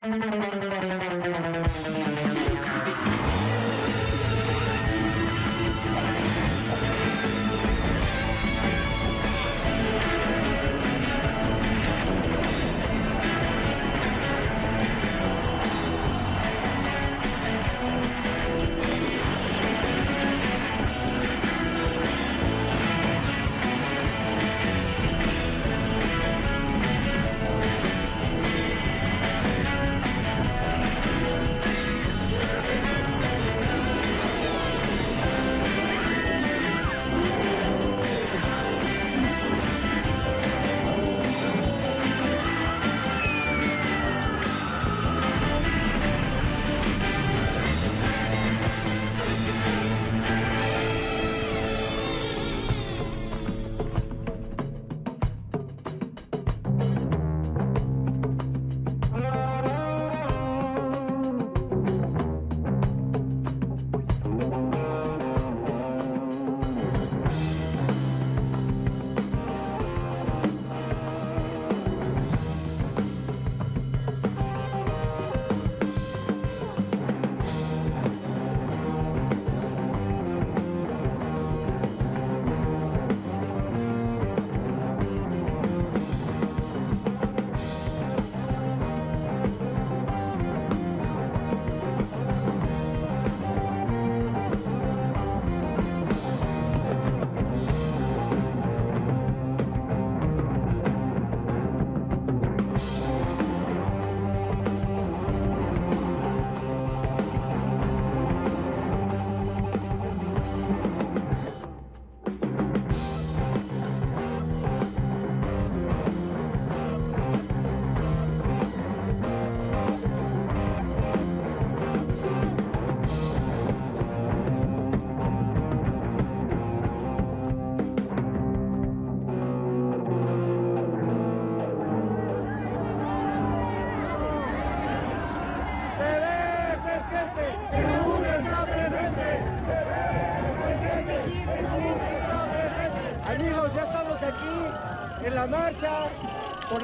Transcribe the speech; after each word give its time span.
por 0.00 0.38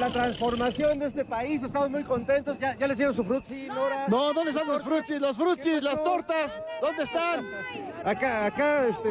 la 0.05 0.11
transformación 0.11 0.99
de 0.99 1.07
este 1.07 1.25
país. 1.25 1.63
Estamos 1.63 1.89
muy 1.89 2.03
contentos. 2.03 2.57
¿Ya, 2.59 2.75
ya 2.75 2.87
les 2.87 2.97
dieron 2.97 3.15
su 3.15 3.23
frutzi, 3.23 3.67
Nora? 3.67 4.05
No, 4.07 4.33
¿dónde 4.33 4.51
están 4.51 4.67
los 4.67 4.83
frutsis? 4.83 5.19
Los 5.19 5.35
frutsis, 5.35 5.81
las 5.81 6.03
tortas. 6.03 6.59
¿Dónde 6.81 7.03
están? 7.03 7.45
Acá, 8.03 8.45
acá, 8.45 8.85
este. 8.85 9.09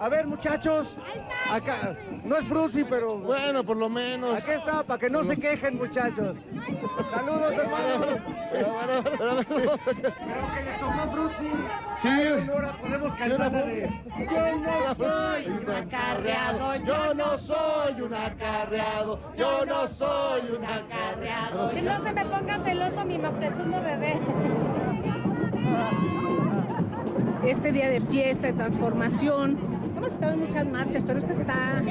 A 0.00 0.08
ver, 0.08 0.26
muchachos. 0.26 0.94
Acá. 1.50 1.96
No 2.24 2.36
es 2.36 2.44
frutzi, 2.44 2.84
pero. 2.84 3.16
Bueno, 3.18 3.64
por 3.64 3.76
lo 3.76 3.88
menos. 3.88 4.34
Aquí 4.34 4.50
está, 4.50 4.82
para 4.82 4.98
que 4.98 5.08
no 5.08 5.24
se 5.24 5.36
quejen, 5.36 5.78
muchachos. 5.78 6.36
Saludos, 7.10 7.54
hermanos. 7.54 8.20
Creo 8.52 10.46
que 10.54 10.62
les 10.62 10.80
tocó 10.80 11.10
frutzi. 11.10 11.50
Sí. 11.96 12.46
Nora, 12.46 12.72
podemos 12.80 13.14
cantar 13.14 13.52
la 13.52 13.62
de. 13.62 13.90
Yo 14.18 14.56
no 14.58 14.94
soy 14.94 15.46
un 15.48 15.70
acarreado, 15.70 16.76
yo 16.84 17.14
no 17.14 17.38
soy 17.38 18.00
un 18.02 18.14
acarreado, 18.14 19.20
yo 19.36 19.66
no 19.66 19.88
soy 19.88 20.40
un 20.50 20.64
acarreado. 20.64 21.70
Que 21.70 21.82
no 21.82 22.04
se 22.04 22.12
me 22.12 22.24
ponga 22.24 22.58
celoso 22.58 23.04
mi 23.04 23.18
Moctezuma 23.18 23.80
bebé. 23.80 24.20
Este 27.46 27.72
día 27.72 27.88
de 27.88 28.00
fiesta, 28.00 28.46
de 28.48 28.52
transformación. 28.52 29.81
Hemos 30.02 30.14
estado 30.14 30.32
en 30.32 30.40
muchas 30.40 30.66
marchas, 30.66 31.04
pero 31.06 31.18
esta 31.20 31.32
está 31.32 31.82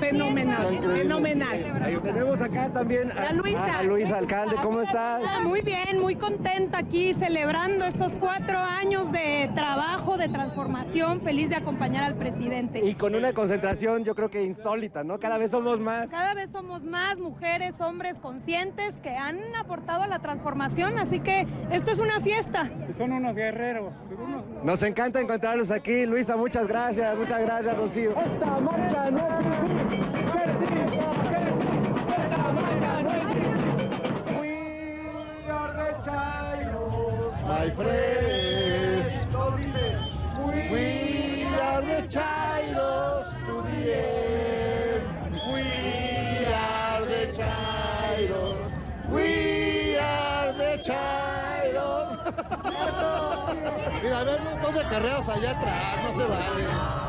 fenomenal, 0.00 0.78
fenomenal. 0.80 1.82
Ahí 1.84 1.96
tenemos 2.02 2.40
acá 2.40 2.68
también 2.72 3.12
a, 3.12 3.28
A 3.28 3.32
Luisa. 3.32 3.78
a 3.78 3.82
Luisa, 3.84 4.18
alcalde. 4.18 4.56
¿Cómo 4.60 4.80
estás? 4.80 5.22
Muy 5.44 5.60
bien, 5.62 6.00
muy 6.00 6.16
contenta 6.16 6.78
aquí 6.78 7.14
celebrando 7.14 7.84
estos 7.84 8.16
cuatro 8.16 8.58
años 8.58 9.12
de 9.12 9.48
trabajo, 9.54 10.18
de 10.18 10.28
transformación, 10.28 11.20
feliz 11.20 11.48
de 11.48 11.54
acompañar 11.54 12.02
al 12.02 12.16
presidente. 12.16 12.84
Y 12.84 12.96
con 12.96 13.14
una 13.14 13.32
concentración, 13.32 14.04
yo 14.04 14.16
creo 14.16 14.30
que 14.30 14.42
insólita, 14.42 15.04
¿no? 15.04 15.20
Cada 15.20 15.38
vez 15.38 15.52
somos 15.52 15.78
más. 15.78 16.10
Cada 16.10 16.34
vez 16.34 16.50
somos 16.50 16.82
más 16.84 17.20
mujeres, 17.20 17.80
hombres 17.80 18.18
conscientes 18.18 18.98
que 18.98 19.10
han 19.10 19.38
aportado 19.54 20.02
a 20.02 20.08
la 20.08 20.18
transformación, 20.18 20.98
así 20.98 21.20
que 21.20 21.46
esto 21.70 21.92
es 21.92 22.00
una 22.00 22.18
fiesta. 22.20 22.68
Son 22.98 23.12
unos 23.12 23.36
guerreros. 23.36 23.94
unos- 24.10 24.64
Nos 24.64 24.82
encanta 24.82 25.20
encontrarlos 25.20 25.70
aquí. 25.70 26.04
Luisa, 26.04 26.36
muchas 26.36 26.66
gracias, 26.66 27.16
muchas 27.16 27.40
gracias, 27.42 27.59
Rocío. 27.62 28.14
Esta 28.16 28.58
marcha 28.58 29.10
no 29.10 29.28
We 34.40 34.54
My 37.46 37.70
friend. 37.70 39.30
Todo 39.30 39.56
dice, 39.58 39.96
We 40.72 41.44
are 41.60 41.82
the 41.82 42.08
Chairos 42.08 43.28
to 43.44 43.62
the 43.68 43.80
end. 43.92 45.06
We 45.52 45.64
are 46.54 47.04
the 47.04 47.26
Chairos. 47.36 48.58
We 49.10 49.98
are 49.98 50.52
the 50.54 50.80
Chairos. 50.82 52.08
Mira, 54.02 54.20
a 54.20 54.24
ver, 54.24 54.40
dos 54.62 54.74
de 54.74 54.82
carreras 54.84 55.28
allá 55.28 55.50
atrás, 55.50 56.02
no 56.02 56.12
se 56.12 56.24
vale. 56.24 56.99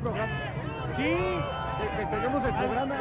Programa. 0.00 0.32
Sí. 0.96 1.38
Que, 1.80 1.96
que 1.96 2.06
tenemos 2.06 2.44
el 2.44 2.54
programa. 2.54 2.94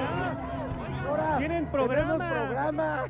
Ahora, 1.08 1.38
Tienen 1.38 1.66
tenemos 1.66 2.18
programa. 2.18 3.04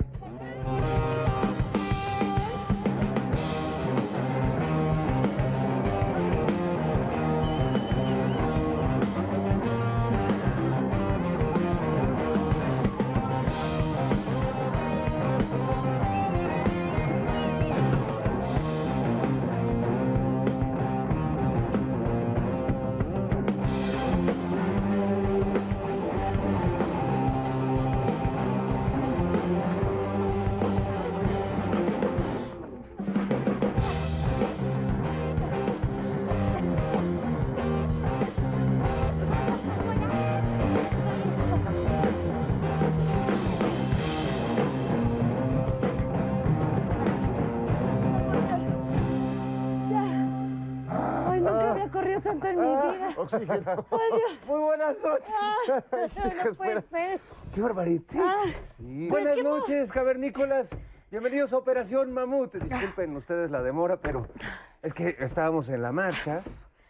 En 52.29 52.59
mi 52.59 52.67
vida. 52.67 53.13
Oxígeno. 53.17 53.85
Muy 54.47 54.59
buenas 54.59 54.95
noches. 55.03 55.33
No 56.45 56.53
puede 56.53 56.81
ser. 56.81 57.19
¡Qué 57.53 57.61
barbaridad! 57.61 58.43
Sí. 58.77 59.07
Buenas 59.09 59.37
noches, 59.37 59.91
cavernícolas. 59.91 60.69
Bienvenidos 61.09 61.53
a 61.53 61.57
Operación 61.57 62.13
Mamut. 62.13 62.53
Disculpen 62.53 63.15
ustedes 63.15 63.49
la 63.49 63.63
demora, 63.63 63.97
pero 63.97 64.27
es 64.83 64.93
que 64.93 65.15
estábamos 65.19 65.69
en 65.69 65.81
la 65.81 65.91
marcha. 65.91 66.43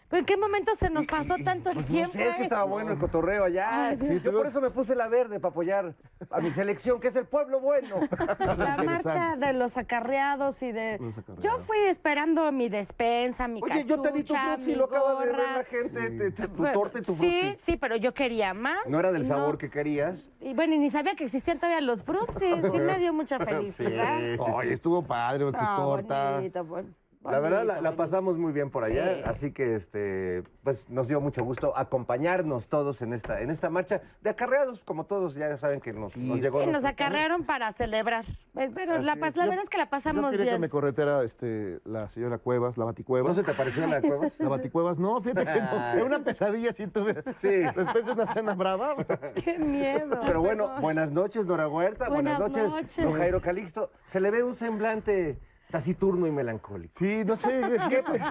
¿Pero 0.10 0.20
en 0.22 0.26
qué 0.26 0.38
momento 0.38 0.74
se 0.76 0.90
nos 0.90 1.06
pasó 1.06 1.36
tanto 1.46 1.70
el 1.70 1.76
pues 1.76 1.86
tiempo? 1.88 2.18
No 2.18 2.24
sé, 2.24 2.30
es 2.30 2.36
que 2.38 2.42
estaba 2.42 2.64
bueno 2.64 2.92
el 2.92 2.98
cotorreo 2.98 3.44
allá. 3.44 3.90
Ay, 3.90 3.98
Sí, 4.02 4.20
yo 4.24 4.32
por 4.32 4.48
eso 4.48 4.60
me 4.60 4.72
puse 4.72 4.96
la 4.96 5.08
verde 5.08 5.40
para 5.40 5.52
apoyar 5.52 5.94
a 6.32 6.40
mi 6.42 6.52
selección, 6.52 7.00
que 7.00 7.10
es 7.10 7.16
el 7.16 7.28
pueblo 7.28 7.60
bueno. 7.60 7.98
La 8.58 8.78
marcha 8.84 9.36
de 9.38 9.54
los 9.54 9.78
acarreados 9.78 10.62
y 10.64 10.72
de... 10.72 10.96
Acarreados. 10.96 11.44
Yo 11.44 11.60
fui 11.60 11.78
esperando 11.88 12.52
mi 12.52 12.70
despensa, 12.70 13.48
mi 13.48 13.62
Oye, 13.64 13.86
yo 13.86 14.02
te 14.02 14.12
di 14.12 14.24
tu 14.24 14.34
frutzi, 14.36 14.74
lo 14.74 14.86
acaba 14.86 15.20
de 15.24 15.28
ver 15.28 15.38
la 15.38 15.64
gente. 15.64 16.10
te- 16.10 16.32
te- 16.32 16.48
tu 16.48 16.56
Bueno, 16.56 16.74
torta 16.74 17.00
y 17.00 17.02
tu 17.04 17.14
Sí, 17.14 17.40
frutzi. 17.42 17.58
sí, 17.72 17.78
pero 17.78 17.96
yo 17.96 18.14
quería 18.14 18.56
más. 18.56 18.88
No 18.88 19.00
era 19.00 19.12
del 19.12 19.26
sabor 19.28 19.60
que 19.60 19.70
querías. 19.70 20.26
Y 20.42 20.56
bueno, 20.56 20.74
y 20.74 20.80
ni 20.80 20.90
sabía 20.90 21.16
que 21.16 21.26
existían 21.26 21.58
todavía 21.60 21.82
los 21.82 22.04
frutsis. 22.04 22.56
Sí 22.72 22.80
me 22.80 22.98
dio 22.98 23.14
mucha 23.14 23.38
felicidad. 23.46 24.18
Oye, 24.40 24.74
estuvo 24.74 25.04
padre 25.04 25.46
tu 25.46 25.52
torta. 25.52 26.36
bonito, 26.38 26.66
bon- 26.66 26.96
La 27.22 27.40
verdad, 27.40 27.66
la, 27.66 27.82
la 27.82 27.92
pasamos 27.98 28.38
muy 28.38 28.54
bien 28.54 28.70
por 28.70 28.86
allá, 28.86 29.16
Sí. 29.16 29.22
así 29.26 29.52
que 29.52 29.76
este, 29.76 30.42
pues 30.64 30.90
nos 30.90 31.10
dio 31.10 31.20
mucho 31.20 31.44
gusto 31.44 31.74
acompañarnos 31.78 32.70
todos 32.70 33.02
en 33.02 33.12
esta, 33.14 33.42
en 33.42 33.50
esta 33.52 33.70
marcha 33.70 34.02
de 34.22 34.30
acarreados, 34.30 34.82
como 34.86 35.04
todos 35.04 35.36
ya 35.36 35.58
saben 35.58 35.82
que 35.82 35.92
nos, 35.92 36.16
nos 36.16 36.40
llegó. 36.40 36.62
Sí, 36.64 36.68
nos 36.68 36.86
acarrearon 36.86 37.44
para 37.44 37.74
celebrar. 37.74 38.24
Eh, 38.56 38.72
Pero 38.74 38.98
la, 39.00 39.12
Así 39.14 39.22
pas- 39.22 39.28
es. 39.30 39.36
la 39.36 39.44
Yo- 39.44 39.50
verdad 39.50 39.64
es 39.66 39.70
que 39.70 39.78
la 39.78 39.84
Yo 39.84 39.90
pasamos 39.90 40.32
que 40.32 40.38
bien. 40.38 40.62
me 40.62 40.70
corretera 40.70 41.22
este, 41.24 41.80
la 41.84 42.08
señora 42.08 42.38
Cuevas, 42.38 42.78
la 42.78 42.84
¿No 42.84 42.88
Baticuevas. 42.88 43.36
se 43.36 43.44
te 43.44 43.54
pareció 43.54 43.86
la 43.86 44.00
cueva? 44.02 44.28
La 44.40 44.48
Baticuevas, 44.50 44.98
no, 44.98 45.22
fíjate 45.22 45.46
que 45.46 45.62
no. 45.62 45.88
Era 45.94 46.06
una 46.06 46.20
pesadilla 46.20 46.72
si 46.72 46.88
tuve. 46.88 47.16
Sí. 47.40 47.50
Después 47.76 48.06
de 48.06 48.12
una 48.14 48.26
cena 48.28 48.54
brava. 48.54 48.96
pues, 48.96 49.32
Qué 49.44 49.60
miedo. 49.60 50.22
Pero 50.26 50.40
bueno, 50.42 50.70
buenas 50.80 51.12
noches, 51.12 51.46
Nora 51.46 51.68
Huerta. 51.68 52.08
Buenas, 52.08 52.40
Buenas 52.40 52.58
noches, 52.58 52.72
noches. 52.72 53.06
don 53.06 53.18
Jairo 53.18 53.42
Calixto. 53.42 53.92
Se 54.08 54.22
le 54.22 54.32
ve 54.32 54.42
un 54.44 54.56
semblante 54.56 55.38
taciturno 55.70 56.28
y 56.28 56.32
melancólico. 56.32 56.94
Sí, 56.98 57.24
no 57.26 57.36
sé, 57.36 57.80
fíjate. 57.80 58.22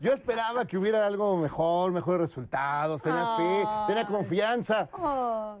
Yo 0.00 0.12
esperaba 0.12 0.66
que 0.66 0.76
hubiera 0.76 1.06
algo 1.06 1.36
mejor, 1.36 1.92
mejores 1.92 2.20
resultados, 2.20 3.02
tenía 3.02 3.36
fe, 3.36 3.64
tenía 3.86 4.06
confianza. 4.06 4.88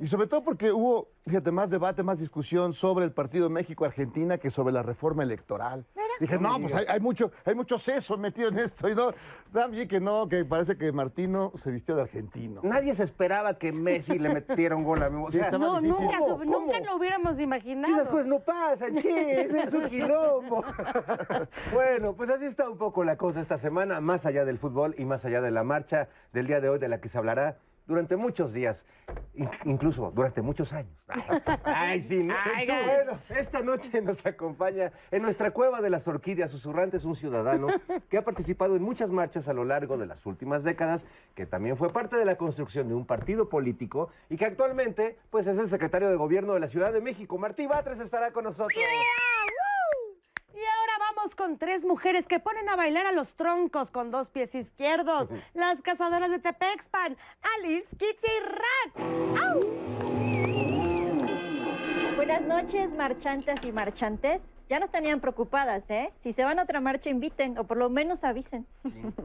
Y 0.00 0.06
sobre 0.06 0.26
todo 0.26 0.42
porque 0.42 0.72
hubo, 0.72 1.08
fíjate, 1.26 1.50
más 1.50 1.70
debate, 1.70 2.02
más 2.02 2.20
discusión 2.20 2.72
sobre 2.72 3.04
el 3.04 3.12
partido 3.12 3.50
México-Argentina 3.50 4.38
que 4.38 4.50
sobre 4.50 4.72
la 4.72 4.82
reforma 4.82 5.22
electoral. 5.22 5.84
Dije, 6.18 6.38
no, 6.38 6.58
pues 6.58 6.74
hay, 6.74 6.86
hay 6.88 7.00
mucho, 7.00 7.30
hay 7.44 7.54
mucho 7.54 7.76
seso 7.76 8.16
metido 8.16 8.48
en 8.48 8.58
esto. 8.58 8.88
Y 8.88 8.94
no, 8.94 9.10
también 9.52 9.86
que 9.86 10.00
no, 10.00 10.26
que 10.28 10.46
parece 10.46 10.78
que 10.78 10.90
Martino 10.90 11.52
se 11.56 11.70
vistió 11.70 11.94
de 11.94 12.02
argentino. 12.02 12.60
Nadie 12.64 12.94
se 12.94 13.02
esperaba 13.04 13.58
que 13.58 13.70
Messi 13.70 14.18
le 14.18 14.30
metiera 14.30 14.76
un 14.76 14.84
gol 14.84 15.02
a 15.02 15.10
Memo. 15.10 15.26
O 15.26 15.30
Sí, 15.30 15.36
sea, 15.36 15.46
estaba 15.46 15.66
No, 15.66 15.80
difícil. 15.80 16.04
nunca, 16.06 16.18
nunca 16.44 16.72
¿Cómo? 16.78 16.84
lo 16.86 16.96
hubiéramos 16.96 17.32
Esas 17.32 17.42
imaginado. 17.42 18.08
cosas 18.08 18.26
no 18.26 18.40
pasan, 18.40 18.96
che, 18.96 19.42
ese 19.42 19.62
es 19.64 19.74
un 19.74 19.88
quilombo. 19.90 20.64
bueno, 21.74 22.14
pues 22.14 22.30
así 22.30 22.46
está 22.46 22.68
un 22.70 22.78
poco 22.78 23.04
la 23.04 23.16
cosa 23.16 23.40
esta 23.42 23.58
semana, 23.58 24.00
más 24.00 24.24
allá 24.24 24.44
del 24.46 24.58
fútbol 24.58 24.94
y 24.96 25.04
más 25.04 25.24
allá 25.26 25.42
de 25.42 25.50
la 25.50 25.64
marcha 25.64 26.08
del 26.32 26.46
día 26.46 26.60
de 26.60 26.70
hoy, 26.70 26.78
de 26.78 26.88
la 26.88 27.00
que 27.00 27.08
se 27.10 27.18
hablará 27.18 27.58
durante 27.86 28.16
muchos 28.16 28.52
días, 28.52 28.84
in- 29.34 29.48
incluso 29.64 30.10
durante 30.14 30.42
muchos 30.42 30.72
años. 30.72 30.92
Ay, 31.64 32.02
sí, 32.02 32.22
¿no? 32.22 32.34
Ay, 32.54 32.66
bueno, 32.66 33.18
esta 33.30 33.60
noche 33.60 34.00
nos 34.02 34.24
acompaña 34.26 34.92
en 35.10 35.22
nuestra 35.22 35.50
cueva 35.52 35.80
de 35.80 35.90
las 35.90 36.06
orquídeas 36.08 36.50
susurrantes 36.50 37.04
un 37.04 37.14
ciudadano 37.16 37.68
que 38.10 38.18
ha 38.18 38.22
participado 38.22 38.76
en 38.76 38.82
muchas 38.82 39.10
marchas 39.10 39.48
a 39.48 39.52
lo 39.52 39.64
largo 39.64 39.96
de 39.96 40.06
las 40.06 40.24
últimas 40.26 40.64
décadas, 40.64 41.04
que 41.34 41.46
también 41.46 41.76
fue 41.76 41.88
parte 41.90 42.16
de 42.16 42.24
la 42.24 42.36
construcción 42.36 42.88
de 42.88 42.94
un 42.94 43.06
partido 43.06 43.48
político 43.48 44.10
y 44.28 44.36
que 44.36 44.44
actualmente 44.46 45.16
pues 45.30 45.46
es 45.46 45.56
el 45.58 45.68
secretario 45.68 46.08
de 46.08 46.16
gobierno 46.16 46.54
de 46.54 46.60
la 46.60 46.68
Ciudad 46.68 46.92
de 46.92 47.00
México. 47.00 47.38
Martí 47.38 47.66
Batres 47.66 48.00
estará 48.00 48.32
con 48.32 48.44
nosotros. 48.44 48.72
Y 50.56 50.58
ahora 50.58 50.92
vamos 51.14 51.34
con 51.34 51.58
tres 51.58 51.84
mujeres 51.84 52.26
que 52.26 52.40
ponen 52.40 52.66
a 52.70 52.76
bailar 52.76 53.04
a 53.04 53.12
los 53.12 53.28
troncos 53.34 53.90
con 53.90 54.10
dos 54.10 54.30
pies 54.30 54.54
izquierdos. 54.54 55.28
Las 55.52 55.82
cazadoras 55.82 56.30
de 56.30 56.38
Tepexpan, 56.38 57.14
Alice, 57.58 57.86
Kitty 57.98 58.26
y 58.26 58.40
Rat. 58.40 58.96
¡Au! 59.42 59.60
Buenas 62.16 62.46
noches, 62.46 62.94
marchantes 62.94 63.62
y 63.66 63.72
marchantes. 63.72 64.48
Ya 64.70 64.80
nos 64.80 64.90
tenían 64.90 65.20
preocupadas, 65.20 65.84
¿eh? 65.90 66.10
Si 66.22 66.32
se 66.32 66.42
van 66.42 66.58
a 66.58 66.62
otra 66.62 66.80
marcha, 66.80 67.10
inviten 67.10 67.58
o 67.58 67.64
por 67.64 67.76
lo 67.76 67.90
menos 67.90 68.24
avisen. 68.24 68.66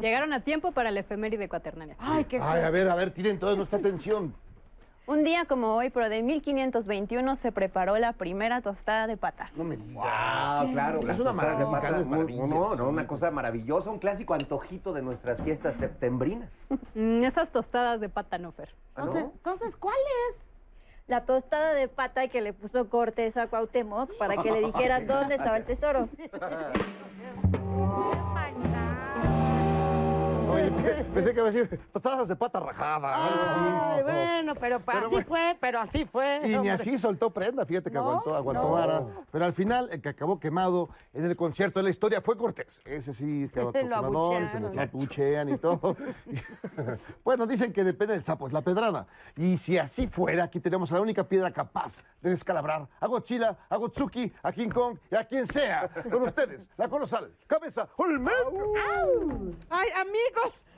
Llegaron 0.02 0.34
a 0.34 0.42
tiempo 0.44 0.74
para 0.74 0.90
el 0.90 0.98
efeméride 0.98 1.48
cuaternaria. 1.48 1.96
Ay, 1.98 2.26
qué 2.26 2.40
Ay, 2.42 2.62
a 2.62 2.70
ver, 2.70 2.90
a 2.90 2.96
ver, 2.96 3.12
tiren 3.12 3.40
toda 3.40 3.56
nuestra 3.56 3.80
atención. 3.80 4.36
Un 5.08 5.24
día 5.24 5.46
como 5.46 5.76
hoy, 5.76 5.90
pero 5.90 6.10
de 6.10 6.22
1521, 6.22 7.36
se 7.36 7.52
preparó 7.52 7.98
la 7.98 8.14
primera 8.14 8.62
tostada 8.62 9.08
de 9.08 9.18
pata. 9.18 9.50
No 9.56 9.64
me 9.64 9.76
digas. 9.76 9.96
Wow, 9.96 10.72
claro. 10.72 11.00
Es 11.10 11.20
una 11.20 11.34
maravilla, 11.34 11.72
pata, 11.72 12.00
es 12.00 12.06
muy- 12.06 12.36
No, 12.38 12.88
una 12.88 13.08
cosa 13.08 13.32
maravillosa, 13.32 13.90
un 13.90 13.98
clásico 14.00 14.34
antojito 14.36 14.94
de 14.94 15.02
nuestras 15.02 15.42
fiestas 15.42 15.76
septembrinas. 15.78 16.50
Mm, 16.94 17.24
esas 17.24 17.52
tostadas 17.52 18.00
de 18.02 18.10
pata 18.10 18.38
no, 18.38 18.52
Fer. 18.52 18.70
¿Ah, 18.96 19.06
no? 19.06 19.18
Entonces, 19.18 19.76
¿cuál 19.78 19.96
es? 20.30 20.36
La 21.08 21.26
tostada 21.26 21.74
de 21.74 21.88
pata 21.88 22.28
que 22.28 22.42
le 22.42 22.54
puso 22.54 22.90
Cortés 22.90 23.38
a 23.38 23.48
Cuauhtémoc 23.48 24.16
para 24.18 24.42
que 24.42 24.52
le 24.52 24.60
dijera 24.62 25.00
dónde 25.02 25.36
estaba 25.36 25.58
el 25.58 25.66
tesoro. 25.66 26.10
Oye, 30.52 30.72
pe- 30.72 31.04
pensé 31.14 31.34
que 31.34 31.40
iba 31.40 31.48
a 31.50 31.52
decir 31.52 31.80
tostadas 31.92 32.28
de 32.28 32.36
pata 32.36 32.60
rajada. 32.60 33.26
algo 33.28 33.42
así. 33.44 33.60
Ay, 33.60 34.04
bueno, 34.04 34.54
pero, 34.60 34.76
así 34.86 35.08
bueno. 35.10 35.26
fue, 35.28 35.58
pero 35.60 35.80
así 35.80 36.06
fue. 36.06 36.42
Y 36.46 36.58
ni 36.58 36.70
así 36.70 36.98
soltó 36.98 37.30
prenda, 37.32 37.66
fíjate 37.66 37.90
que 37.90 37.96
No, 37.96 38.02
aguantó, 38.02 38.36
aguantó 38.36 38.64
no. 38.64 38.72
vara. 38.72 39.04
Pero 39.32 39.46
al 39.46 39.54
final, 39.54 39.90
el 39.92 40.02
que 40.02 40.10
acabó 40.10 40.40
quemado 40.40 40.90
en 41.14 41.26
el 41.26 41.36
concierto 41.36 41.80
de 41.80 41.84
la 41.84 41.90
historia 41.90 42.22
fue 42.22 42.38
Cortés. 42.38 42.82
Ese 42.86 43.14
sí, 43.14 43.50
que 43.54 43.60
acabó 43.62 43.72
Lo 43.72 44.30
quemadón, 44.32 44.50
se 44.52 44.60
lo 44.60 44.82
abuchean 44.82 45.50
y 45.50 45.58
todo. 45.58 45.96
bueno, 47.24 47.48
dicen 47.48 47.74
que 47.74 47.84
depende 47.84 48.14
del 48.14 48.24
sapo, 48.24 48.48
es 48.48 48.54
la 48.54 48.62
pedrada. 48.62 49.08
Y 49.36 49.58
si 49.58 49.78
así 49.78 50.08
fuera, 50.08 50.44
aquí 50.46 50.60
tenemos 50.60 50.92
a 50.92 50.96
la 50.96 51.02
única 51.02 51.24
piedra 51.28 51.52
capaz 51.52 52.04
de 52.22 52.30
descalabrar 52.32 52.88
a 53.00 53.08
Godzilla, 53.08 53.58
a 53.70 53.78
Gotsuki, 53.78 54.32
a 54.44 54.52
King 54.52 54.70
Kong 54.70 54.98
y 55.12 55.16
a 55.16 55.26
quien 55.26 55.48
sea. 55.48 55.90
Con 56.12 56.24
ustedes, 56.24 56.70
la 56.78 56.88
colosal 56.88 57.32
cabeza 57.48 57.88
Olmeca. 57.98 58.36
Ay, 59.70 59.88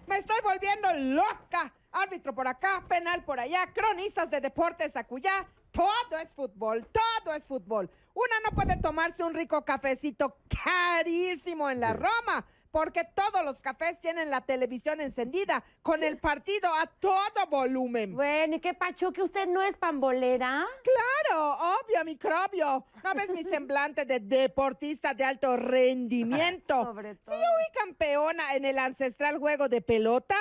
me 0.08 0.18
estoy 0.18 0.38
volviendo 0.44 0.92
loca. 0.94 1.74
Árbitro 1.92 2.34
por 2.34 2.48
acá, 2.48 2.84
penal 2.88 3.24
por 3.24 3.40
allá, 3.40 3.72
cronistas 3.72 4.32
de 4.32 4.42
deportes 4.42 4.96
acullá. 4.96 5.48
Todo 5.72 6.18
es 6.22 6.34
fútbol, 6.34 6.88
todo 6.88 7.34
es 7.34 7.46
fútbol. 7.46 7.90
Una 8.14 8.40
no 8.44 8.56
puede 8.56 8.78
tomarse 8.78 9.24
un 9.24 9.34
rico 9.34 9.64
cafecito 9.64 10.38
carísimo 10.48 11.70
en 11.70 11.80
la 11.80 11.94
Roma, 11.94 12.46
porque 12.74 13.04
todos 13.14 13.46
los 13.46 13.62
cafés 13.62 14.00
tienen 14.02 14.32
la 14.32 14.42
televisión 14.42 15.00
encendida, 15.00 15.64
con 15.84 16.04
el 16.04 16.18
partido 16.18 16.74
a 16.74 16.88
todo 16.88 17.46
volumen. 17.48 18.16
Bueno, 18.16 18.56
¿y 18.56 18.60
qué 18.60 18.74
pacho? 18.74 19.14
¿Que 19.14 19.22
usted 19.22 19.46
no 19.46 19.62
es 19.62 19.78
pambolera? 19.78 20.66
Claro, 20.82 21.54
obvio, 21.54 22.04
microbio. 22.04 22.84
¿No 23.04 23.14
ves 23.14 23.30
mi 23.30 23.44
semblante 23.44 24.06
de 24.06 24.20
deportista 24.20 25.14
de 25.14 25.24
alto 25.24 25.56
rendimiento? 25.56 26.84
Sobre 26.84 27.14
todo. 27.14 27.36
yo 27.36 27.42
fui 27.42 27.80
campeona 27.80 28.56
en 28.56 28.66
el 28.66 28.80
ancestral 28.80 29.38
juego 29.38 29.70
de 29.70 29.82
pelota. 29.82 30.36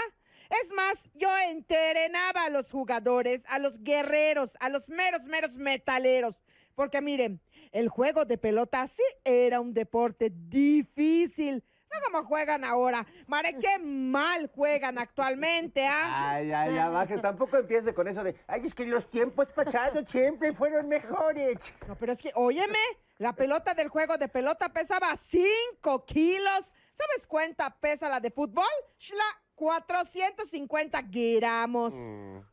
Es 0.48 0.72
más, 0.72 1.10
yo 1.12 1.28
entrenaba 1.50 2.44
a 2.44 2.48
los 2.48 2.70
jugadores, 2.72 3.44
a 3.50 3.58
los 3.58 3.78
guerreros, 3.82 4.56
a 4.58 4.70
los 4.70 4.88
meros, 4.88 5.24
meros 5.24 5.58
metaleros. 5.58 6.40
Porque 6.74 7.02
miren, 7.02 7.42
el 7.72 7.90
juego 7.90 8.24
de 8.24 8.38
pelota 8.38 8.86
sí 8.86 9.02
era 9.22 9.60
un 9.60 9.74
deporte 9.74 10.32
difícil. 10.34 11.62
No 11.92 12.00
como 12.06 12.24
juegan 12.24 12.64
ahora. 12.64 13.06
Mare, 13.26 13.56
qué 13.60 13.78
mal 13.78 14.50
juegan 14.54 14.98
actualmente, 14.98 15.86
¿ah? 15.86 16.32
Ay, 16.32 16.52
ay, 16.52 16.74
ya 16.74 16.88
baje. 16.88 17.18
Tampoco 17.18 17.58
empiece 17.58 17.92
con 17.92 18.08
eso 18.08 18.24
de, 18.24 18.34
ay, 18.46 18.62
es 18.64 18.74
que 18.74 18.86
los 18.86 19.10
tiempos 19.10 19.48
pasados 19.52 20.04
siempre 20.08 20.52
fueron 20.52 20.88
mejores. 20.88 21.58
No, 21.86 21.96
pero 21.96 22.12
es 22.12 22.22
que, 22.22 22.32
óyeme, 22.34 22.78
la 23.18 23.34
pelota 23.34 23.74
del 23.74 23.88
juego 23.88 24.16
de 24.16 24.28
pelota 24.28 24.70
pesaba 24.70 25.14
5 25.14 26.06
kilos. 26.06 26.72
¿Sabes 26.92 27.26
cuánta 27.26 27.70
pesa 27.70 28.08
la 28.08 28.20
de 28.20 28.30
fútbol? 28.30 28.64
Shla, 28.98 29.41
450 29.54 31.02
gramos. 31.02 31.94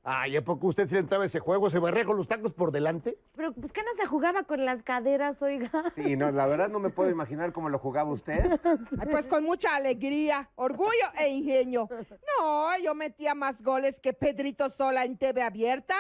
Ay, 0.03 0.37
¿a 0.37 0.43
poco 0.43 0.67
usted 0.67 0.85
se 0.87 0.99
entraba 0.99 1.23
a 1.23 1.27
ese 1.27 1.39
juego? 1.39 1.69
¿Se 1.69 1.79
barría 1.79 2.05
con 2.05 2.17
los 2.17 2.27
tacos 2.27 2.53
por 2.53 2.71
delante? 2.71 3.17
Pero, 3.35 3.53
pues, 3.53 3.71
¿qué 3.71 3.81
no 3.83 3.89
se 3.95 4.05
jugaba 4.05 4.43
con 4.43 4.65
las 4.65 4.83
caderas, 4.83 5.41
oiga? 5.41 5.71
Sí, 5.95 6.15
no, 6.15 6.31
la 6.31 6.45
verdad 6.45 6.69
no 6.69 6.79
me 6.79 6.89
puedo 6.89 7.09
imaginar 7.09 7.51
cómo 7.51 7.69
lo 7.69 7.79
jugaba 7.79 8.11
usted. 8.11 8.59
Ay, 8.99 9.07
pues 9.11 9.27
con 9.27 9.43
mucha 9.43 9.75
alegría, 9.75 10.49
orgullo 10.55 10.89
e 11.17 11.29
ingenio. 11.29 11.89
No, 12.39 12.77
yo 12.79 12.93
metía 12.95 13.33
más 13.33 13.63
goles 13.63 13.99
que 13.99 14.13
Pedrito 14.13 14.69
Sola 14.69 15.05
en 15.05 15.17
TV 15.17 15.41
abierta. 15.41 15.95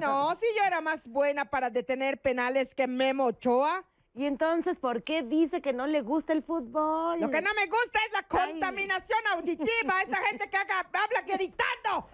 No, 0.00 0.34
si 0.36 0.46
yo 0.56 0.64
era 0.64 0.80
más 0.80 1.08
buena 1.08 1.50
para 1.50 1.70
detener 1.70 2.20
penales 2.20 2.74
que 2.74 2.86
Memo 2.86 3.26
Ochoa. 3.26 3.84
Y 4.12 4.26
entonces, 4.26 4.76
¿por 4.76 5.04
qué 5.04 5.22
dice 5.22 5.62
que 5.62 5.72
no 5.72 5.86
le 5.86 6.02
gusta 6.02 6.32
el 6.32 6.42
fútbol? 6.42 7.20
Lo 7.20 7.30
que 7.30 7.40
no 7.40 7.54
me 7.54 7.66
gusta 7.66 7.98
es 8.06 8.12
la 8.12 8.26
Ay. 8.28 8.50
contaminación 8.50 9.20
auditiva, 9.28 10.02
esa 10.02 10.16
gente 10.26 10.50
que 10.50 10.56
haga, 10.56 10.80
habla 10.80 11.22
gritando. 11.22 12.08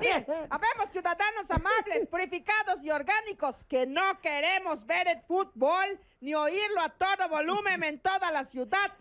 Miren, 0.00 0.26
habemos 0.50 0.90
ciudadanos 0.90 1.50
amables, 1.50 2.06
purificados 2.08 2.82
y 2.84 2.90
orgánicos 2.90 3.64
que 3.64 3.84
no 3.84 4.20
queremos 4.20 4.86
ver 4.86 5.08
el 5.08 5.22
fútbol 5.22 5.98
ni 6.20 6.34
oírlo 6.34 6.82
a 6.82 6.90
todo 6.90 7.28
volumen 7.28 7.82
en 7.82 8.00
toda 8.00 8.30
la 8.30 8.44
ciudad. 8.44 8.92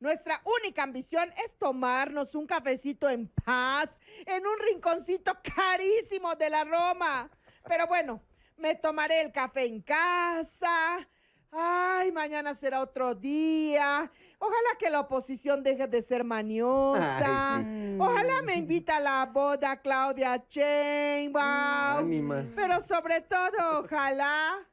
Nuestra 0.00 0.42
única 0.60 0.82
ambición 0.82 1.32
es 1.44 1.56
tomarnos 1.56 2.34
un 2.34 2.48
cafecito 2.48 3.08
en 3.08 3.28
paz 3.28 4.00
en 4.26 4.44
un 4.44 4.58
rinconcito 4.58 5.38
carísimo 5.54 6.34
de 6.34 6.50
la 6.50 6.64
Roma. 6.64 7.30
Pero 7.64 7.86
bueno, 7.86 8.20
me 8.56 8.74
tomaré 8.74 9.20
el 9.20 9.30
café 9.30 9.66
en 9.66 9.80
casa. 9.80 11.08
Ay, 11.54 12.10
mañana 12.12 12.54
será 12.54 12.80
otro 12.80 13.14
día. 13.14 14.10
Ojalá 14.38 14.70
que 14.78 14.88
la 14.88 15.00
oposición 15.00 15.62
deje 15.62 15.86
de 15.86 16.00
ser 16.00 16.24
maniosa. 16.24 17.56
Ay, 17.56 17.98
Ojalá 18.00 18.40
me 18.42 18.56
invita 18.56 18.96
a 18.96 19.00
la 19.00 19.26
boda 19.26 19.76
Claudia 19.76 20.42
Sheinbaum. 20.48 21.98
Ánimas. 21.98 22.46
Pero 22.56 22.80
sobre 22.80 23.20
todo, 23.20 23.80
ojalá. 23.80 24.66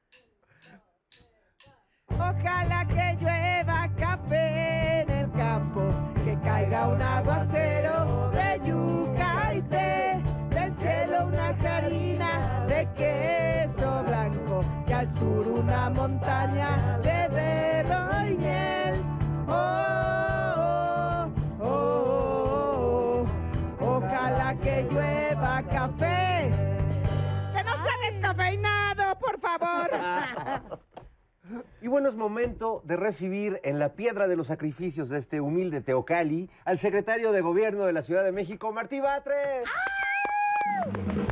Ojalá 2.07 2.87
que 2.87 3.17
llueva 3.21 3.89
café 3.97 5.01
en 5.01 5.09
el 5.09 5.31
campo, 5.33 5.81
que 6.23 6.39
caiga 6.41 6.87
un 6.87 7.01
aguacero 7.01 8.31
de 8.31 8.61
yuca 8.67 9.53
y 9.53 9.61
té, 9.63 10.23
del 10.49 10.75
cielo 10.75 11.27
una 11.27 11.49
harina 11.49 12.65
de 12.67 12.89
queso 12.95 14.03
blanco 14.03 14.48
al 14.99 15.09
sur 15.11 15.47
una 15.47 15.89
montaña 15.89 16.99
de 17.01 17.27
berro 17.29 18.27
y 18.27 18.35
miel. 18.35 18.95
Oh, 19.47 21.31
oh, 21.61 21.65
oh, 21.65 23.25
oh, 23.79 23.95
ojalá 23.95 24.57
que 24.61 24.85
llueva 24.91 25.63
café. 25.63 26.51
Que 27.55 27.63
no 27.63 27.73
sea 27.77 28.11
descafeinado, 28.11 29.17
por 29.19 29.39
favor. 29.39 29.89
Y 31.81 31.87
bueno, 31.87 32.09
es 32.09 32.15
momento 32.15 32.83
de 32.83 32.95
recibir 32.95 33.59
en 33.63 33.79
la 33.79 33.93
piedra 33.93 34.27
de 34.27 34.35
los 34.35 34.47
sacrificios 34.47 35.09
de 35.09 35.17
este 35.17 35.41
humilde 35.41 35.81
Teocali 35.81 36.47
al 36.63 36.77
secretario 36.77 37.31
de 37.31 37.41
Gobierno 37.41 37.85
de 37.85 37.93
la 37.93 38.03
Ciudad 38.03 38.23
de 38.23 38.31
México, 38.31 38.71
Martí 38.71 38.99
Batres. 38.99 39.67
Piedra 40.83 41.28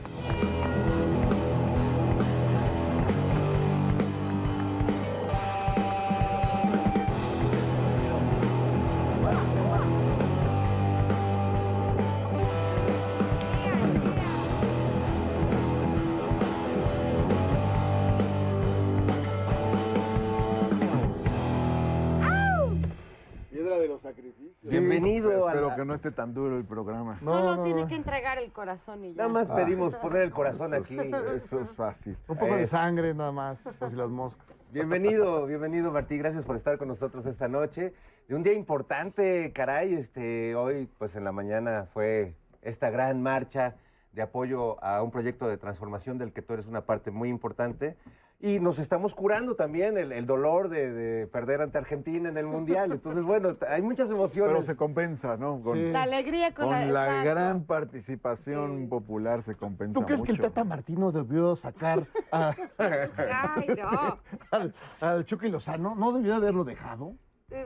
Bienvenido 24.90 25.32
a 25.48 25.50
Espero 25.52 25.68
la- 25.70 25.76
que 25.76 25.86
no 25.86 25.94
esté 25.94 26.12
tan 26.12 26.34
duro 26.34 26.58
el 26.58 26.66
programa. 26.66 27.20
Solo 27.20 27.64
tiene 27.64 27.88
que 27.88 27.96
entregar 27.96 28.38
el 28.38 28.52
corazón 28.52 29.04
y 29.04 29.14
ya. 29.14 29.18
Nada 29.24 29.30
más 29.30 29.52
pedimos 29.52 29.96
poner 29.96 30.22
el 30.24 30.32
corazón 30.32 30.74
aquí. 30.74 30.98
Eso 31.36 31.60
es 31.60 31.72
fácil. 31.72 32.18
Un 32.28 32.38
poco 32.38 32.56
de 32.56 32.64
Eh. 32.64 32.68
sangre 32.68 33.14
nada 33.14 33.32
más, 33.32 33.64
por 33.80 33.90
si 33.90 33.96
las 33.96 34.10
moscas. 34.10 34.46
Bienvenido, 34.72 35.46
bienvenido 35.46 35.92
Martí, 35.92 36.18
gracias 36.18 36.44
por 36.44 36.56
estar 36.56 36.78
con 36.78 36.88
nosotros 36.88 37.26
esta 37.26 37.48
noche. 37.48 37.94
De 38.28 38.36
un 38.36 38.44
día 38.44 38.54
importante, 38.54 39.52
caray, 39.54 39.94
este, 39.94 40.56
hoy 40.56 40.90
pues 40.98 41.16
en 41.16 41.24
la 41.24 41.32
mañana 41.32 41.88
fue 41.94 42.34
esta 42.62 42.90
gran 42.90 43.22
marcha 43.22 43.76
de 44.12 44.22
apoyo 44.22 44.84
a 44.84 45.02
un 45.04 45.12
proyecto 45.12 45.48
de 45.48 45.58
transformación 45.58 46.18
del 46.18 46.34
que 46.34 46.42
tú 46.42 46.54
eres 46.54 46.66
una 46.68 46.82
parte 46.82 47.12
muy 47.12 47.30
importante. 47.30 47.96
Y 48.40 48.60
nos 48.60 48.78
estamos 48.78 49.16
curando 49.16 49.56
también 49.56 49.98
el, 49.98 50.12
el 50.12 50.28
dolor 50.28 50.70
de, 50.70 50.92
de 50.92 51.26
perder 51.28 51.60
ante 51.62 51.80
Argentina 51.80 52.30
en 52.30 52.38
el 52.38 52.46
Mundial. 52.46 52.92
Entonces, 52.92 53.24
bueno, 53.26 53.58
hay 53.68 53.82
muchas 53.82 54.12
emociones. 54.12 54.52
Pero 54.54 54.64
se 54.64 54.76
compensa, 54.76 55.38
¿no? 55.38 55.60
Con, 55.60 55.76
Sí. 55.76 55.90
La 55.92 56.04
alegría 56.04 56.54
con, 56.54 56.66
con 56.68 56.94
la, 56.94 57.24
gran 57.24 57.64
participación 57.66 58.90
popular 58.90 59.42
se 59.42 59.56
compensa 59.56 60.00
¿Tú 60.00 60.06
crees 60.06 60.22
que 60.22 60.32
el 60.34 60.38
mucho. 60.38 60.50
Tata 60.52 60.64
Martino 60.64 61.12
debió 61.12 61.56
sacar 61.56 62.06
a- 62.32 62.54
Ay, 62.78 63.68
no. 63.76 64.20
al, 64.52 64.74
al 65.02 65.26
Chucky 65.26 65.50
Lozano? 65.50 65.96
¿No 65.96 66.12
debió 66.14 66.36
haberlo 66.36 66.64
dejado? 66.64 67.14
Eh, 67.50 67.66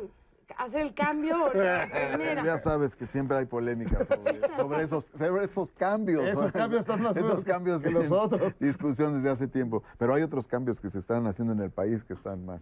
Hacer 0.58 0.82
el 0.82 0.94
cambio. 0.94 1.50
mira. 1.54 2.44
Ya 2.44 2.58
sabes 2.58 2.96
que 2.96 3.06
siempre 3.06 3.38
hay 3.38 3.46
polémica 3.46 4.06
sobre, 4.06 4.40
sobre 4.58 4.84
esos, 4.84 5.06
sobre 5.06 5.46
esos 5.46 5.72
cambios. 5.74 6.24
Esos 6.28 6.52
cambios 6.52 6.82
están 6.82 7.02
más 7.02 7.18
Esos 7.18 7.44
cambios 7.44 7.82
que 7.82 7.92
los 7.92 8.12
otros. 8.12 8.58
Discusión 8.60 9.16
desde 9.16 9.30
hace 9.30 9.48
tiempo. 9.48 9.84
Pero 9.98 10.14
hay 10.14 10.24
otros 10.24 10.48
cambios 10.48 10.80
que 10.80 10.90
se 10.90 11.00
están 11.00 11.28
haciendo 11.28 11.54
en 11.54 11.60
el 11.60 11.72
país 11.72 12.04
que 12.04 12.14
están 12.14 12.46
más. 12.46 12.62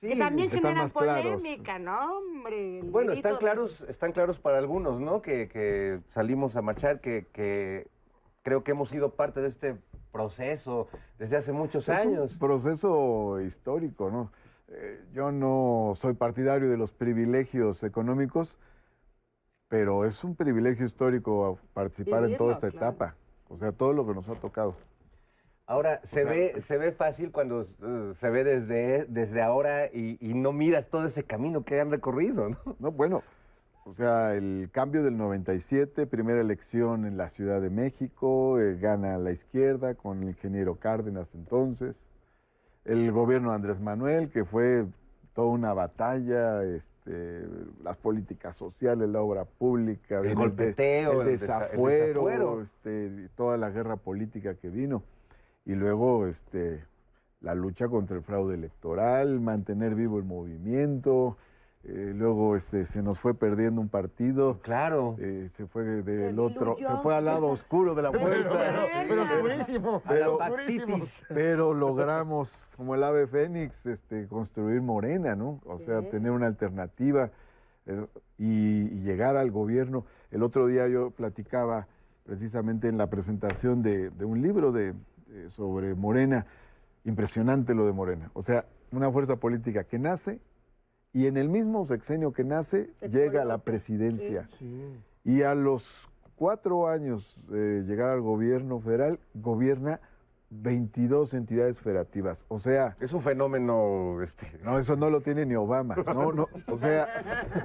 Sí, 0.00 0.08
que 0.08 0.16
también 0.16 0.50
generan 0.50 0.90
polémica, 0.90 1.78
¿no, 1.78 2.18
hombre? 2.18 2.82
Bueno, 2.82 3.12
están 3.12 3.36
claros, 3.36 3.80
están 3.88 4.12
claros 4.12 4.38
para 4.38 4.58
algunos, 4.58 5.00
¿no? 5.00 5.22
Que, 5.22 5.48
que 5.48 6.00
salimos 6.10 6.56
a 6.56 6.62
marchar, 6.62 7.00
que, 7.00 7.26
que 7.32 7.86
creo 8.42 8.62
que 8.64 8.72
hemos 8.72 8.90
sido 8.90 9.14
parte 9.14 9.40
de 9.40 9.48
este 9.48 9.76
proceso 10.12 10.88
desde 11.18 11.36
hace 11.36 11.52
muchos 11.52 11.88
Es 11.88 11.98
años. 11.98 12.32
un 12.32 12.38
proceso 12.38 13.40
histórico, 13.40 14.10
¿no? 14.10 14.30
Eh, 14.68 15.04
yo 15.12 15.32
no 15.32 15.94
soy 15.96 16.14
partidario 16.14 16.70
de 16.70 16.76
los 16.76 16.92
privilegios 16.92 17.82
económicos, 17.82 18.58
pero 19.68 20.04
es 20.04 20.24
un 20.24 20.36
privilegio 20.36 20.86
histórico 20.86 21.58
participar 21.72 22.24
en 22.24 22.36
toda 22.36 22.52
Vivirlo, 22.52 22.52
esta 22.54 22.70
claro. 22.70 22.92
etapa. 22.92 23.16
O 23.48 23.56
sea, 23.58 23.72
todo 23.72 23.92
lo 23.92 24.06
que 24.06 24.14
nos 24.14 24.28
ha 24.28 24.36
tocado. 24.36 24.76
Ahora, 25.66 26.00
se, 26.04 26.22
sea, 26.22 26.24
ve, 26.24 26.60
se 26.60 26.76
ve 26.76 26.92
fácil 26.92 27.30
cuando 27.32 27.62
eh, 27.62 28.12
se 28.16 28.30
ve 28.30 28.44
desde, 28.44 29.06
desde 29.06 29.42
ahora 29.42 29.86
y, 29.86 30.18
y 30.20 30.34
no 30.34 30.52
miras 30.52 30.88
todo 30.90 31.06
ese 31.06 31.24
camino 31.24 31.64
que 31.64 31.80
han 31.80 31.90
recorrido, 31.90 32.50
¿no? 32.50 32.58
No, 32.78 32.92
bueno, 32.92 33.22
o 33.84 33.94
sea, 33.94 34.34
el 34.34 34.70
cambio 34.72 35.02
del 35.02 35.16
97, 35.16 36.06
primera 36.06 36.40
elección 36.40 37.06
en 37.06 37.16
la 37.16 37.28
Ciudad 37.28 37.60
de 37.60 37.70
México, 37.70 38.58
eh, 38.60 38.76
gana 38.78 39.18
la 39.18 39.32
izquierda 39.32 39.94
con 39.94 40.22
el 40.22 40.30
ingeniero 40.30 40.76
Cárdenas 40.76 41.34
entonces. 41.34 42.02
El 42.84 43.10
gobierno 43.12 43.50
de 43.50 43.56
Andrés 43.56 43.80
Manuel, 43.80 44.30
que 44.30 44.44
fue 44.44 44.84
toda 45.34 45.48
una 45.48 45.72
batalla, 45.72 46.62
este, 46.64 47.46
las 47.82 47.96
políticas 47.96 48.56
sociales, 48.56 49.08
la 49.08 49.20
obra 49.20 49.44
pública, 49.44 50.16
El 50.18 50.22
viene 50.22 50.34
golpeteo, 50.36 51.22
el, 51.22 51.28
el 51.28 51.34
desa- 51.38 51.70
el 51.72 51.82
desafuero, 51.82 52.62
este, 52.62 53.28
toda 53.36 53.56
la 53.56 53.70
guerra 53.70 53.96
política 53.96 54.54
que 54.54 54.68
vino. 54.68 55.02
Y 55.64 55.74
luego 55.74 56.26
este, 56.26 56.84
la 57.40 57.54
lucha 57.54 57.88
contra 57.88 58.16
el 58.16 58.22
fraude 58.22 58.54
electoral, 58.54 59.40
mantener 59.40 59.94
vivo 59.94 60.18
el 60.18 60.24
movimiento. 60.24 61.36
Eh, 61.86 62.12
luego 62.14 62.56
este, 62.56 62.86
se 62.86 63.02
nos 63.02 63.18
fue 63.20 63.34
perdiendo 63.34 63.80
un 63.80 63.88
partido. 63.88 64.58
Claro. 64.62 65.16
eh, 65.18 65.48
se 65.50 65.66
fue 65.66 65.84
del 65.84 66.34
Se 66.34 66.40
otro, 66.40 66.76
se 66.78 66.96
fue 67.02 67.14
al 67.14 67.24
lado 67.26 67.46
oscuro 67.48 67.94
de 67.94 68.02
la 68.02 68.10
fuerza. 68.12 68.50
Pero, 68.58 68.86
pero 69.08 69.22
oscurísimo. 69.22 70.02
Pero- 70.08 70.36
oscurísimo. 70.36 70.98
Pero 71.28 71.74
logramos, 71.74 72.68
como 72.76 72.94
el 72.94 73.04
ave 73.04 73.26
fénix, 73.26 73.86
este, 73.86 74.26
construir 74.28 74.80
Morena, 74.80 75.34
¿no? 75.36 75.60
O 75.66 75.78
sea, 75.78 76.00
tener 76.10 76.30
una 76.30 76.46
alternativa 76.46 77.30
eh, 77.86 78.06
y, 78.38 78.46
y 78.94 79.00
llegar 79.02 79.36
al 79.36 79.50
gobierno. 79.50 80.04
El 80.30 80.42
otro 80.42 80.66
día 80.66 80.88
yo 80.88 81.10
platicaba 81.10 81.86
precisamente 82.24 82.88
en 82.88 82.96
la 82.96 83.08
presentación 83.08 83.82
de, 83.82 84.08
de 84.10 84.24
un 84.24 84.40
libro 84.40 84.72
de, 84.72 84.94
de- 85.26 85.50
sobre 85.50 85.94
Morena, 85.94 86.46
impresionante 87.04 87.74
lo 87.74 87.84
de 87.84 87.92
Morena. 87.92 88.30
O 88.32 88.40
sea, 88.42 88.64
una 88.92 89.10
fuerza 89.10 89.36
política 89.36 89.84
que 89.84 89.98
nace 89.98 90.40
y 91.14 91.28
en 91.28 91.36
el 91.36 91.48
mismo 91.48 91.86
sexenio 91.86 92.32
que 92.32 92.44
nace 92.44 92.90
Se 93.00 93.08
llega 93.08 93.42
a 93.42 93.44
la 93.44 93.58
presidencia. 93.58 94.48
Sí. 94.58 95.00
Y 95.24 95.42
a 95.42 95.54
los 95.54 96.10
cuatro 96.34 96.88
años 96.88 97.40
de 97.48 97.84
llegar 97.84 98.10
al 98.10 98.20
gobierno 98.20 98.80
federal, 98.80 99.18
gobierna 99.32 100.00
22 100.50 101.34
entidades 101.34 101.80
federativas. 101.80 102.44
O 102.48 102.58
sea, 102.58 102.96
Es 103.00 103.12
un 103.12 103.22
fenómeno, 103.22 104.22
este, 104.22 104.46
no, 104.62 104.78
eso 104.78 104.96
no 104.96 105.08
lo 105.08 105.20
tiene 105.20 105.46
ni 105.46 105.54
Obama. 105.54 105.96
No, 106.14 106.32
no, 106.32 106.46
o 106.68 106.78
sea, 106.78 107.08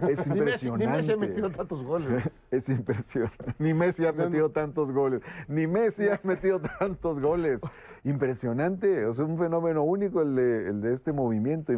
es 0.10 0.28
Ni 0.28 0.42
Messi, 0.42 0.72
ni 0.72 0.84
impresionante. 0.84 0.88
Messi 0.88 1.12
ha 1.12 1.18
metido 1.18 1.50
tantos 1.50 1.84
goles. 1.84 2.24
Es 2.52 2.68
impresionante. 2.68 3.54
Ni 3.60 3.74
Messi 3.74 4.08
ha 4.08 4.12
metido 4.12 4.50
tantos 4.50 4.92
goles. 4.92 5.22
Ni 5.48 5.68
Messi 5.68 6.08
ha 6.08 6.20
metido 6.24 6.60
tantos 6.60 7.20
goles. 7.20 7.62
Impresionante. 8.04 9.06
O 9.06 9.14
sea, 9.14 9.26
un 9.26 9.38
fenómeno 9.38 9.84
único 9.84 10.22
el 10.22 10.36
de, 10.36 10.70
el 10.70 10.82
de 10.82 10.94
este 10.94 11.12
movimiento. 11.12 11.74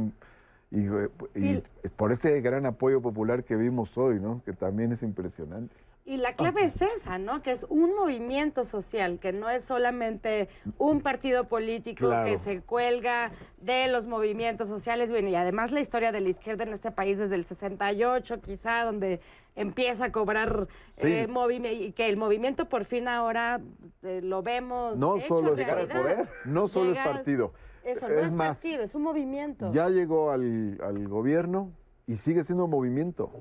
Y, 0.72 0.80
Y, 0.80 1.64
y 1.84 1.88
por 1.98 2.12
ese 2.12 2.40
gran 2.42 2.66
apoyo 2.66 3.02
popular 3.02 3.44
que 3.44 3.56
vimos 3.56 3.98
hoy, 3.98 4.20
¿no? 4.20 4.42
Que 4.46 4.54
también 4.54 4.92
es 4.94 5.04
impresionante. 5.04 5.76
Y 6.04 6.18
la 6.18 6.34
clave 6.36 6.64
es 6.64 6.82
esa, 6.82 7.20
¿no? 7.20 7.44
Que 7.44 7.52
es 7.52 7.64
un 7.70 7.94
movimiento 7.96 8.66
social, 8.66 9.20
que 9.20 9.34
no 9.34 9.50
es 9.50 9.64
solamente 9.66 10.50
un 10.80 11.02
partido 11.02 11.44
político 11.48 12.08
Claro. 12.08 12.26
que 12.26 12.40
se 12.40 12.62
cuelga 12.62 13.32
de 13.62 13.88
los 13.88 14.08
movimientos 14.08 14.68
sociales. 14.68 15.12
Bueno, 15.12 15.28
y 15.30 15.36
además 15.36 15.72
la 15.72 15.80
historia 15.80 16.12
de 16.12 16.20
la 16.22 16.30
izquierda 16.30 16.64
en 16.64 16.74
este 16.74 16.90
país 16.90 17.20
desde 17.20 17.36
el 17.36 17.46
68, 17.46 18.42
quizá, 18.42 18.84
donde 18.84 19.20
empieza 19.56 20.06
a 20.06 20.12
cobrar 20.12 20.68
Sí. 20.96 21.08
eh, 21.12 21.28
movimiento, 21.28 21.84
y 21.84 21.92
que 21.92 22.10
el 22.10 22.18
movimiento 22.18 22.68
por 22.68 22.86
fin 22.86 23.08
ahora 23.08 23.62
eh, 24.02 24.22
lo 24.24 24.42
vemos. 24.42 24.98
No 24.98 25.18
hecho 25.18 25.28
solo 25.28 25.52
es 25.52 25.58
llegar 25.60 25.78
al 25.78 25.88
poder, 25.88 26.28
no 26.46 26.68
solo 26.68 26.86
es 26.92 26.98
Llegar 26.98 27.08
al- 27.10 27.14
partido. 27.18 27.54
Eso, 27.84 28.08
no 28.08 28.16
Es 28.20 28.28
es, 28.28 28.36
más, 28.36 28.58
partido, 28.62 28.84
es 28.84 28.94
un 28.96 29.04
movimiento. 29.04 29.72
Ya 29.72 29.90
llegó 29.90 30.32
al, 30.32 30.80
al 30.84 31.08
gobierno 31.08 31.72
y 32.08 32.16
sigue 32.16 32.44
siendo 32.44 32.68
movimiento. 32.68 33.32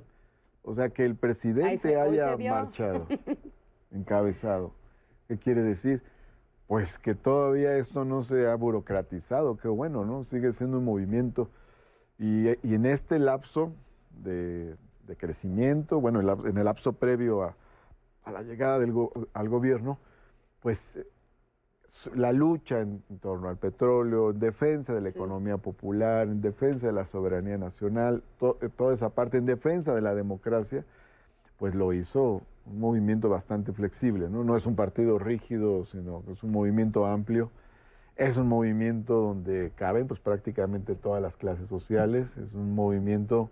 O 0.63 0.75
sea, 0.75 0.91
que 0.91 1.05
el 1.05 1.17
presidente 1.17 1.79
se- 1.79 1.97
haya 2.01 2.37
marchado, 2.37 3.07
encabezado. 3.91 4.73
¿Qué 5.29 5.39
quiere 5.39 5.63
decir? 5.63 6.03
Pues 6.67 6.99
que 6.99 7.15
todavía 7.15 7.77
esto 7.77 8.05
no 8.05 8.23
se 8.23 8.47
ha 8.47 8.55
burocratizado, 8.55 9.57
qué 9.57 9.69
bueno, 9.69 10.05
¿no? 10.05 10.25
Sigue 10.25 10.53
siendo 10.53 10.79
un 10.79 10.85
movimiento. 10.85 11.51
Y, 12.19 12.49
y 12.49 12.75
en 12.75 12.87
este 12.87 13.19
lapso 13.19 13.73
de, 14.23 14.77
de 15.07 15.17
crecimiento, 15.17 16.01
bueno, 16.01 16.21
en 16.47 16.59
el 16.59 16.65
lapso 16.65 16.93
previo 16.93 17.43
a, 17.43 17.57
a 18.25 18.31
la 18.33 18.43
llegada 18.43 18.79
del 18.79 18.93
go- 18.93 19.13
al 19.33 19.49
gobierno, 19.49 19.99
pues 20.61 20.99
la 22.15 22.33
lucha 22.33 22.81
en, 22.81 23.03
torno 23.21 23.49
al 23.49 23.57
petróleo, 23.57 24.31
en 24.31 24.39
defensa 24.41 24.95
de 24.95 25.01
la 25.01 25.09
economía 25.11 25.57
popular, 25.57 26.29
en 26.29 26.41
defensa 26.41 26.87
de 26.87 26.93
la 26.93 27.05
soberanía 27.05 27.59
nacional, 27.59 28.23
to- 28.39 28.59
eh, 28.61 28.69
toda 28.69 28.95
esa 28.95 29.11
parte, 29.11 29.39
en 29.39 29.47
defensa 29.47 29.95
de 29.95 30.01
la 30.01 30.15
democracia, 30.15 30.85
pues 31.59 31.75
lo 31.75 31.93
hizo 31.93 32.43
un 32.67 32.81
movimiento 32.81 33.29
bastante 33.29 33.73
flexible, 33.73 34.29
¿no? 34.31 34.45
No 34.45 34.57
es 34.57 34.67
un 34.67 34.77
partido 34.77 35.19
rígido, 35.19 35.85
sino 35.87 36.23
que 36.25 36.33
es 36.33 36.43
un 36.43 36.53
movimiento 36.53 37.07
amplio. 37.07 37.51
Es 38.17 38.37
un 38.37 38.49
movimiento 38.49 39.15
donde 39.15 39.73
caben 39.77 40.07
pues 40.07 40.21
prácticamente 40.21 40.95
todas 40.95 41.23
las 41.23 41.37
clases 41.37 41.69
sociales, 41.69 42.37
es 42.37 42.53
un 42.53 42.75
movimiento 42.75 43.51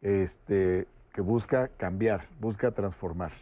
este, 0.00 0.86
que 1.12 1.20
busca 1.20 1.68
cambiar, 1.68 2.22
busca 2.40 2.70
transformar. 2.70 3.32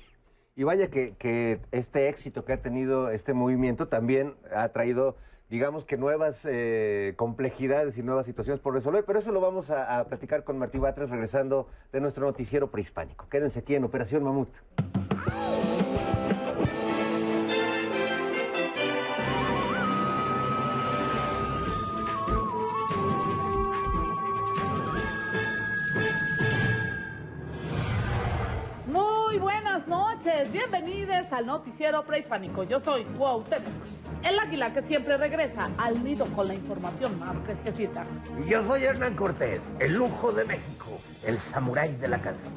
Y 0.58 0.64
vaya 0.64 0.90
que, 0.90 1.14
que 1.20 1.60
este 1.70 2.08
éxito 2.08 2.44
que 2.44 2.52
ha 2.52 2.60
tenido 2.60 3.12
este 3.12 3.32
movimiento 3.32 3.86
también 3.86 4.34
ha 4.52 4.68
traído, 4.70 5.14
digamos 5.48 5.84
que 5.84 5.96
nuevas 5.96 6.40
eh, 6.50 7.14
complejidades 7.14 7.96
y 7.96 8.02
nuevas 8.02 8.26
situaciones 8.26 8.58
por 8.60 8.74
resolver, 8.74 9.04
pero 9.04 9.20
eso 9.20 9.30
lo 9.30 9.40
vamos 9.40 9.70
a, 9.70 10.00
a 10.00 10.04
platicar 10.06 10.42
con 10.42 10.58
Martí 10.58 10.78
Batres 10.78 11.10
regresando 11.10 11.68
de 11.92 12.00
nuestro 12.00 12.26
noticiero 12.26 12.72
prehispánico. 12.72 13.28
Quédense 13.28 13.60
aquí 13.60 13.76
en 13.76 13.84
Operación 13.84 14.24
Mamut. 14.24 14.48
Noches, 30.28 30.52
bienvenidos 30.52 31.32
al 31.32 31.46
noticiero 31.46 32.04
prehispánico. 32.04 32.62
Yo 32.64 32.80
soy 32.80 33.04
Cuauhtémoc, 33.04 33.72
el 34.22 34.38
águila 34.38 34.72
que 34.72 34.82
siempre 34.82 35.16
regresa 35.16 35.70
al 35.78 36.02
nido 36.04 36.26
con 36.26 36.48
la 36.48 36.54
información 36.54 37.18
más 37.18 37.36
fresquecita. 37.44 38.04
Y 38.44 38.50
yo 38.50 38.62
soy 38.64 38.84
Hernán 38.84 39.14
Cortés, 39.14 39.60
el 39.78 39.94
lujo 39.94 40.32
de 40.32 40.44
México, 40.44 41.00
el 41.24 41.38
samurái 41.38 41.96
de 41.96 42.08
la 42.08 42.18
casa, 42.18 42.50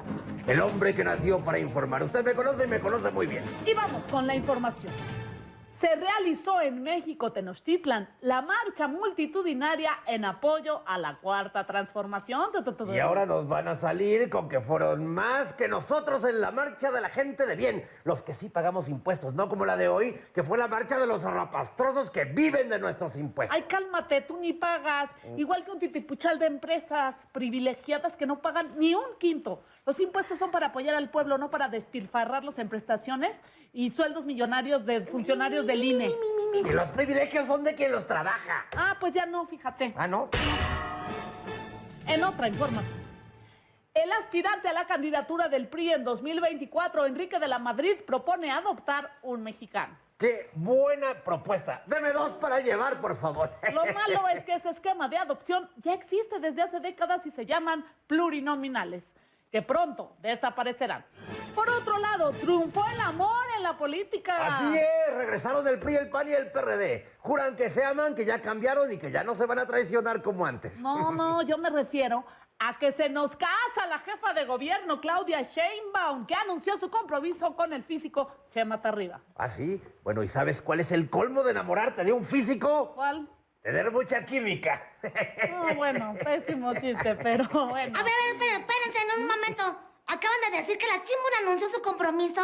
el 0.47 0.61
hombre 0.61 0.93
que 0.93 1.03
nació 1.03 1.39
para 1.39 1.59
informar. 1.59 2.03
Usted 2.03 2.23
me 2.25 2.33
conoce 2.33 2.65
y 2.65 2.67
me 2.67 2.79
conoce 2.79 3.09
muy 3.11 3.27
bien. 3.27 3.43
Y 3.65 3.73
vamos 3.73 4.03
con 4.11 4.27
la 4.27 4.35
información. 4.35 4.93
Se 5.81 5.95
realizó 5.95 6.61
en 6.61 6.83
México, 6.83 7.31
Tenochtitlan, 7.31 8.07
la 8.21 8.43
marcha 8.43 8.87
multitudinaria 8.87 9.89
en 10.05 10.25
apoyo 10.25 10.83
a 10.85 10.99
la 10.99 11.17
cuarta 11.17 11.65
transformación. 11.65 12.51
Y 12.93 12.99
ahora 12.99 13.25
nos 13.25 13.47
van 13.47 13.67
a 13.67 13.73
salir 13.73 14.29
con 14.29 14.47
que 14.47 14.61
fueron 14.61 15.07
más 15.07 15.53
que 15.53 15.67
nosotros 15.67 16.23
en 16.23 16.39
la 16.39 16.51
marcha 16.51 16.91
de 16.91 17.01
la 17.01 17.09
gente 17.09 17.47
de 17.47 17.55
bien, 17.55 17.83
los 18.03 18.21
que 18.21 18.35
sí 18.35 18.47
pagamos 18.47 18.89
impuestos, 18.89 19.33
no 19.33 19.49
como 19.49 19.65
la 19.65 19.75
de 19.75 19.87
hoy, 19.87 20.21
que 20.35 20.43
fue 20.43 20.59
la 20.59 20.67
marcha 20.67 20.99
de 20.99 21.07
los 21.07 21.23
rapastrosos 21.23 22.11
que 22.11 22.25
viven 22.25 22.69
de 22.69 22.77
nuestros 22.77 23.15
impuestos. 23.15 23.55
Ay, 23.55 23.63
cálmate, 23.63 24.21
tú 24.21 24.37
ni 24.37 24.53
pagas. 24.53 25.09
Igual 25.35 25.65
que 25.65 25.71
un 25.71 25.79
titipuchal 25.79 26.37
de 26.37 26.45
empresas 26.45 27.15
privilegiadas 27.31 28.15
que 28.15 28.27
no 28.27 28.39
pagan 28.39 28.77
ni 28.77 28.93
un 28.93 29.17
quinto. 29.17 29.63
Los 29.83 29.99
impuestos 29.99 30.37
son 30.37 30.51
para 30.51 30.67
apoyar 30.67 30.93
al 30.93 31.09
pueblo, 31.09 31.39
no 31.39 31.49
para 31.49 31.67
despilfarrarlos 31.67 32.59
en 32.59 32.69
prestaciones 32.69 33.35
y 33.73 33.89
sueldos 33.89 34.27
millonarios 34.27 34.85
de 34.85 35.01
funcionarios 35.01 35.65
del 35.65 35.83
INE. 35.83 36.15
Y 36.53 36.69
los 36.69 36.87
privilegios 36.89 37.47
son 37.47 37.63
de 37.63 37.73
quien 37.73 37.91
los 37.91 38.05
trabaja. 38.05 38.67
Ah, 38.77 38.97
pues 38.99 39.13
ya 39.13 39.25
no, 39.25 39.47
fíjate. 39.47 39.93
Ah, 39.97 40.07
¿no? 40.07 40.29
En 42.07 42.23
otra 42.23 42.47
información. 42.47 43.01
El 43.93 44.11
aspirante 44.11 44.67
a 44.67 44.73
la 44.73 44.85
candidatura 44.85 45.49
del 45.49 45.67
PRI 45.67 45.93
en 45.93 46.03
2024, 46.03 47.07
Enrique 47.07 47.39
de 47.39 47.47
la 47.47 47.57
Madrid, 47.57 47.97
propone 48.05 48.51
adoptar 48.51 49.17
un 49.23 49.41
mexicano. 49.41 49.97
¡Qué 50.17 50.51
buena 50.53 51.15
propuesta! 51.25 51.81
Deme 51.87 52.11
dos 52.13 52.33
para 52.33 52.59
llevar, 52.59 53.01
por 53.01 53.17
favor. 53.17 53.49
Lo 53.73 53.83
malo 53.85 54.27
es 54.27 54.43
que 54.45 54.53
ese 54.53 54.69
esquema 54.69 55.09
de 55.09 55.17
adopción 55.17 55.67
ya 55.77 55.93
existe 55.93 56.39
desde 56.39 56.61
hace 56.61 56.79
décadas 56.79 57.25
y 57.25 57.31
se 57.31 57.47
llaman 57.47 57.83
plurinominales, 58.05 59.11
que 59.51 59.61
pronto 59.61 60.15
desaparecerán. 60.21 61.05
Por 61.53 61.69
otro 61.69 61.97
lado, 61.99 62.31
triunfó 62.31 62.83
el 62.93 62.99
amor 63.01 63.45
en 63.57 63.63
la 63.63 63.77
política. 63.77 64.47
Así 64.47 64.77
es, 64.77 65.15
regresaron 65.15 65.67
el 65.67 65.77
PRI, 65.77 65.95
el 65.95 66.09
PAN 66.09 66.29
y 66.29 66.33
el 66.33 66.51
PRD. 66.51 67.05
Juran 67.19 67.55
que 67.57 67.69
se 67.69 67.83
aman, 67.83 68.15
que 68.15 68.23
ya 68.25 68.41
cambiaron 68.41 68.91
y 68.93 68.97
que 68.97 69.11
ya 69.11 69.23
no 69.23 69.35
se 69.35 69.45
van 69.45 69.59
a 69.59 69.65
traicionar 69.65 70.21
como 70.21 70.45
antes. 70.45 70.79
No, 70.79 71.11
no, 71.11 71.41
yo 71.41 71.57
me 71.57 71.69
refiero 71.69 72.23
a 72.59 72.77
que 72.77 72.91
se 72.91 73.09
nos 73.09 73.31
casa 73.35 73.87
la 73.89 73.99
jefa 73.99 74.33
de 74.33 74.45
gobierno, 74.45 75.01
Claudia 75.01 75.41
Sheinbaum, 75.41 76.25
que 76.27 76.35
anunció 76.35 76.77
su 76.77 76.89
compromiso 76.89 77.55
con 77.55 77.73
el 77.73 77.83
físico 77.83 78.31
Chema 78.51 78.81
Tarriba. 78.81 79.19
¿Ah, 79.35 79.49
sí? 79.49 79.81
Bueno, 80.03 80.23
¿y 80.23 80.29
sabes 80.29 80.61
cuál 80.61 80.79
es 80.79 80.91
el 80.91 81.09
colmo 81.09 81.43
de 81.43 81.51
enamorarte 81.51 82.03
de 82.03 82.13
un 82.13 82.23
físico? 82.23 82.93
¿Cuál? 82.93 83.27
Tener 83.61 83.91
mucha 83.91 84.25
química. 84.25 84.81
No, 85.49 85.75
bueno, 85.75 86.15
pésimo 86.23 86.73
chiste, 86.73 87.15
pero 87.15 87.47
bueno. 87.69 87.99
A 87.99 88.03
ver, 88.03 88.13
a 88.13 88.33
ver, 88.33 88.33
esperen, 88.33 88.61
espérense 88.61 88.99
en 88.99 89.21
un 89.21 89.27
momento. 89.27 89.63
¿Acaban 90.07 90.37
de 90.49 90.57
decir 90.57 90.77
que 90.77 90.87
la 90.87 91.03
Chimbura 91.03 91.37
anunció 91.43 91.69
su 91.69 91.81
compromiso? 91.81 92.41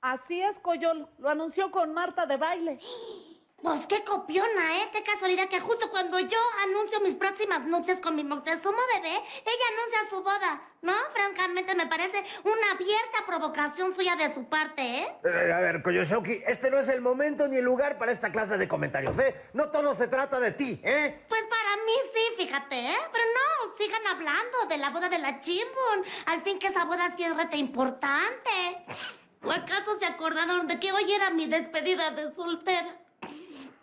Así 0.00 0.40
es, 0.42 0.58
Coyol. 0.58 1.08
Lo 1.18 1.28
anunció 1.28 1.70
con 1.70 1.94
Marta 1.94 2.26
de 2.26 2.36
baile. 2.36 2.78
Pues 3.62 3.86
qué 3.86 4.02
copiona, 4.04 4.78
¿eh? 4.78 4.88
Qué 4.92 5.02
casualidad 5.02 5.48
que 5.48 5.60
justo 5.60 5.90
cuando 5.90 6.18
yo 6.18 6.38
anuncio 6.64 6.98
mis 7.00 7.14
próximas 7.14 7.64
nupcias 7.64 8.00
con 8.00 8.16
mi 8.16 8.24
Moctezuma 8.24 8.82
bebé, 8.94 9.12
ella 9.14 9.66
anuncia 9.74 10.10
su 10.10 10.22
boda. 10.22 10.62
¿No? 10.82 10.94
Francamente 11.12 11.74
me 11.74 11.86
parece 11.86 12.24
una 12.42 12.70
abierta 12.72 13.26
provocación 13.26 13.94
suya 13.94 14.16
de 14.16 14.32
su 14.32 14.48
parte, 14.48 14.80
¿eh? 14.82 15.14
Eh, 15.24 15.52
A 15.52 15.60
ver, 15.60 15.82
Koyoshoki, 15.82 16.42
este 16.46 16.70
no 16.70 16.78
es 16.78 16.88
el 16.88 17.02
momento 17.02 17.48
ni 17.48 17.58
el 17.58 17.64
lugar 17.66 17.98
para 17.98 18.12
esta 18.12 18.32
clase 18.32 18.56
de 18.56 18.66
comentarios, 18.66 19.18
¿eh? 19.18 19.34
No 19.52 19.68
todo 19.70 19.94
se 19.94 20.08
trata 20.08 20.40
de 20.40 20.52
ti, 20.52 20.80
¿eh? 20.82 21.26
Pues 21.28 21.42
para 21.44 21.76
mí 21.84 21.92
sí, 22.14 22.44
fíjate, 22.44 22.92
¿eh? 22.92 22.98
Pero 23.12 23.24
no, 23.24 23.76
sigan 23.76 24.06
hablando 24.06 24.64
de 24.70 24.78
la 24.78 24.88
boda 24.88 25.10
de 25.10 25.18
la 25.18 25.38
Chimbun. 25.40 26.06
Al 26.26 26.40
fin 26.40 26.58
que 26.58 26.68
esa 26.68 26.86
boda 26.86 27.14
sí 27.14 27.24
es 27.24 27.36
rete 27.36 27.58
importante. 27.58 28.50
¿O 29.44 29.52
acaso 29.52 29.98
se 29.98 30.06
acordaron 30.06 30.66
de 30.66 30.80
que 30.80 30.92
hoy 30.92 31.12
era 31.12 31.28
mi 31.28 31.46
despedida 31.46 32.10
de 32.12 32.32
soltera? 32.32 32.96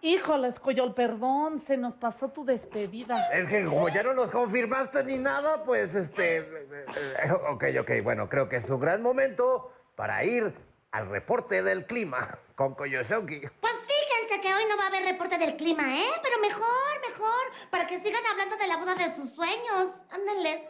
Híjoles, 0.02 0.60
Coyol, 0.60 0.94
perdón, 0.94 1.60
se 1.60 1.76
nos 1.76 1.96
pasó 1.96 2.30
tu 2.30 2.46
despedida. 2.46 3.30
Es 3.34 3.50
que 3.50 3.66
como 3.66 3.90
ya 3.90 4.04
no 4.04 4.14
nos 4.14 4.30
confirmaste 4.30 5.04
ni 5.04 5.18
nada, 5.18 5.64
pues 5.64 5.96
este... 5.96 6.38
eh, 6.38 6.86
eh, 7.24 7.32
ok, 7.32 7.64
ok, 7.82 7.92
bueno, 8.04 8.30
creo 8.30 8.48
que 8.48 8.58
es 8.58 8.70
un 8.70 8.80
gran 8.80 9.02
momento 9.02 9.72
para 9.96 10.24
ir 10.24 10.54
al 10.92 11.10
reporte 11.10 11.64
del 11.64 11.86
clima 11.88 12.40
con 12.56 12.76
Koyoshoki. 12.76 13.42
Pues 13.60 13.74
fíjense 13.74 14.42
que 14.42 14.54
hoy 14.54 14.64
no 14.70 14.78
va 14.78 14.86
a 14.86 14.88
haber 14.88 15.04
reporte 15.04 15.38
del 15.40 15.58
clima, 15.58 15.84
¿eh? 15.98 16.12
Pero 16.22 16.38
mejor, 16.40 17.02
mejor, 17.08 17.70
para 17.72 17.88
que 17.88 18.00
sigan 18.00 18.26
hablando 18.32 18.56
de 18.56 18.68
la 18.68 18.78
boda 18.78 18.94
de 18.96 19.16
sus 19.16 19.34
sueños. 19.34 20.04
Ándenles. 20.12 20.62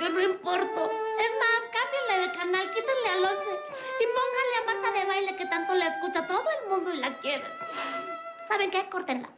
Yo 0.00 0.08
no 0.08 0.20
importo. 0.20 0.90
Es 0.90 1.32
más, 1.40 1.62
cámbienle 1.72 2.26
de 2.26 2.38
canal, 2.38 2.70
quítenle 2.70 3.08
al 3.12 3.24
11 3.24 3.44
y 4.00 4.06
pónganle 4.06 4.56
a 4.60 4.66
Marta 4.66 4.98
de 4.98 5.04
baile 5.06 5.36
que 5.36 5.46
tanto 5.46 5.74
la 5.74 5.86
escucha 5.86 6.26
todo 6.26 6.44
el 6.62 6.68
mundo 6.70 6.92
y 6.92 6.96
la 6.98 7.18
quiere. 7.18 7.44
¿Saben 8.48 8.70
qué? 8.70 8.88
Córtenla. 8.90 9.28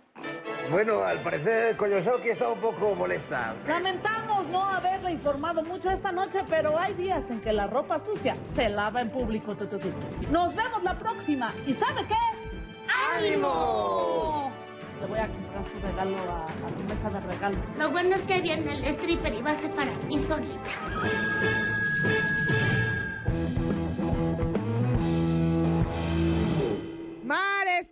Bueno, 0.71 1.03
al 1.03 1.19
parecer 1.21 1.77
Koyoshoki 1.77 2.31
está 2.31 2.49
un 2.49 2.59
poco 2.59 2.95
molesta. 2.95 3.55
Lamentamos 3.67 4.47
no 4.49 4.65
haberle 4.65 5.13
informado 5.13 5.63
mucho 5.63 5.91
esta 5.91 6.13
noche, 6.13 6.41
pero 6.49 6.79
hay 6.79 6.93
días 6.95 7.25
en 7.31 7.41
que 7.41 7.53
la 7.53 7.67
ropa 7.67 7.99
sucia 8.01 8.37
se 8.55 8.69
lava 8.69 9.01
en 9.01 9.11
público. 9.11 9.57
Nos 10.31 10.55
vemos 10.55 10.83
la 10.83 10.95
próxima. 10.95 11.53
¿Y 11.67 11.75
sabe 11.75 12.05
qué? 12.07 12.15
¡Ánimo! 13.17 14.53
Te 15.01 15.07
voy 15.07 15.19
a 15.21 15.29
comprar 15.29 15.65
tu 15.65 15.87
regalo 15.87 16.17
a, 16.33 16.43
a 16.43 16.47
tu 16.47 16.83
mesa 16.95 17.11
de 17.11 17.21
regalos. 17.33 17.61
Lo 17.79 17.91
bueno 17.91 18.17
es 18.17 18.23
que 18.23 18.41
viene 18.41 18.73
el 18.73 18.85
stripper 18.85 19.33
y 19.35 19.43
va 19.43 19.53
a 19.53 19.57
ser 19.57 19.71
para 19.71 19.93
mí 19.93 20.19
solita. 20.27 20.71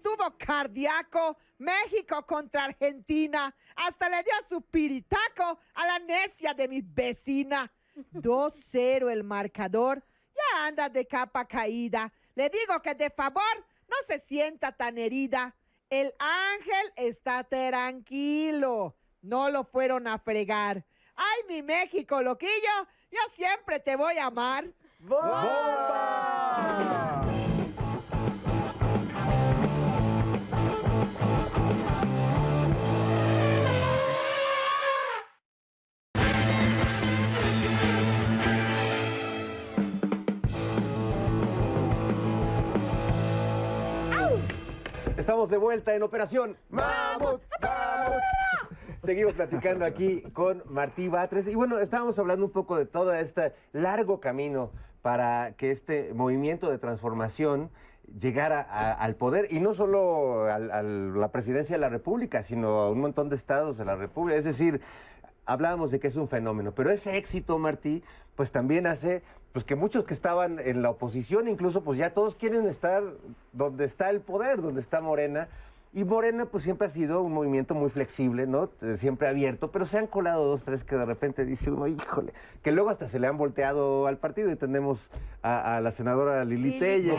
Estuvo 0.07 0.37
cardíaco. 0.39 1.37
México 1.59 2.25
contra 2.27 2.65
Argentina. 2.65 3.55
Hasta 3.75 4.09
le 4.09 4.23
dio 4.23 4.35
su 4.49 4.63
piritaco 4.63 5.59
a 5.75 5.87
la 5.87 5.99
necia 6.01 6.55
de 6.55 6.69
mi 6.69 6.81
vecina. 6.81 7.73
2-0 8.13 9.11
el 9.11 9.25
marcador. 9.25 10.05
Ya 10.35 10.67
anda 10.67 10.89
de 10.89 11.07
capa 11.07 11.47
caída. 11.47 12.13
Le 12.35 12.51
digo 12.51 12.81
que 12.83 12.95
de 12.95 13.11
favor 13.11 13.43
no 13.89 13.97
se 14.07 14.19
sienta 14.19 14.73
tan 14.73 14.99
herida. 14.99 15.57
El 15.89 16.15
ángel 16.19 16.93
está 16.97 17.43
tranquilo. 17.45 18.95
No 19.23 19.51
lo 19.51 19.65
fueron 19.65 20.07
a 20.07 20.19
fregar. 20.19 20.85
Ay, 21.15 21.41
mi 21.49 21.63
México, 21.63 22.21
loquillo, 22.21 22.87
yo 23.11 23.19
siempre 23.35 23.81
te 23.81 23.97
voy 23.97 24.19
a 24.19 24.27
amar. 24.27 24.67
Estamos 45.27 45.51
de 45.51 45.57
vuelta 45.57 45.93
en 45.93 46.05
Operación 46.05 46.57
Mamut, 46.71 47.43
Mamut. 47.61 48.23
Seguimos 49.05 49.33
platicando 49.33 49.85
aquí 49.85 50.21
con 50.33 50.63
Martí 50.67 51.09
Batres. 51.09 51.49
Y 51.49 51.57
bueno, 51.57 51.81
estábamos 51.81 52.17
hablando 52.21 52.45
un 52.45 52.53
poco 52.53 52.77
de 52.77 52.87
todo 52.87 53.13
este 53.13 53.53
largo 53.73 54.21
camino 54.21 54.71
para 55.03 55.55
que 55.57 55.73
este 55.73 56.15
movimiento 56.15 56.71
de 56.71 56.79
transformación 56.79 57.71
llegara 58.21 58.61
al 58.61 59.17
poder, 59.17 59.49
y 59.53 59.59
no 59.59 59.75
solo 59.75 60.45
a 60.45 60.61
la 60.61 61.33
presidencia 61.33 61.75
de 61.75 61.81
la 61.81 61.89
República, 61.89 62.45
sino 62.45 62.83
a 62.83 62.91
un 62.93 63.01
montón 63.01 63.29
de 63.29 63.35
estados 63.35 63.77
de 63.77 63.85
la 63.85 63.97
República. 63.97 64.39
Es 64.39 64.45
decir, 64.45 64.81
hablábamos 65.45 65.91
de 65.91 65.99
que 65.99 66.07
es 66.07 66.15
un 66.15 66.29
fenómeno, 66.29 66.71
pero 66.71 66.91
ese 66.91 67.17
éxito, 67.17 67.59
Martí, 67.59 68.05
pues 68.37 68.53
también 68.53 68.87
hace 68.87 69.25
pues 69.57 69.65
que 69.65 69.75
muchos 69.75 70.05
que 70.05 70.13
estaban 70.13 70.59
en 70.59 70.83
la 70.83 70.91
oposición, 70.91 71.49
incluso 71.49 71.81
pues 71.83 71.99
ya 71.99 72.11
todos 72.13 72.35
quieren 72.35 72.67
estar 72.69 73.03
donde 73.55 73.87
está 73.87 74.11
el 74.11 74.21
poder, 74.21 74.61
donde 74.61 74.83
está 74.83 75.01
Morena. 75.01 75.49
Y 75.95 76.05
Morena 76.05 76.45
pues 76.45 76.63
siempre 76.63 76.89
ha 76.89 76.91
sido 76.91 77.23
un 77.23 77.33
movimiento 77.33 77.75
muy 77.75 77.89
flexible, 77.89 78.47
¿no? 78.47 78.69
Eh, 78.83 78.99
Siempre 78.99 79.29
abierto, 79.29 79.71
pero 79.71 79.87
se 79.87 79.97
han 79.97 80.09
colado 80.09 80.45
dos, 80.45 80.63
tres 80.65 80.85
que 80.85 80.95
de 80.95 81.07
repente 81.07 81.47
dice 81.47 81.71
uno, 81.71 81.87
híjole, 81.87 82.35
que 82.63 82.71
luego 82.71 82.91
hasta 82.91 83.09
se 83.09 83.19
le 83.19 83.29
han 83.29 83.39
volteado 83.39 84.07
al 84.07 84.19
partido 84.19 84.51
y 84.51 84.57
tenemos 84.57 85.09
a, 85.41 85.77
a 85.79 85.81
la 85.81 85.91
senadora 85.91 86.45
Lili 86.45 86.65
Lili 86.73 86.79
Telles. 86.79 87.15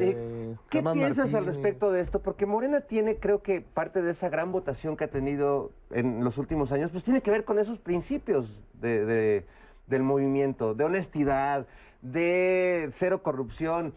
Eh, 0.00 0.56
¿Qué 0.70 0.82
piensas 0.82 1.32
al 1.34 1.46
respecto 1.46 1.92
de 1.92 2.00
esto? 2.00 2.18
Porque 2.22 2.44
Morena 2.44 2.80
tiene, 2.80 3.18
creo 3.18 3.40
que 3.40 3.60
parte 3.60 4.02
de 4.02 4.10
esa 4.10 4.28
gran 4.28 4.50
votación 4.50 4.96
que 4.96 5.04
ha 5.04 5.10
tenido 5.10 5.70
en 5.92 6.24
los 6.24 6.38
últimos 6.38 6.72
años, 6.72 6.90
pues 6.90 7.04
tiene 7.04 7.20
que 7.20 7.30
ver 7.30 7.44
con 7.44 7.60
esos 7.60 7.78
principios 7.78 8.60
de, 8.80 9.04
de- 9.06 9.46
del 9.88 10.02
movimiento, 10.02 10.74
de 10.74 10.84
honestidad, 10.84 11.66
de 12.02 12.88
cero 12.92 13.22
corrupción. 13.22 13.94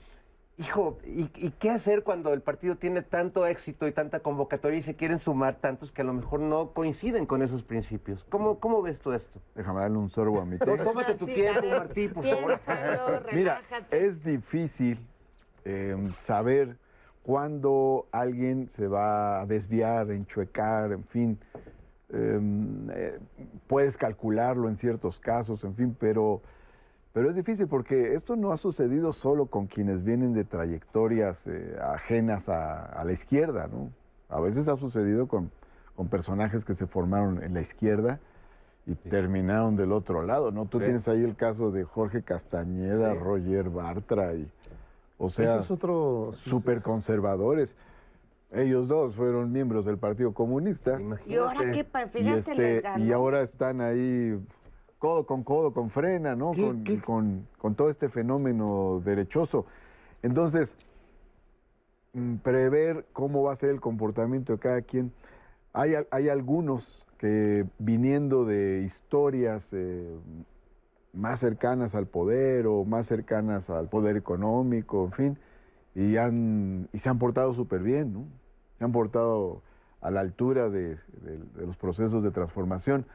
Hijo, 0.57 0.99
¿y, 1.05 1.31
y 1.35 1.51
qué 1.57 1.71
hacer 1.71 2.03
cuando 2.03 2.33
el 2.33 2.41
partido 2.41 2.75
tiene 2.75 3.01
tanto 3.01 3.47
éxito 3.47 3.87
y 3.87 3.93
tanta 3.93 4.19
convocatoria 4.19 4.77
y 4.77 4.81
se 4.83 4.95
quieren 4.95 5.17
sumar 5.17 5.55
tantos 5.55 5.91
que 5.91 6.01
a 6.03 6.05
lo 6.05 6.13
mejor 6.13 6.39
no 6.39 6.71
coinciden 6.73 7.25
con 7.25 7.41
esos 7.41 7.63
principios? 7.63 8.23
¿Cómo, 8.29 8.59
cómo 8.59 8.81
ves 8.83 8.99
tú 8.99 9.11
esto? 9.13 9.39
Déjame 9.55 9.79
darle 9.81 9.97
un 9.97 10.09
sorbo 10.09 10.39
a 10.39 10.45
mi 10.45 10.57
té. 10.59 10.65
Tó- 10.65 10.83
Tómate 10.83 11.15
tu 11.15 11.25
Sí, 11.25 11.33
tiempo. 11.33 11.61
Martí, 11.67 12.07
por 12.09 12.23
favor. 12.25 12.59
Mira, 13.33 13.61
es 13.89 14.23
difícil 14.23 14.99
eh, 15.65 15.95
saber 16.13 16.75
cuándo 17.23 18.05
alguien 18.11 18.69
se 18.69 18.87
va 18.87 19.41
a 19.41 19.45
desviar, 19.47 20.11
enchuecar, 20.11 20.91
en 20.91 21.03
fin. 21.05 21.39
Em, 22.13 22.89
eh, 22.91 23.19
puedes 23.67 23.95
calcularlo 23.97 24.67
en 24.67 24.75
ciertos 24.77 25.19
casos, 25.19 25.63
en 25.63 25.75
fin, 25.75 25.95
pero, 25.97 26.41
pero 27.13 27.29
es 27.29 27.35
difícil 27.35 27.67
porque 27.67 28.15
esto 28.15 28.35
no 28.35 28.51
ha 28.51 28.57
sucedido 28.57 29.13
solo 29.13 29.45
con 29.45 29.67
quienes 29.67 30.03
vienen 30.03 30.33
de 30.33 30.43
trayectorias 30.43 31.47
eh, 31.47 31.77
ajenas 31.81 32.49
a, 32.49 32.83
a 32.85 33.05
la 33.05 33.13
izquierda, 33.13 33.67
¿no? 33.71 33.89
A 34.29 34.39
veces 34.41 34.67
ha 34.67 34.75
sucedido 34.77 35.27
con, 35.27 35.51
con 35.95 36.07
personajes 36.09 36.65
que 36.65 36.73
se 36.73 36.85
formaron 36.87 37.41
en 37.43 37.53
la 37.53 37.61
izquierda 37.61 38.19
y 38.85 38.95
terminaron 38.95 39.75
del 39.75 39.91
otro 39.91 40.23
lado, 40.23 40.51
¿no? 40.51 40.65
Tú 40.65 40.79
Sí. 40.79 40.85
tienes 40.85 41.07
ahí 41.07 41.23
el 41.23 41.35
caso 41.35 41.71
de 41.71 41.83
Jorge 41.85 42.23
Castañeda, 42.23 43.13
Sí. 43.13 43.19
Roger 43.19 43.69
Bartra 43.69 44.33
y, 44.33 44.49
o 45.17 45.29
sea, 45.29 45.53
Ese 45.55 45.63
es 45.63 45.71
otro... 45.71 46.31
súper 46.33 46.81
conservadores. 46.81 47.75
Ellos 48.51 48.87
dos 48.87 49.15
fueron 49.15 49.51
miembros 49.51 49.85
del 49.85 49.97
Partido 49.97 50.33
Comunista. 50.33 50.99
Y 51.25 51.35
ahora 51.35 51.71
qué, 51.71 51.85
Y, 52.15 52.27
este, 52.29 52.55
les 52.55 52.83
ganó. 52.83 53.05
y 53.05 53.11
ahora 53.13 53.41
están 53.41 53.79
ahí 53.79 54.37
codo 54.99 55.25
con 55.25 55.43
codo 55.43 55.73
con 55.73 55.89
frena, 55.89 56.35
¿no? 56.35 56.51
¿Qué- 56.51 56.61
Con, 56.61 56.83
qué- 56.83 56.99
con- 57.01 57.47
con 57.57 57.75
todo 57.75 57.89
este 57.89 58.09
fenómeno 58.09 59.01
derechoso. 59.05 59.65
Entonces, 60.21 60.75
mm, 62.13 62.35
prever 62.37 63.05
cómo 63.13 63.43
va 63.43 63.53
a 63.53 63.55
ser 63.55 63.69
el 63.69 63.79
comportamiento 63.79 64.53
de 64.53 64.59
cada 64.59 64.81
quien. 64.81 65.13
Hay, 65.73 65.95
al- 65.95 66.07
hay 66.11 66.27
algunos 66.27 67.05
que 67.17 67.65
viniendo 67.79 68.43
de 68.45 68.81
historias 68.85 69.69
eh, 69.71 70.09
más 71.13 71.39
cercanas 71.39 71.95
al 71.95 72.07
poder 72.07 72.67
o 72.67 72.83
más 72.83 73.07
cercanas 73.07 73.69
al 73.69 73.87
poder 73.87 74.17
económico, 74.17 75.05
en 75.05 75.11
fin, 75.13 75.37
y, 75.95 76.17
han, 76.17 76.89
y 76.91 76.99
se 76.99 77.09
han 77.09 77.17
portado 77.19 77.53
súper 77.53 77.81
bien, 77.81 78.13
¿no? 78.13 78.25
Se 78.81 78.85
han 78.85 78.91
portado 78.91 79.61
a 80.01 80.09
la 80.09 80.21
altura 80.21 80.71
de, 80.71 80.95
de- 81.21 81.37
de 81.55 81.67
los 81.67 81.77
procesos 81.77 82.23
de 82.23 82.31
transformación. 82.31 83.05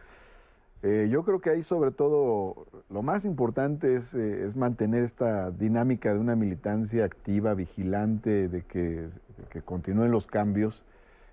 Eh, 0.84 1.08
yo 1.10 1.24
creo 1.24 1.40
que 1.40 1.50
ahí 1.50 1.64
sobre 1.64 1.90
todo 1.90 2.68
lo 2.88 3.02
más 3.02 3.24
importante 3.24 3.96
es, 3.96 4.14
eh, 4.14 4.46
es 4.46 4.54
mantener 4.54 5.02
esta 5.02 5.50
dinámica 5.50 6.14
de 6.14 6.20
una 6.20 6.36
militancia 6.36 7.04
activa, 7.04 7.54
vigilante, 7.54 8.46
de 8.46 8.62
que, 8.62 8.78
de 8.78 9.10
que 9.50 9.60
continúen 9.60 10.12
los 10.12 10.28
cambios, 10.28 10.84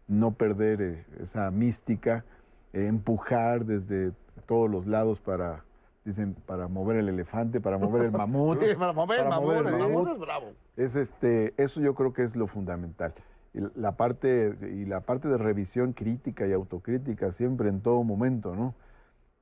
no 0.07 0.31
perder 0.31 0.81
eh, 0.81 1.05
esa 1.21 1.51
mística, 1.51 2.25
eh, 2.73 2.87
empujar 2.87 3.65
desde 3.65 4.13
todos 4.47 4.67
los 4.67 4.87
lados 4.87 5.19
para, 5.19 5.63
dicen, 6.05 6.35
para 6.47 6.67
mover 6.67 6.97
el 6.97 7.07
elefante, 7.09 7.61
para 7.61 7.77
mover 7.77 8.05
el 8.05 8.11
mamut. 8.13 8.59
Sí, 8.63 8.73
para 8.75 8.93
mover 8.93 9.19
el 9.19 9.29
mamut, 9.29 9.67
el 9.67 9.77
mamut 9.77 10.07
es 10.09 10.17
bravo. 10.19 10.47
Es 10.75 10.95
este, 10.95 11.53
eso 11.57 11.79
yo 11.81 11.93
creo 11.93 12.13
que 12.13 12.23
es 12.23 12.35
lo 12.35 12.47
fundamental. 12.47 13.13
La 13.53 13.91
parte, 13.97 14.57
y 14.73 14.85
la 14.85 15.01
parte 15.01 15.27
de 15.27 15.37
revisión 15.37 15.93
crítica 15.93 16.47
y 16.47 16.53
autocrítica 16.53 17.31
siempre 17.31 17.69
en 17.69 17.81
todo 17.81 18.03
momento, 18.03 18.55
¿no? 18.55 18.73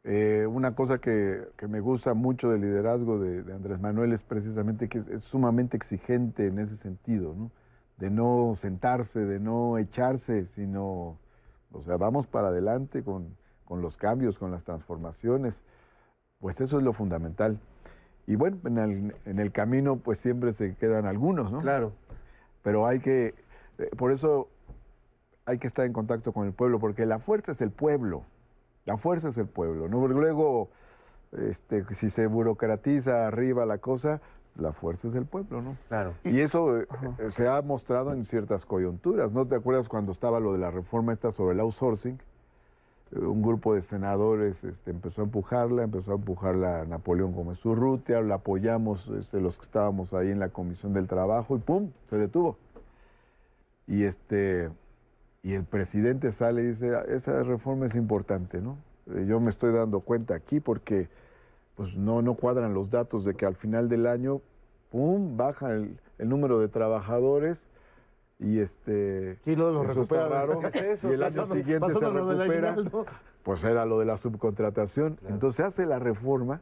Eh, 0.04 0.48
una 0.50 0.74
cosa 0.74 0.98
que, 0.98 1.44
que 1.58 1.68
me 1.68 1.80
gusta 1.80 2.14
mucho 2.14 2.50
del 2.50 2.62
liderazgo 2.62 3.20
de, 3.20 3.44
de 3.44 3.54
Andrés 3.54 3.80
Manuel 3.80 4.14
es 4.14 4.24
precisamente 4.24 4.90
que 4.90 4.98
es, 4.98 5.08
es 5.08 5.24
sumamente 5.24 5.78
exigente 5.78 6.48
en 6.48 6.60
ese 6.60 6.76
sentido, 6.76 7.36
¿no? 7.36 7.52
De 7.98 8.10
no 8.10 8.54
sentarse, 8.56 9.20
de 9.20 9.40
no 9.40 9.78
echarse, 9.78 10.46
sino, 10.46 11.18
o 11.72 11.82
sea, 11.84 11.98
vamos 11.98 12.28
para 12.28 12.48
adelante 12.48 13.04
con, 13.04 13.38
con 13.64 13.82
los 13.82 13.96
cambios, 13.96 14.38
con 14.38 14.52
las 14.52 14.64
transformaciones. 14.64 15.62
Pues 16.40 16.60
eso 16.60 16.80
es 16.80 16.84
lo 16.84 16.92
fundamental. 16.94 17.60
Y 18.28 18.36
bueno, 18.36 18.58
en 18.66 18.78
el, 18.78 19.16
en 19.26 19.40
el 19.40 19.52
camino 19.52 19.98
pues 19.98 20.20
siempre 20.20 20.54
se 20.54 20.76
quedan 20.76 21.06
algunos, 21.06 21.52
¿no? 21.52 21.62
Claro. 21.62 21.94
Pero 22.64 22.88
hay 22.88 23.00
que, 23.00 23.36
por 23.98 24.12
eso 24.12 24.48
hay 25.46 25.58
que 25.58 25.68
estar 25.68 25.86
en 25.86 25.94
contacto 25.94 26.34
con 26.34 26.46
el 26.48 26.54
pueblo, 26.54 26.80
porque 26.80 27.06
la 27.06 27.20
fuerza 27.20 27.52
es 27.52 27.62
el 27.62 27.72
pueblo, 27.72 28.24
la 28.86 28.98
fuerza 28.98 29.30
es 29.30 29.38
el 29.38 29.48
pueblo, 29.48 29.88
¿no? 29.88 30.00
Porque 30.00 30.16
luego, 30.16 30.70
este, 31.32 31.84
si 31.94 32.10
se 32.10 32.28
burocratiza 32.28 33.28
arriba 33.28 33.66
la 33.66 33.80
cosa, 33.80 34.22
la 34.58 34.74
fuerza 34.74 35.08
es 35.08 35.16
el 35.16 35.26
pueblo, 35.26 35.62
¿no? 35.62 35.78
Claro. 35.88 36.14
Y 36.24 36.40
eso 36.42 36.78
eh, 36.78 36.88
eh, 37.20 37.32
se 37.32 37.48
ha 37.48 37.62
mostrado 37.62 38.14
en 38.14 38.26
ciertas 38.26 38.66
coyunturas, 38.66 39.32
¿no 39.32 39.46
te 39.46 39.56
acuerdas 39.56 39.88
cuando 39.88 40.12
estaba 40.12 40.40
lo 40.40 40.54
de 40.54 40.60
la 40.60 40.72
reforma 40.72 41.14
esta 41.14 41.32
sobre 41.32 41.54
el 41.54 41.62
outsourcing? 41.62 42.20
Eh, 43.14 43.20
Un 43.20 43.42
grupo 43.42 43.74
de 43.74 43.82
senadores 43.82 44.64
este, 44.64 44.92
empezó 44.92 45.22
a 45.22 45.26
empujarla, 45.26 45.84
empezó 45.84 46.12
a 46.12 46.16
empujarla 46.16 46.86
Napoleón 46.86 47.34
Gómez 47.34 47.66
Urrutia, 47.66 48.22
la 48.22 48.36
apoyamos 48.36 49.08
este, 49.10 49.40
los 49.40 49.58
que 49.58 49.66
estábamos 49.66 50.14
ahí 50.14 50.30
en 50.30 50.40
la 50.40 50.50
Comisión 50.50 50.94
del 50.94 51.08
Trabajo 51.08 51.56
y 51.56 51.60
¡pum! 51.60 51.90
se 52.10 52.18
detuvo. 52.18 52.58
Y, 53.92 54.06
este, 54.06 54.70
y 55.44 55.54
el 55.54 55.66
presidente 55.66 56.32
sale 56.32 56.62
y 56.64 56.68
dice, 56.68 56.96
"Ah, 56.96 57.04
esa 57.10 57.44
reforma 57.44 57.88
es 57.88 57.96
importante, 57.96 58.62
¿no? 58.62 58.78
Eh, 59.14 59.26
Yo 59.28 59.42
me 59.42 59.50
estoy 59.50 59.74
dando 59.74 60.00
cuenta 60.00 60.34
aquí 60.34 60.62
porque 60.62 61.10
pues 61.76 61.96
no, 61.98 62.22
no 62.22 62.36
cuadran 62.36 62.74
los 62.74 62.90
datos 62.90 63.26
de 63.26 63.34
que 63.34 63.46
al 63.46 63.56
final 63.56 63.90
del 63.90 64.08
año, 64.08 64.40
¡pum!, 64.92 65.36
baja 65.36 65.72
el, 65.74 65.98
el 66.20 66.30
número 66.30 66.60
de 66.60 66.70
trabajadores 66.70 67.68
y 68.40 68.60
este 68.60 69.36
Sí, 69.44 69.56
luego 69.58 69.84
lo 69.84 69.92
eso 69.92 70.04
está 70.04 70.28
raro, 70.30 70.60
¿Qué 70.60 70.68
es 70.68 70.76
eso? 71.04 71.10
y 71.10 71.14
el 71.16 71.24
año 71.24 71.36
Pasando- 71.36 71.56
siguiente 71.56 71.88
se 71.88 71.94
pasando 71.96 72.20
lo 72.20 72.26
del 72.28 72.38
recupera 72.50 72.76
pues 73.44 73.64
era 73.66 73.86
lo 73.86 74.00
de 74.00 74.06
la 74.06 74.18
subcontratación 74.18 75.18
entonces 75.28 75.66
hace 75.66 75.86
la 75.86 76.00
reforma 76.00 76.62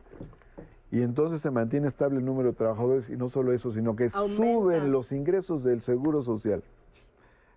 y 0.92 1.02
entonces 1.02 1.42
se 1.42 1.52
mantiene 1.52 1.88
estable 1.88 2.18
el 2.20 2.26
número 2.26 2.50
de 2.50 2.56
trabajadores 2.56 3.10
y 3.10 3.18
no 3.18 3.30
solo 3.30 3.52
eso 3.54 3.72
sino 3.72 3.96
que 3.96 4.10
suben 4.10 4.92
los 4.92 5.12
ingresos 5.12 5.64
del 5.64 5.82
seguro 5.82 6.22
social 6.22 6.64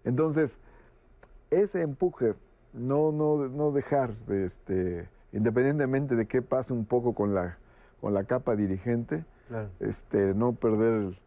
entonces 0.04 0.58
ese 1.50 1.82
empuje 1.82 2.34
no 2.72 3.12
no 3.12 3.48
no 3.48 3.70
dejar 3.72 4.14
de 4.26 4.44
este 4.46 5.08
independientemente 5.32 6.14
de 6.16 6.26
qué 6.26 6.42
pase 6.42 6.72
un 6.72 6.84
poco 6.86 7.14
con 7.14 7.34
la 7.34 7.58
con 8.00 8.14
la 8.14 8.24
capa 8.24 8.56
dirigente 8.56 9.24
Claro. 9.48 9.68
este 9.80 10.34
no 10.34 10.52
perder 10.54 10.92
el, 10.94 11.18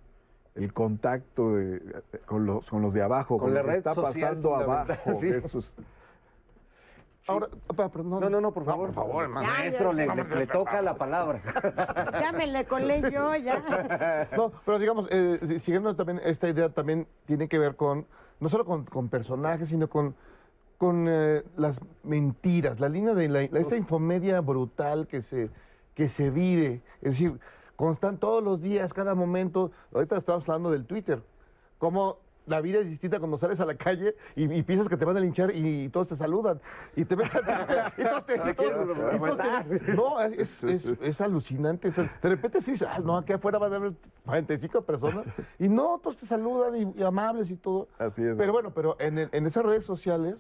el 0.56 0.74
contacto 0.74 1.56
de- 1.56 1.82
con, 2.26 2.46
los, 2.46 2.70
con 2.70 2.82
los 2.82 2.94
de 2.94 3.04
abajo, 3.04 3.38
Con 3.38 3.48
con, 3.50 3.54
la 3.54 3.60
lo 3.62 3.66
que 3.66 3.72
red 3.72 3.78
está 3.80 3.94
social 3.94 4.30
pasando 4.38 4.56
abajo. 4.56 5.16
sí. 5.20 5.28
eso 5.28 5.60
es- 5.60 5.76
Ahora, 7.28 7.48
perdón. 7.92 8.20
No, 8.22 8.30
no, 8.30 8.40
no, 8.40 8.52
por 8.54 8.66
favor. 8.66 8.88
por 8.88 8.96
favor, 8.96 9.24
hermano. 9.24 9.48
Maestro, 9.48 9.92
le, 9.94 10.06
le- 10.08 10.24
le 10.36 10.48
toca 10.48 10.82
la 10.82 10.96
palabra. 10.96 11.42
Ya 12.22 12.32
me 12.32 12.46
le 12.48 12.66
colé 12.66 13.02
yo, 13.12 13.36
ya. 13.36 14.28
No, 14.38 14.52
pero 14.64 14.78
digamos, 14.80 15.08
eh, 15.12 15.40
si- 15.46 15.60
siguiendo 15.60 15.96
también 15.96 16.22
esta 16.24 16.48
idea, 16.48 16.70
también 16.70 17.08
tiene 17.26 17.48
que 17.48 17.58
ver 17.60 17.76
con, 17.76 18.06
no 18.40 18.50
solo 18.50 18.66
con, 18.66 18.86
con 18.86 19.10
personajes, 19.10 19.70
sino 19.70 19.90
con, 19.90 20.16
con 20.78 21.08
eh, 21.08 21.44
las 21.58 21.80
mentiras, 22.04 22.80
la 22.80 22.90
línea 22.90 23.14
de 23.14 23.30
la, 23.30 23.42
esa 23.42 23.78
infomedia 23.78 24.42
brutal 24.42 25.08
que 25.08 25.22
se, 25.22 25.50
que 25.94 26.10
se 26.10 26.30
vive. 26.30 26.82
Es 27.02 27.14
decir, 27.14 27.40
constan 27.76 28.18
todos 28.18 28.44
los 28.44 28.62
días, 28.62 28.94
cada 28.94 29.16
momento. 29.16 29.72
Ahorita 29.94 30.18
estamos 30.18 30.48
hablando 30.50 30.72
del 30.72 30.86
Twitter. 30.86 31.24
Cómo 31.78 32.18
la 32.46 32.62
vida 32.62 32.80
es 32.80 32.90
distinta 32.90 33.20
cuando 33.20 33.38
sales 33.38 33.60
a 33.60 33.66
la 33.66 33.76
calle 33.76 34.16
y, 34.36 34.52
y 34.54 34.64
piensas 34.64 34.88
que 34.88 34.98
te 34.98 35.06
van 35.06 35.18
a 35.18 35.20
linchar 35.20 35.52
y, 35.56 35.90
todos 35.90 36.10
te 36.10 36.16
saludan. 36.16 36.60
Y 36.96 37.06
te 37.06 37.16
ves 37.16 37.34
a 37.36 37.92
y 37.98 38.04
todos 38.04 38.26
te, 38.26 38.36
y 38.36 38.54
todos- 38.54 39.16
y 39.16 39.20
todos 39.20 39.38
te- 39.38 39.94
No, 39.94 40.22
es, 40.22 40.64
es- 40.64 40.86
es- 41.02 41.22
alucinante. 41.22 41.88
Es- 41.88 41.98
de 41.98 42.30
repente 42.30 42.62
sí 42.62 42.72
dices, 42.72 42.88
ah, 42.92 43.00
no, 43.04 43.18
aquí 43.18 43.34
afuera 43.34 43.58
van 43.58 43.74
a 43.74 43.76
haber 43.78 43.94
45 44.26 44.82
personas. 44.84 45.26
Y 45.60 45.70
no, 45.70 46.00
todos 46.02 46.18
te 46.18 46.26
saludan 46.26 46.76
y, 46.76 46.94
y 47.00 47.04
amables 47.04 47.50
y 47.52 47.56
todo. 47.56 47.88
Así 47.98 48.22
es. 48.24 48.36
Pero 48.36 48.52
bueno, 48.54 48.72
pero 48.74 48.96
en, 49.00 49.18
el- 49.18 49.30
en 49.32 49.46
esas 49.46 49.66
redes 49.66 49.86
sociales 49.86 50.36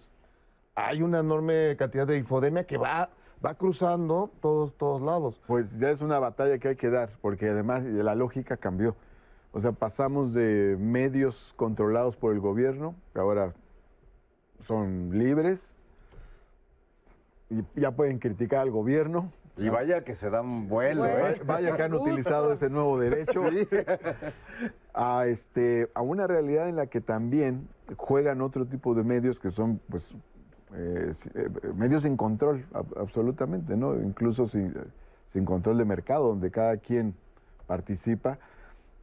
hay 0.76 1.02
una 1.02 1.20
enorme 1.20 1.76
cantidad 1.78 2.06
de 2.06 2.18
infodemia 2.18 2.66
que 2.66 2.78
va, 2.78 3.10
va 3.46 3.54
cruzando 3.56 4.30
todos, 4.42 4.74
todos 4.78 5.02
lados. 5.02 5.42
Pues 5.48 5.78
ya 5.80 5.90
es 5.90 6.02
una 6.02 6.20
batalla 6.20 6.58
que 6.58 6.70
hay 6.70 6.76
que 6.76 6.90
dar, 6.90 7.10
porque 7.22 7.50
además 7.50 7.84
la 7.84 8.14
lógica 8.16 8.58
cambió. 8.58 8.96
O 9.56 9.62
sea, 9.62 9.72
pasamos 9.72 10.34
de 10.34 10.76
medios 10.78 11.54
controlados 11.56 12.18
por 12.18 12.34
el 12.34 12.42
gobierno, 12.42 12.94
que 13.14 13.22
ahora 13.22 13.54
son 14.60 15.18
libres, 15.18 15.72
y 17.50 17.64
ya 17.80 17.92
pueden 17.92 18.20
criticar 18.20 18.60
al 18.60 18.70
gobierno. 18.72 19.32
Y 19.58 19.70
vaya 19.70 20.04
que 20.04 20.14
se 20.14 20.30
dan 20.30 20.68
vuelo, 20.68 21.06
¿eh? 21.06 21.40
Vaya 21.46 21.78
que 21.78 21.84
han 21.84 21.94
utilizado 21.94 22.52
ese 22.52 22.70
nuevo 22.70 23.00
derecho. 23.00 23.44
A, 24.94 25.26
este, 25.28 25.90
a 25.94 26.02
una 26.02 26.26
realidad 26.28 26.68
en 26.70 26.76
la 26.78 26.88
que 26.88 27.00
también 27.02 27.68
juegan 27.98 28.42
otro 28.42 28.66
tipo 28.66 28.94
de 28.94 29.04
medios 29.04 29.40
que 29.42 29.52
son, 29.52 29.80
pues, 29.90 30.10
eh, 30.74 31.14
eh, 31.34 31.50
medios 31.76 32.04
sin 32.04 32.16
control, 32.16 32.66
ab- 32.74 32.98
absolutamente, 33.02 33.76
¿no? 33.76 33.96
Incluso 34.02 34.48
sin, 34.48 34.74
sin 35.34 35.44
control 35.44 35.78
de 35.78 35.86
mercado, 35.86 36.28
donde 36.30 36.50
cada 36.50 36.78
quien 36.78 37.14
participa 37.68 38.38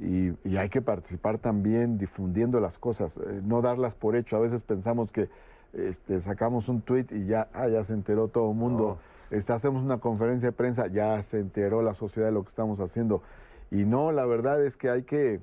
y, 0.03 0.37
y 0.49 0.57
hay 0.57 0.69
que 0.69 0.83
participar 0.83 1.39
también 1.39 1.97
difundiendo 1.97 2.59
las 2.59 2.79
cosas, 2.79 3.17
eh, 3.17 3.41
no 3.45 3.63
darlas 3.63 3.95
por 3.95 4.17
hecho. 4.17 4.37
A 4.37 4.41
veces 4.41 4.63
pensamos 4.63 5.13
que 5.13 5.29
este, 5.73 6.21
sacamos 6.21 6.69
un 6.69 6.83
tuit 6.83 7.11
y 7.13 7.27
ya, 7.27 7.49
ah, 7.55 7.69
ya 7.69 7.85
se 7.85 7.95
enteró 7.95 8.29
todo 8.29 8.51
el 8.51 8.57
mundo. 8.57 8.99
Este, 9.31 9.53
hacemos 9.53 9.83
una 9.83 9.99
conferencia 9.99 10.49
de 10.49 10.53
prensa, 10.53 10.89
ya 10.89 11.23
se 11.23 11.39
enteró 11.39 11.83
la 11.83 11.95
sociedad 11.95 12.29
de 12.29 12.33
lo 12.33 12.43
que 12.43 12.49
estamos 12.49 12.81
haciendo. 12.81 13.23
Y 13.71 13.85
no, 13.85 14.13
la 14.13 14.27
verdad 14.27 14.63
es 14.65 14.77
que 14.77 14.91
hay 14.91 15.05
que, 15.05 15.41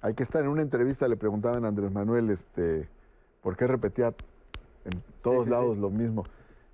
hay 0.00 0.14
que 0.14 0.22
estar 0.22 0.42
en 0.42 0.48
una 0.48 0.62
entrevista, 0.62 1.06
le 1.06 1.16
preguntaban 1.16 1.64
a 1.64 1.68
Andrés 1.68 1.92
Manuel, 1.92 2.30
este, 2.30 2.88
¿por 3.42 3.56
qué 3.56 3.66
repetía 3.66 4.14
en 4.86 5.02
todos 5.22 5.44
sí, 5.44 5.50
lados 5.50 5.76
sí. 5.76 5.80
lo 5.80 5.90
mismo? 5.90 6.24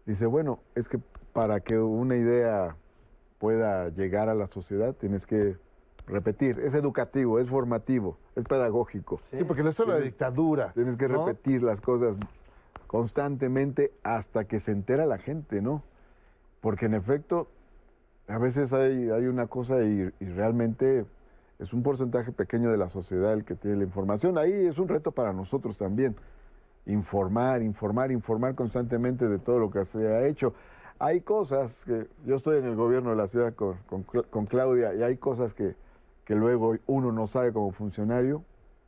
Dice, 0.06 0.26
bueno, 0.26 0.60
es 0.74 0.88
que 0.88 0.98
para 1.32 1.60
que 1.60 1.76
una 1.78 2.16
idea 2.16 2.76
pueda 3.38 3.90
llegar 3.90 4.28
a 4.28 4.34
la 4.34 4.46
sociedad 4.46 4.94
tienes 4.94 5.26
que 5.26 5.56
repetir. 6.06 6.60
Es 6.60 6.74
educativo, 6.74 7.38
es 7.38 7.48
formativo, 7.48 8.16
es 8.36 8.44
pedagógico. 8.44 9.20
Sí, 9.30 9.44
porque 9.44 9.62
eso 9.62 9.82
es 9.82 9.88
la 9.88 9.94
Tienes- 9.96 10.04
dictadura. 10.04 10.72
Tienes 10.72 10.96
que 10.96 11.08
¿no? 11.08 11.26
repetir 11.26 11.62
las 11.62 11.80
cosas 11.80 12.16
constantemente 12.86 13.92
hasta 14.02 14.44
que 14.44 14.60
se 14.60 14.72
entera 14.72 15.06
la 15.06 15.18
gente, 15.18 15.60
¿no? 15.60 15.82
Porque 16.60 16.86
en 16.86 16.94
efecto, 16.94 17.48
a 18.28 18.38
veces 18.38 18.72
hay, 18.72 19.10
hay 19.10 19.26
una 19.26 19.46
cosa 19.46 19.82
y, 19.82 20.10
y 20.20 20.24
realmente 20.26 21.04
es 21.58 21.72
un 21.72 21.82
porcentaje 21.82 22.32
pequeño 22.32 22.70
de 22.70 22.76
la 22.76 22.88
sociedad 22.88 23.32
el 23.32 23.44
que 23.44 23.54
tiene 23.54 23.78
la 23.78 23.84
información. 23.84 24.38
Ahí 24.38 24.52
es 24.52 24.78
un 24.78 24.88
reto 24.88 25.10
para 25.12 25.32
nosotros 25.32 25.76
también. 25.76 26.14
Informar, 26.86 27.62
informar, 27.62 28.12
informar 28.12 28.54
constantemente 28.54 29.26
de 29.28 29.38
todo 29.38 29.58
lo 29.58 29.70
que 29.70 29.84
se 29.84 30.06
ha 30.06 30.26
hecho. 30.26 30.54
Hay 30.98 31.20
cosas 31.20 31.84
que, 31.84 32.06
yo 32.24 32.36
estoy 32.36 32.58
en 32.58 32.64
el 32.66 32.76
gobierno 32.76 33.10
de 33.10 33.16
la 33.16 33.26
ciudad 33.26 33.54
con, 33.54 33.76
con 34.30 34.46
Claudia 34.46 34.94
y 34.94 35.02
hay 35.02 35.16
cosas 35.16 35.54
que, 35.54 35.74
que 36.26 36.34
luego 36.34 36.76
uno 36.86 37.12
no 37.12 37.26
sabe 37.26 37.52
como 37.52 37.70
funcionario, 37.70 38.44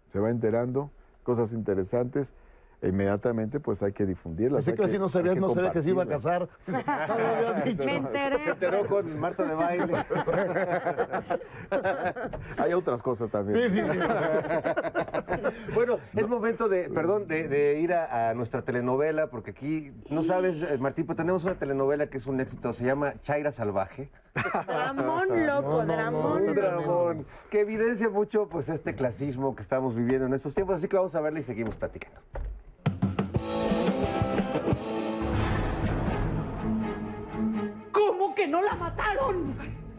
se 0.08 0.18
va 0.18 0.28
enterando, 0.28 0.90
cosas 1.22 1.52
interesantes, 1.52 2.34
e 2.80 2.88
inmediatamente 2.88 3.58
pues 3.60 3.82
hay 3.82 3.92
que 3.92 4.06
difundirlas. 4.06 4.64
Pensé 4.64 4.70
hay 4.72 4.76
que 4.76 4.84
así 4.84 4.98
no 4.98 5.08
sabías, 5.08 5.34
que 5.34 5.40
no 5.40 5.48
sabía 5.50 5.70
que 5.70 5.82
se 5.82 5.90
iba 5.90 6.02
a 6.02 6.06
casar. 6.06 6.48
No 6.68 7.64
dicho. 7.64 7.84
Me 7.86 7.96
enteré. 7.96 8.44
Se 8.44 8.50
enteró 8.50 8.86
con 8.86 9.18
Marta 9.18 9.44
de 9.44 9.54
baile. 9.54 10.04
Hay 12.58 12.72
otras 12.72 13.02
cosas 13.02 13.30
también. 13.30 13.70
Sí, 13.70 13.80
sí, 13.80 13.86
sí. 13.88 13.98
Bueno, 15.74 15.98
es 16.14 16.28
momento 16.28 16.68
de, 16.68 16.88
perdón, 16.90 17.26
de, 17.26 17.48
de 17.48 17.80
ir 17.80 17.92
a, 17.94 18.30
a 18.30 18.34
nuestra 18.34 18.62
telenovela, 18.62 19.28
porque 19.28 19.52
aquí, 19.52 19.92
no 20.10 20.22
sabes, 20.22 20.62
eh, 20.62 20.78
Martín, 20.78 21.06
pero 21.06 21.16
tenemos 21.16 21.44
una 21.44 21.54
telenovela 21.54 22.08
que 22.08 22.18
es 22.18 22.26
un 22.26 22.40
éxito, 22.40 22.72
se 22.74 22.84
llama 22.84 23.14
Chaira 23.22 23.52
Salvaje. 23.52 24.10
Dramón 24.34 25.28
loco, 25.46 25.84
dramón. 25.84 26.42
Un 26.42 26.54
dramón, 26.54 27.26
que 27.50 27.60
evidencia 27.60 28.08
mucho 28.08 28.48
pues 28.48 28.68
este 28.68 28.94
clasismo 28.94 29.54
que 29.56 29.62
estamos 29.62 29.94
viviendo 29.94 30.26
en 30.26 30.34
estos 30.34 30.54
tiempos, 30.54 30.76
así 30.76 30.88
que 30.88 30.96
vamos 30.96 31.14
a 31.14 31.20
verla 31.20 31.40
y 31.40 31.44
seguimos 31.44 31.74
platicando. 31.76 32.20
¿Cómo 37.92 38.34
que 38.34 38.46
no 38.46 38.62
la 38.62 38.74
mataron? 38.74 39.54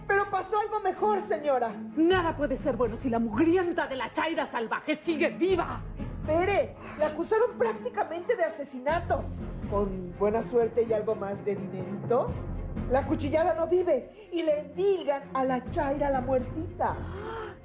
Pero 0.09 0.27
pasó 0.31 0.59
algo 0.59 0.79
mejor, 0.79 1.21
señora. 1.21 1.71
Nada 1.95 2.35
puede 2.35 2.57
ser 2.57 2.75
bueno 2.75 2.97
si 2.97 3.11
la 3.11 3.19
mugrienta 3.19 3.85
de 3.85 3.95
la 3.95 4.11
chaira 4.11 4.47
salvaje 4.47 4.95
sigue 4.95 5.29
viva. 5.29 5.83
Espere, 5.99 6.75
la 6.97 7.09
acusaron 7.09 7.51
prácticamente 7.59 8.35
de 8.35 8.43
asesinato. 8.43 9.23
Con 9.69 10.17
buena 10.17 10.41
suerte 10.41 10.83
y 10.89 10.93
algo 10.93 11.13
más 11.13 11.45
de 11.45 11.55
dinerito, 11.55 12.31
la 12.89 13.05
cuchillada 13.05 13.53
no 13.53 13.67
vive 13.67 14.29
y 14.31 14.41
le 14.41 14.61
endilgan 14.61 15.29
a 15.31 15.43
la 15.43 15.63
chaira 15.69 16.09
la 16.09 16.21
muertita. 16.21 16.97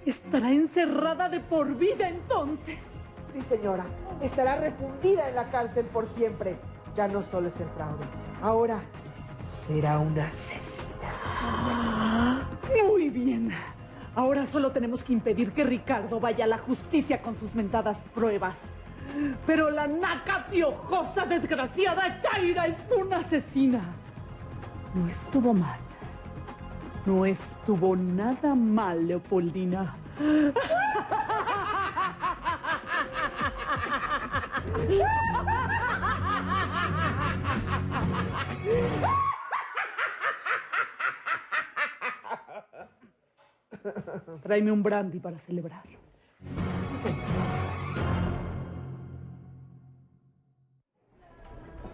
Estará 0.05 0.53
encerrada 0.53 1.31
de 1.31 1.41
por 1.41 1.75
vida 1.75 2.11
entonces. 2.11 2.79
Sí, 3.33 3.41
señora, 3.41 3.87
estará 4.21 4.57
refundida 4.57 5.31
en 5.31 5.35
la 5.35 5.51
cárcel 5.51 5.87
por 5.87 6.07
siempre. 6.09 6.59
Ya 6.95 7.09
no 7.09 7.23
solo 7.23 7.49
es 7.49 7.59
el 7.59 7.69
fraude, 7.71 8.05
ahora 8.43 8.83
será 9.55 9.99
una 9.99 10.29
asesina. 10.29 10.89
Muy 12.87 13.09
bien. 13.09 13.53
Ahora 14.15 14.47
solo 14.47 14.73
tenemos 14.73 15.03
que 15.03 15.13
impedir 15.13 15.53
que 15.53 15.65
Ricardo 15.65 16.21
vaya 16.21 16.45
a 16.45 16.49
la 16.49 16.59
justicia 16.59 17.23
con 17.23 17.37
sus 17.37 17.55
mentadas 17.55 18.05
pruebas. 18.15 18.75
Pero 19.47 19.71
la 19.71 19.87
naca 19.87 20.47
piojosa, 20.51 21.27
desgraciada 21.27 22.21
Chaira 22.21 22.67
es 22.67 22.79
una 22.97 23.19
asesina. 23.19 23.81
No 24.95 25.09
estuvo 25.09 25.53
mal. 25.53 25.79
No 27.07 27.27
estuvo 27.27 27.97
nada 27.97 28.55
mal, 28.55 29.07
Leopoldina. 29.07 29.95
Tráeme 44.43 44.73
un 44.73 44.83
brandy 44.83 45.19
para 45.21 45.39
celebrar. 45.39 45.83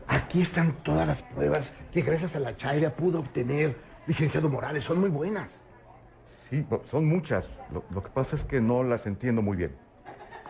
Aquí 0.07 0.43
están 0.43 0.73
todas 0.83 1.07
las 1.07 1.23
pruebas 1.23 1.75
que 1.93 2.03
gracias 2.03 2.37
a 2.37 2.41
la 2.41 2.57
Chaira 2.57 2.95
pudo 2.95 3.21
obtener, 3.21 3.77
licenciado 4.07 4.49
Morales. 4.49 4.85
Son 4.85 5.01
muy 5.01 5.11
buenas. 5.11 5.63
Sí, 6.49 6.67
son 6.91 7.07
muchas. 7.07 7.47
Lo, 7.73 7.85
lo 7.91 8.03
que 8.03 8.11
pasa 8.11 8.37
es 8.37 8.45
que 8.45 8.61
no 8.61 8.83
las 8.83 9.07
entiendo 9.07 9.43
muy 9.43 9.57
bien. 9.57 9.77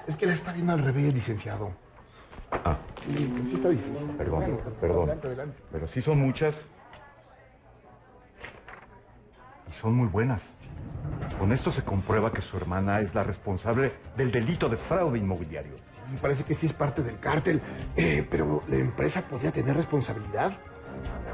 Es 0.06 0.16
que 0.16 0.26
la 0.26 0.32
está 0.32 0.52
viendo 0.52 0.72
al 0.72 0.82
revés, 0.82 1.12
licenciado. 1.12 1.72
Ah. 2.50 2.78
Sí, 3.02 3.32
sí 3.46 3.54
está 3.54 3.68
difícil. 3.68 4.16
Perdón, 4.16 4.42
Adelante, 4.42 4.70
perdón. 4.80 4.98
Adelante, 5.00 5.26
adelante. 5.28 5.62
Pero 5.70 5.86
sí 5.88 6.02
son 6.02 6.18
muchas. 6.18 6.66
Y 9.68 9.72
son 9.72 9.94
muy 9.94 10.08
buenas. 10.08 10.50
Con 11.40 11.52
esto 11.52 11.72
se 11.72 11.82
comprueba 11.82 12.30
que 12.30 12.42
su 12.42 12.58
hermana 12.58 13.00
es 13.00 13.14
la 13.14 13.22
responsable 13.22 13.94
del 14.14 14.30
delito 14.30 14.68
de 14.68 14.76
fraude 14.76 15.18
inmobiliario. 15.18 15.72
Me 16.12 16.18
parece 16.18 16.44
que 16.44 16.52
sí 16.52 16.66
es 16.66 16.74
parte 16.74 17.02
del 17.02 17.18
cártel. 17.18 17.62
Eh, 17.96 18.26
pero 18.30 18.60
la 18.68 18.76
empresa 18.76 19.22
podría 19.22 19.50
tener 19.50 19.74
responsabilidad. 19.74 20.52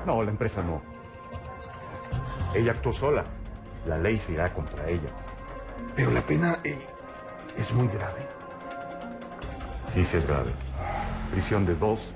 No, 0.06 0.22
la 0.22 0.30
empresa 0.30 0.62
no. 0.62 0.80
Ella 2.54 2.70
actuó 2.70 2.92
sola. 2.92 3.24
La 3.84 3.98
ley 3.98 4.16
se 4.16 4.30
irá 4.30 4.54
contra 4.54 4.88
ella. 4.88 5.08
Pero 5.96 6.12
la 6.12 6.24
pena 6.24 6.60
eh, 6.62 6.78
es 7.56 7.72
muy 7.72 7.88
grave. 7.88 8.28
Sí, 9.92 10.04
sí 10.04 10.18
es 10.18 10.26
grave. 10.28 10.52
Prisión 11.32 11.66
de 11.66 11.74
2 11.74 12.14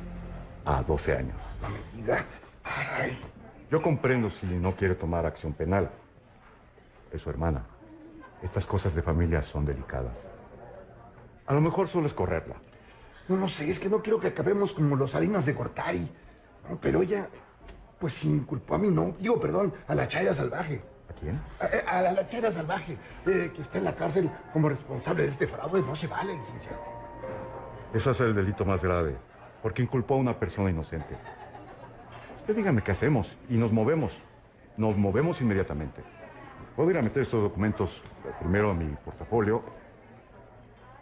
a 0.65 0.83
12 0.85 1.17
años. 1.17 1.41
No 1.61 1.69
me 1.71 1.79
diga. 1.97 2.25
Ay. 2.63 3.19
Yo 3.69 3.83
comprendo 3.83 4.31
si 4.31 4.47
no 4.47 4.77
quiere 4.77 4.95
tomar 4.95 5.27
acción 5.27 5.55
penal. 5.55 5.91
Es 7.13 7.23
su 7.23 7.31
hermana. 7.31 7.67
Estas 8.43 8.65
cosas 8.67 8.95
de 8.95 9.03
familia 9.03 9.43
son 9.43 9.67
delicadas. 9.67 10.17
A 11.47 11.55
lo 11.55 11.61
mejor 11.61 11.89
solo 11.89 12.07
es 12.07 12.15
correrla. 12.15 12.57
No, 13.29 13.37
no 13.37 13.49
sé, 13.49 13.69
es 13.69 13.79
que 13.79 13.89
no 13.89 14.03
quiero 14.03 14.19
que 14.19 14.29
acabemos 14.29 14.73
como 14.73 14.97
los 14.97 15.13
Salinas 15.13 15.47
de 15.47 15.53
Gortari. 15.53 16.11
No, 16.69 16.81
pero 16.81 17.03
ella, 17.03 17.29
pues 17.99 18.25
inculpó 18.25 18.75
a 18.75 18.79
mí, 18.79 18.89
no. 18.89 19.15
Digo, 19.19 19.39
perdón, 19.39 19.75
a 19.87 19.95
la 19.95 20.09
Chaira 20.09 20.35
Salvaje. 20.35 20.83
¿A 21.09 21.13
quién? 21.13 21.41
A, 21.61 21.99
a 21.99 22.03
la, 22.03 22.13
la 22.13 22.29
Chaira 22.29 22.51
Salvaje, 22.51 22.97
eh, 23.27 23.53
que 23.55 23.63
está 23.63 23.79
en 23.79 23.85
la 23.85 23.95
cárcel 23.95 24.31
como 24.53 24.69
responsable 24.69 25.25
de 25.25 25.29
este 25.29 25.47
fraude. 25.47 25.83
No 25.83 25.95
se 25.95 26.07
vale, 26.07 26.37
licenciado. 26.37 26.79
Eso 27.93 28.13
es 28.13 28.21
el 28.21 28.35
delito 28.35 28.65
más 28.65 28.83
grave, 28.83 29.17
porque 29.63 29.83
inculpó 29.83 30.15
a 30.15 30.19
una 30.19 30.39
persona 30.39 30.71
inocente. 30.71 31.17
Usted 32.41 32.55
dígame 32.57 32.83
qué 32.83 32.93
hacemos 32.93 33.37
y 33.49 33.57
nos 33.57 33.73
movemos. 33.73 34.21
Nos 34.77 34.97
movemos 34.97 35.41
inmediatamente. 35.41 36.03
Puedo 36.81 36.93
ir 36.93 36.97
a 36.97 37.03
meter 37.03 37.21
estos 37.25 37.43
documentos 37.43 38.01
primero 38.41 38.71
a 38.71 38.75
mi 38.75 38.87
portafolio. 39.05 39.63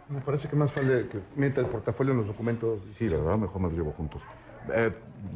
Me 0.09 0.19
parece 0.19 0.49
que 0.49 0.57
más 0.57 0.75
vale 0.75 1.07
que 1.07 1.21
meta 1.37 1.61
el 1.61 1.67
portafolio 1.67 2.11
en 2.11 2.17
los 2.17 2.27
documentos. 2.27 2.81
Sí, 2.97 3.07
la 3.07 3.15
verdad, 3.15 3.37
mejor 3.37 3.61
me 3.61 3.67
los 3.69 3.77
llevo 3.77 3.93
juntos. 3.93 4.21
Eh, 4.73 4.93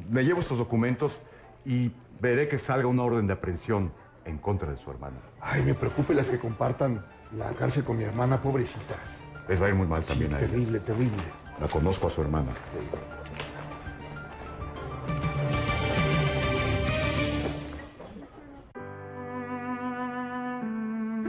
me 0.09 0.21
llevo 0.25 0.41
estos 0.41 0.57
documentos 0.57 1.17
y 1.63 1.93
veré 2.19 2.49
que 2.49 2.57
salga 2.57 2.87
una 2.89 3.03
orden 3.03 3.25
de 3.25 3.31
aprehensión 3.31 3.93
en 4.25 4.37
contra 4.37 4.69
de 4.69 4.75
su 4.75 4.91
hermana. 4.91 5.15
Ay, 5.39 5.63
me 5.63 5.75
preocupe 5.75 6.13
las 6.13 6.29
que 6.29 6.37
compartan 6.37 7.05
la 7.37 7.53
cárcel 7.53 7.85
con 7.85 7.95
mi 7.97 8.03
hermana, 8.03 8.41
pobrecitas. 8.41 9.15
Les 9.47 9.61
va 9.61 9.67
a 9.67 9.69
ir 9.69 9.75
muy 9.75 9.87
mal 9.87 10.03
también 10.03 10.31
Sí, 10.31 10.35
a 10.35 10.39
ella. 10.39 10.47
terrible, 10.49 10.79
terrible. 10.81 11.23
La 11.61 11.69
conozco 11.69 12.07
a 12.07 12.09
su 12.09 12.21
hermana. 12.21 12.51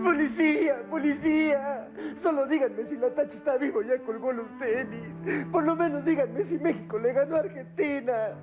¡Policía! 0.05 0.83
¡Policía! 0.90 1.88
Solo 2.23 2.47
díganme 2.47 2.85
si 2.85 2.97
la 2.97 3.09
tacha 3.14 3.37
está 3.37 3.57
vivo 3.57 3.81
ya 3.81 3.99
colgó 4.01 4.33
los 4.33 4.47
tenis. 4.59 5.47
Por 5.51 5.64
lo 5.64 5.75
menos 5.75 6.05
díganme 6.05 6.45
si 6.45 6.59
México 6.59 6.99
le 6.99 7.14
ganó 7.14 7.37
a 7.37 7.38
Argentina. 7.40 8.38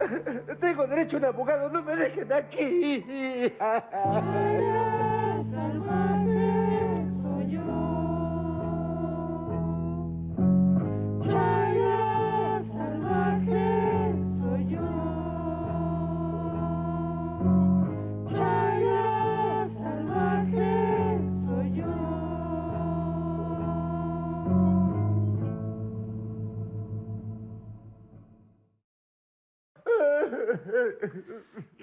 Tengo 0.60 0.88
derecho 0.88 1.17
a 1.17 1.19
un 1.19 1.26
abogado, 1.26 1.69
no 1.69 1.84
me 1.84 1.95
dejen 1.95 2.34
aquí. 2.34 3.06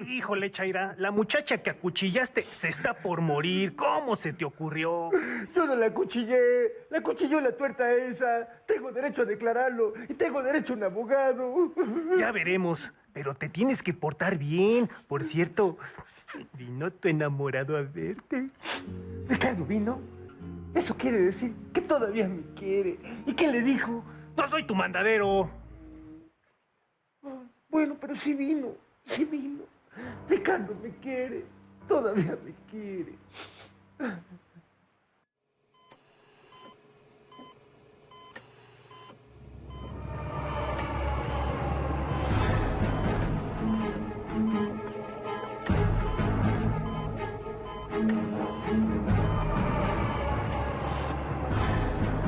Híjole, 0.07 0.51
Chaira, 0.51 0.95
la 0.99 1.11
muchacha 1.11 1.59
que 1.63 1.71
acuchillaste 1.71 2.47
se 2.51 2.69
está 2.69 2.95
por 2.95 3.21
morir. 3.21 3.75
¿Cómo 3.77 4.17
se 4.17 4.33
te 4.33 4.45
ocurrió? 4.45 5.11
Yo 5.55 5.67
no 5.67 5.75
la 5.77 5.93
cuchillé, 5.93 6.87
la 6.91 7.01
cuchilló 7.03 7.41
la 7.41 7.57
tuerta 7.57 7.93
esa. 7.93 8.47
Tengo 8.67 8.93
derecho 8.93 9.23
a 9.23 9.25
declararlo 9.25 9.93
y 10.09 10.15
tengo 10.15 10.43
derecho 10.43 10.73
a 10.75 10.77
un 10.77 10.83
abogado. 10.85 11.73
Ya 12.19 12.31
veremos, 12.33 12.93
pero 13.13 13.35
te 13.35 13.49
tienes 13.49 13.83
que 13.83 13.93
portar 13.95 14.39
bien. 14.39 14.89
Por 15.09 15.25
cierto, 15.25 15.77
vino 16.55 16.91
tu 16.93 17.09
enamorado 17.09 17.77
a 17.77 17.83
verte. 17.83 18.49
Ricardo 19.29 19.65
vino. 19.65 20.01
Eso 20.75 20.97
quiere 20.97 21.19
decir 21.21 21.55
que 21.73 21.81
todavía 21.81 22.29
me 22.29 22.43
quiere. 22.55 22.99
¿Y 23.27 23.35
qué 23.35 23.49
le 23.49 23.63
dijo? 23.63 24.05
No 24.37 24.47
soy 24.49 24.63
tu 24.65 24.75
mandadero. 24.75 25.51
Ah, 27.25 27.43
Bueno, 27.69 27.97
pero 28.01 28.15
sí 28.15 28.35
vino, 28.35 28.75
sí 29.09 29.25
vino. 29.25 29.65
Ricardo 30.29 30.77
me 30.83 30.91
quiere, 30.99 31.45
todavía 31.89 32.39
me 32.45 32.55
quiere. 32.71 33.15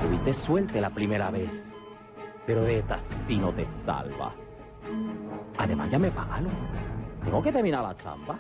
Tuviste 0.03 0.33
suerte 0.33 0.81
la 0.81 0.91
primera 0.91 1.31
vez, 1.31 1.75
pero 2.47 2.63
de 2.63 2.79
esta 2.79 2.99
sí 2.99 3.39
no 3.39 3.53
te 3.53 3.67
salvas. 3.85 4.50
Además, 5.59 5.91
ya 5.91 5.99
me 5.99 6.11
pagaron. 6.11 6.49
Tengo 7.25 7.43
que 7.43 7.53
terminar 7.53 7.83
la 7.83 7.95
chamba. 7.97 8.39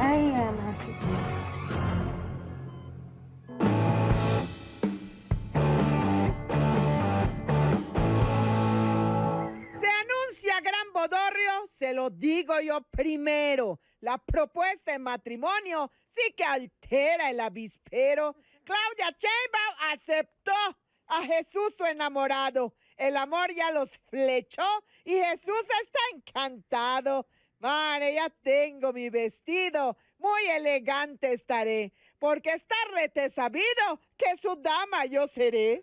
Ay, 0.00 0.34
amacito. 0.34 1.06
Se 9.80 9.86
anuncia 9.86 10.60
gran 10.60 10.92
bodorrio, 10.92 11.66
se 11.66 11.92
lo 11.92 12.10
digo 12.10 12.60
yo 12.60 12.80
primero. 12.90 13.80
La 14.00 14.18
propuesta 14.18 14.92
de 14.92 14.98
matrimonio 14.98 15.90
sí 16.08 16.34
que 16.36 16.44
altera 16.44 17.30
el 17.30 17.40
avispero. 17.40 18.36
Claudia 18.64 19.16
Sheinbaum 19.18 19.92
aceptó 19.92 20.52
a 21.06 21.22
Jesús 21.22 21.74
su 21.76 21.84
enamorado. 21.84 22.74
El 22.96 23.16
amor 23.16 23.52
ya 23.54 23.70
los 23.70 23.98
flechó 24.08 24.66
y 25.04 25.12
Jesús 25.12 25.66
está 25.82 25.98
encantado. 26.14 27.26
Madre, 27.58 28.14
ya 28.14 28.28
tengo 28.28 28.92
mi 28.92 29.08
vestido. 29.08 29.96
Muy 30.18 30.46
elegante 30.46 31.32
estaré, 31.32 31.92
porque 32.18 32.50
está 32.50 32.74
rete 32.94 33.28
sabido 33.30 34.00
que 34.16 34.36
su 34.36 34.56
dama 34.56 35.04
yo 35.06 35.26
seré. 35.26 35.82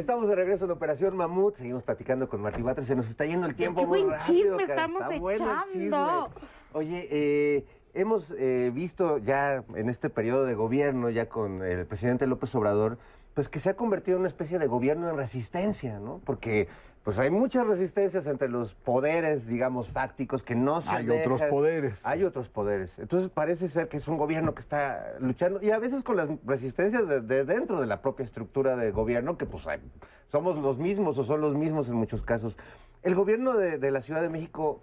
Estamos 0.00 0.30
de 0.30 0.34
regreso 0.34 0.64
en 0.64 0.70
Operación 0.70 1.14
Mamut. 1.14 1.56
Seguimos 1.56 1.82
platicando 1.82 2.26
con 2.26 2.40
Martí 2.40 2.62
Batres. 2.62 2.86
Se 2.86 2.96
nos 2.96 3.06
está 3.10 3.26
yendo 3.26 3.46
el 3.46 3.54
tiempo 3.54 3.82
Qué 3.82 3.86
muy 3.86 4.00
buen 4.00 4.12
rápido, 4.12 4.56
chisme 4.56 4.66
cara. 4.66 4.86
estamos 4.86 5.02
Está 5.02 5.34
echando. 5.34 5.72
chisme. 5.74 6.46
Oye, 6.72 7.08
eh, 7.10 7.64
hemos 7.92 8.34
eh, 8.38 8.70
visto 8.72 9.18
ya 9.18 9.62
en 9.74 9.90
este 9.90 10.08
periodo 10.08 10.46
de 10.46 10.54
gobierno, 10.54 11.10
ya 11.10 11.28
con 11.28 11.62
el 11.62 11.84
presidente 11.86 12.26
López 12.26 12.54
Obrador, 12.54 12.96
pues 13.34 13.50
que 13.50 13.60
se 13.60 13.68
ha 13.68 13.74
convertido 13.74 14.16
en 14.16 14.20
una 14.20 14.28
especie 14.28 14.58
de 14.58 14.66
gobierno 14.66 15.10
en 15.10 15.18
resistencia, 15.18 15.98
¿no? 16.00 16.22
Porque 16.24 16.68
pues 17.02 17.18
hay 17.18 17.30
muchas 17.30 17.66
resistencias 17.66 18.26
entre 18.26 18.48
los 18.48 18.74
poderes, 18.74 19.46
digamos, 19.46 19.88
fácticos 19.88 20.42
que 20.42 20.54
no 20.54 20.82
se 20.82 20.90
Hay 20.90 21.08
otros 21.08 21.40
poderes. 21.42 22.06
Hay 22.06 22.24
otros 22.24 22.48
poderes. 22.50 22.92
Entonces 22.98 23.30
parece 23.30 23.68
ser 23.68 23.88
que 23.88 23.96
es 23.96 24.06
un 24.06 24.18
gobierno 24.18 24.54
que 24.54 24.60
está 24.60 25.14
luchando 25.18 25.62
y 25.62 25.70
a 25.70 25.78
veces 25.78 26.02
con 26.02 26.16
las 26.16 26.28
resistencias 26.44 27.08
de, 27.08 27.20
de 27.22 27.44
dentro 27.44 27.80
de 27.80 27.86
la 27.86 28.02
propia 28.02 28.24
estructura 28.24 28.76
de 28.76 28.90
gobierno, 28.90 29.38
que 29.38 29.46
pues 29.46 29.66
hay- 29.66 29.80
somos 30.26 30.56
los 30.58 30.78
mismos 30.78 31.16
o 31.18 31.24
son 31.24 31.40
los 31.40 31.54
mismos 31.56 31.88
en 31.88 31.94
muchos 31.94 32.22
casos. 32.22 32.56
El 33.02 33.14
gobierno 33.14 33.56
de, 33.56 33.78
de 33.78 33.90
la 33.90 34.02
Ciudad 34.02 34.20
de 34.20 34.28
México 34.28 34.82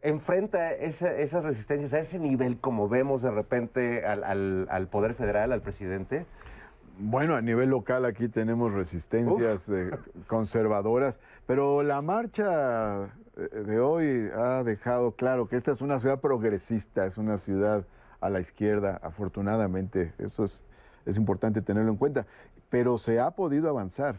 enfrenta 0.00 0.72
esa- 0.72 1.14
esas 1.16 1.44
resistencias 1.44 1.92
a 1.92 2.00
ese 2.00 2.18
nivel 2.18 2.58
como 2.58 2.88
vemos 2.88 3.22
de 3.22 3.30
repente 3.30 4.04
al, 4.06 4.24
al- 4.24 4.66
al 4.70 4.88
Poder 4.88 5.14
Federal, 5.14 5.52
al 5.52 5.60
presidente. 5.60 6.24
Bueno, 6.98 7.34
a 7.34 7.40
nivel 7.40 7.70
local 7.70 8.04
aquí 8.04 8.28
tenemos 8.28 8.72
resistencias 8.72 9.68
eh, 9.68 9.90
conservadoras, 10.26 11.20
pero 11.46 11.82
la 11.82 12.02
marcha 12.02 13.04
eh, 13.36 13.62
de 13.66 13.80
hoy 13.80 14.28
ha 14.34 14.62
dejado 14.62 15.12
claro 15.12 15.48
que 15.48 15.56
esta 15.56 15.72
es 15.72 15.80
una 15.80 15.98
ciudad 16.00 16.20
progresista, 16.20 17.06
es 17.06 17.16
una 17.16 17.38
ciudad 17.38 17.84
a 18.20 18.30
la 18.30 18.40
izquierda, 18.40 19.00
afortunadamente, 19.02 20.12
eso 20.18 20.44
es, 20.44 20.62
es 21.06 21.16
importante 21.16 21.62
tenerlo 21.62 21.90
en 21.90 21.96
cuenta, 21.96 22.26
pero 22.68 22.98
se 22.98 23.20
ha 23.20 23.32
podido 23.32 23.68
avanzar. 23.68 24.16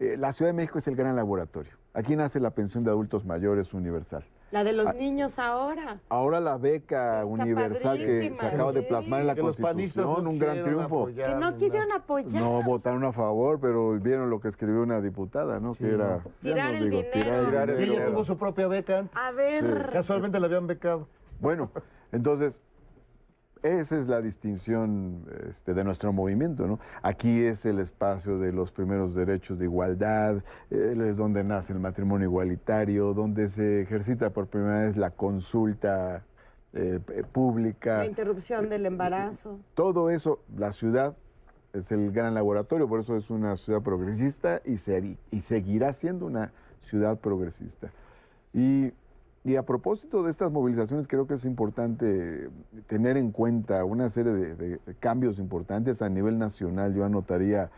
Eh, 0.00 0.16
la 0.18 0.32
Ciudad 0.32 0.50
de 0.50 0.56
México 0.56 0.78
es 0.78 0.88
el 0.88 0.96
gran 0.96 1.14
laboratorio. 1.14 1.72
Aquí 1.92 2.16
nace 2.16 2.40
la 2.40 2.50
pensión 2.50 2.82
de 2.84 2.90
adultos 2.90 3.24
mayores 3.24 3.74
universal. 3.74 4.24
La 4.50 4.64
de 4.64 4.72
los 4.72 4.86
Ah. 4.88 4.92
niños 4.94 5.38
ahora. 5.38 6.00
Ahora 6.08 6.40
la 6.40 6.56
beca 6.58 7.24
universal 7.24 7.98
que 7.98 8.34
se 8.34 8.46
acaba 8.46 8.72
de 8.72 8.80
sí. 8.80 8.86
plasmar 8.88 9.20
en 9.20 9.26
la 9.28 9.34
Que 9.36 9.42
los 9.42 9.56
panistas 9.56 10.04
Constitución, 10.04 10.24
no 10.24 10.30
un 10.30 10.38
gran 10.40 10.64
triunfo. 10.64 10.96
apoyar 11.02 11.30
Que 11.34 11.36
no 11.40 11.56
quisieron 11.56 11.92
apoyar. 11.92 12.42
No 12.42 12.62
votaron 12.64 13.04
a 13.04 13.12
favor, 13.12 13.60
pero 13.60 13.92
vieron 14.00 14.28
lo 14.28 14.40
que 14.40 14.48
escribió 14.48 14.82
una 14.82 15.00
diputada, 15.00 15.60
¿no? 15.60 15.74
que 15.74 15.94
era... 15.94 16.20
Tirar 16.42 16.72
no 16.72 16.78
el 16.78 16.90
digo, 16.90 17.02
dinero. 17.14 17.46
tirar 17.48 17.70
el 17.70 17.80
Y 17.80 17.92
ella 17.92 18.06
tuvo 18.06 18.24
su 18.24 18.36
propia 18.36 18.66
beca 18.66 18.98
antes. 18.98 19.16
A 19.16 19.30
ver. 19.32 19.90
Casualmente 19.92 20.40
la 20.40 20.46
habían 20.46 20.66
becado. 20.66 21.06
Bueno, 21.40 21.70
entonces, 22.10 22.58
esa 23.62 23.98
es 23.98 24.06
la 24.08 24.20
distinción 24.20 25.24
este, 25.48 25.74
de 25.74 25.84
nuestro 25.84 26.12
movimiento, 26.12 26.66
¿no? 26.66 26.78
Aquí 27.02 27.42
es 27.44 27.64
el 27.66 27.78
espacio 27.78 28.38
de 28.38 28.52
los 28.52 28.70
primeros 28.72 29.14
derechos 29.14 29.58
de 29.58 29.64
igualdad, 29.66 30.42
eh, 30.70 30.96
es 30.98 31.16
donde 31.16 31.44
nace 31.44 31.72
el 31.72 31.80
matrimonio 31.80 32.26
igualitario, 32.28 33.12
donde 33.14 33.48
se 33.48 33.82
ejercita 33.82 34.30
por 34.30 34.46
primera 34.46 34.80
vez 34.82 34.96
la 34.96 35.10
consulta 35.10 36.22
eh, 36.72 37.00
p- 37.04 37.24
pública. 37.24 37.98
La 37.98 38.06
interrupción 38.06 38.68
del 38.68 38.86
embarazo. 38.86 39.58
Todo 39.74 40.10
eso, 40.10 40.40
la 40.56 40.72
ciudad 40.72 41.16
es 41.72 41.90
el 41.92 42.12
gran 42.12 42.34
laboratorio, 42.34 42.88
por 42.88 43.00
eso 43.00 43.16
es 43.16 43.30
una 43.30 43.56
ciudad 43.56 43.80
progresista 43.82 44.60
y, 44.64 44.72
seri- 44.72 45.16
y 45.30 45.40
seguirá 45.42 45.92
siendo 45.92 46.26
una 46.26 46.52
ciudad 46.82 47.18
progresista. 47.18 47.90
Y, 48.52 48.92
y 49.42 49.56
a 49.56 49.62
propósito 49.62 50.22
de 50.22 50.30
estas 50.30 50.52
movilizaciones, 50.52 51.08
creo 51.08 51.26
que 51.26 51.34
es 51.34 51.46
importante 51.46 52.50
tener 52.88 53.16
en 53.16 53.30
cuenta 53.30 53.84
una 53.84 54.10
serie 54.10 54.32
de, 54.32 54.78
cambios 54.98 55.38
importantes 55.38 56.02
a 56.02 56.10
nivel 56.10 56.38
nacional. 56.38 56.94
Yo 56.94 57.06
anotaría, 57.06 57.70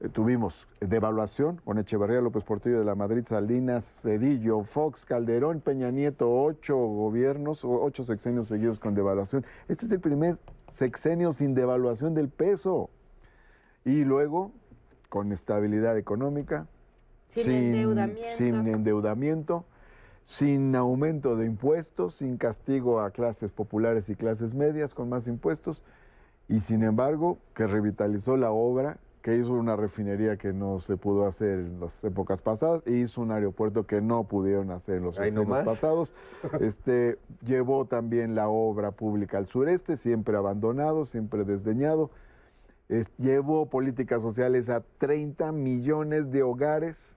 eh, 0.00 0.08
tuvimos 0.08 0.66
devaluación 0.80 1.60
con 1.62 1.78
Echeverría 1.78 2.22
López 2.22 2.42
Portillo 2.44 2.78
de 2.78 2.86
la 2.86 2.94
Madrid, 2.94 3.22
Salinas, 3.26 4.00
Cedillo, 4.02 4.62
Fox, 4.64 5.04
Calderón, 5.04 5.60
Peña 5.60 5.90
Nieto, 5.90 6.32
ocho 6.32 6.74
gobiernos, 6.74 7.66
ocho 7.66 8.02
sexenios 8.02 8.48
seguidos 8.48 8.80
con 8.80 8.94
devaluación. 8.94 9.44
Este 9.68 9.84
es 9.84 9.92
el 9.92 10.00
primer 10.00 10.38
sexenio 10.70 11.32
sin 11.32 11.54
devaluación 11.54 12.14
del 12.14 12.30
peso. 12.30 12.88
Y 13.84 14.04
luego, 14.04 14.52
con 15.10 15.32
estabilidad 15.32 15.98
económica, 15.98 16.66
Sin 17.34 17.52
endeudamiento. 17.52 18.38
sin 18.38 18.66
endeudamiento, 18.66 19.66
sin 20.26 20.74
aumento 20.74 21.36
de 21.36 21.46
impuestos, 21.46 22.14
sin 22.14 22.36
castigo 22.36 23.00
a 23.00 23.10
clases 23.10 23.52
populares 23.52 24.08
y 24.08 24.14
clases 24.16 24.54
medias 24.54 24.94
con 24.94 25.08
más 25.08 25.26
impuestos, 25.26 25.82
y 26.48 26.60
sin 26.60 26.82
embargo 26.82 27.38
que 27.54 27.66
revitalizó 27.66 28.36
la 28.36 28.50
obra, 28.50 28.98
que 29.22 29.36
hizo 29.36 29.54
una 29.54 29.74
refinería 29.74 30.36
que 30.36 30.52
no 30.52 30.80
se 30.80 30.98
pudo 30.98 31.26
hacer 31.26 31.60
en 31.60 31.80
las 31.80 32.04
épocas 32.04 32.42
pasadas, 32.42 32.82
e 32.86 32.92
hizo 32.92 33.22
un 33.22 33.32
aeropuerto 33.32 33.86
que 33.86 34.02
no 34.02 34.24
pudieron 34.24 34.70
hacer 34.70 34.96
en 34.96 35.04
los 35.04 35.18
años 35.18 35.46
pasados. 35.64 36.12
Este, 36.60 37.16
llevó 37.42 37.86
también 37.86 38.34
la 38.34 38.48
obra 38.48 38.90
pública 38.90 39.38
al 39.38 39.46
sureste, 39.46 39.96
siempre 39.96 40.36
abandonado, 40.36 41.06
siempre 41.06 41.44
desdeñado. 41.44 42.10
Es- 42.90 43.10
llevó 43.16 43.64
políticas 43.66 44.20
sociales 44.20 44.68
a 44.68 44.82
30 44.98 45.52
millones 45.52 46.30
de 46.30 46.42
hogares, 46.42 47.16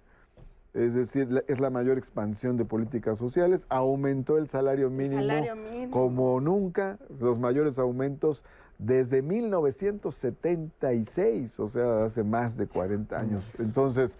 es 0.77 0.93
decir, 0.93 1.31
la- 1.31 1.43
es 1.47 1.59
la 1.59 1.69
mayor 1.69 1.97
expansión 1.97 2.57
de 2.57 2.65
políticas 2.65 3.17
sociales, 3.17 3.65
aumentó 3.69 4.37
el 4.37 4.47
salario 4.47 4.89
mínimo, 4.89 5.21
salario 5.21 5.55
mínimo. 5.55 5.91
como 5.91 6.39
nunca, 6.39 6.97
los 7.19 7.39
mayores 7.39 7.79
aumentos 7.79 8.43
desde 8.77 9.21
1976, 9.21 11.59
o 11.59 11.69
sea, 11.69 12.05
hace 12.05 12.23
más 12.23 12.57
de 12.57 12.67
40 12.67 13.19
años. 13.19 13.43
Entonces, 13.59 14.15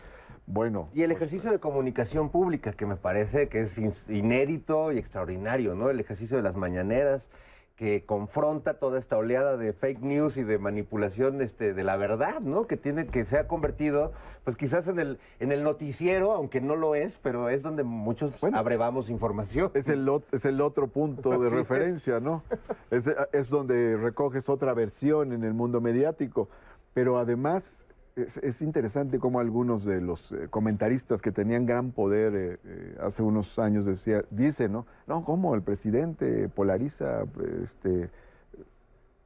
bueno, 0.48 0.88
Y 0.94 1.04
el 1.04 1.12
ejercicio 1.12 1.52
de 1.52 1.60
comunicación 1.60 2.30
pública, 2.30 2.72
que 2.72 2.86
me 2.86 2.96
parece 2.96 3.50
que 3.50 3.64
es 3.64 3.78
inédito 4.10 4.94
y 4.94 4.98
extraordinario, 4.98 5.76
¿no? 5.76 5.90
El 5.90 6.00
ejercicio 6.00 6.38
de 6.38 6.44
las 6.44 6.56
mañaneras, 6.56 7.28
que 7.78 8.04
confronta 8.06 8.80
toda 8.80 8.98
esta 8.98 9.18
oleada 9.18 9.56
de 9.56 9.72
fake 9.72 10.02
news 10.02 10.36
y 10.38 10.44
de 10.44 10.58
manipulación 10.58 11.42
este, 11.42 11.76
de 11.76 11.84
la 11.84 11.96
verdad, 11.96 12.40
¿no? 12.40 12.66
Que 12.66 12.76
tiene, 12.76 13.06
que 13.06 13.24
se 13.24 13.38
ha 13.38 13.48
convertido, 13.48 14.14
pues 14.44 14.58
quizás 14.58 14.88
en 14.88 15.00
el, 15.00 15.20
en 15.40 15.52
el 15.52 15.64
noticiero, 15.64 16.32
aunque 16.32 16.60
no 16.60 16.76
lo 16.76 16.96
es, 16.96 17.20
pero 17.22 17.50
es 17.50 17.62
donde 17.62 17.84
muchos 17.84 18.44
abrevamos 18.52 19.12
información. 19.12 19.70
es 19.76 19.90
el, 19.90 20.10
es 20.32 20.46
el 20.46 20.60
otro 20.62 20.88
punto 20.88 21.30
de 21.40 21.48
es. 21.48 21.54
referencia, 21.54 22.20
¿no? 22.20 22.42
Es, 22.90 23.08
es 23.32 23.50
donde 23.50 23.96
recoges 23.96 24.50
otra 24.50 24.74
versión 24.74 25.32
en 25.32 25.44
el 25.44 25.54
mundo 25.54 25.80
mediático. 25.80 26.50
Pero 26.96 27.20
además 27.20 27.86
es, 28.18 28.38
es 28.38 28.62
interesante 28.62 29.20
cómo 29.20 29.40
algunos 29.40 29.86
de 29.86 30.02
los 30.02 30.32
eh, 30.32 30.48
comentaristas 30.50 31.22
que 31.22 31.32
tenían 31.32 31.66
gran 31.66 31.92
poder 31.92 32.36
eh, 32.36 32.58
eh, 32.66 32.98
hace 33.02 33.22
unos 33.22 33.58
años 33.60 33.86
decía, 33.86 34.24
dicen, 34.32 34.72
¿no? 34.74 34.86
No, 35.06 35.24
¿cómo? 35.24 35.56
El 35.56 35.62
presidente 35.62 36.50
polariza, 36.50 37.24
este... 37.64 38.10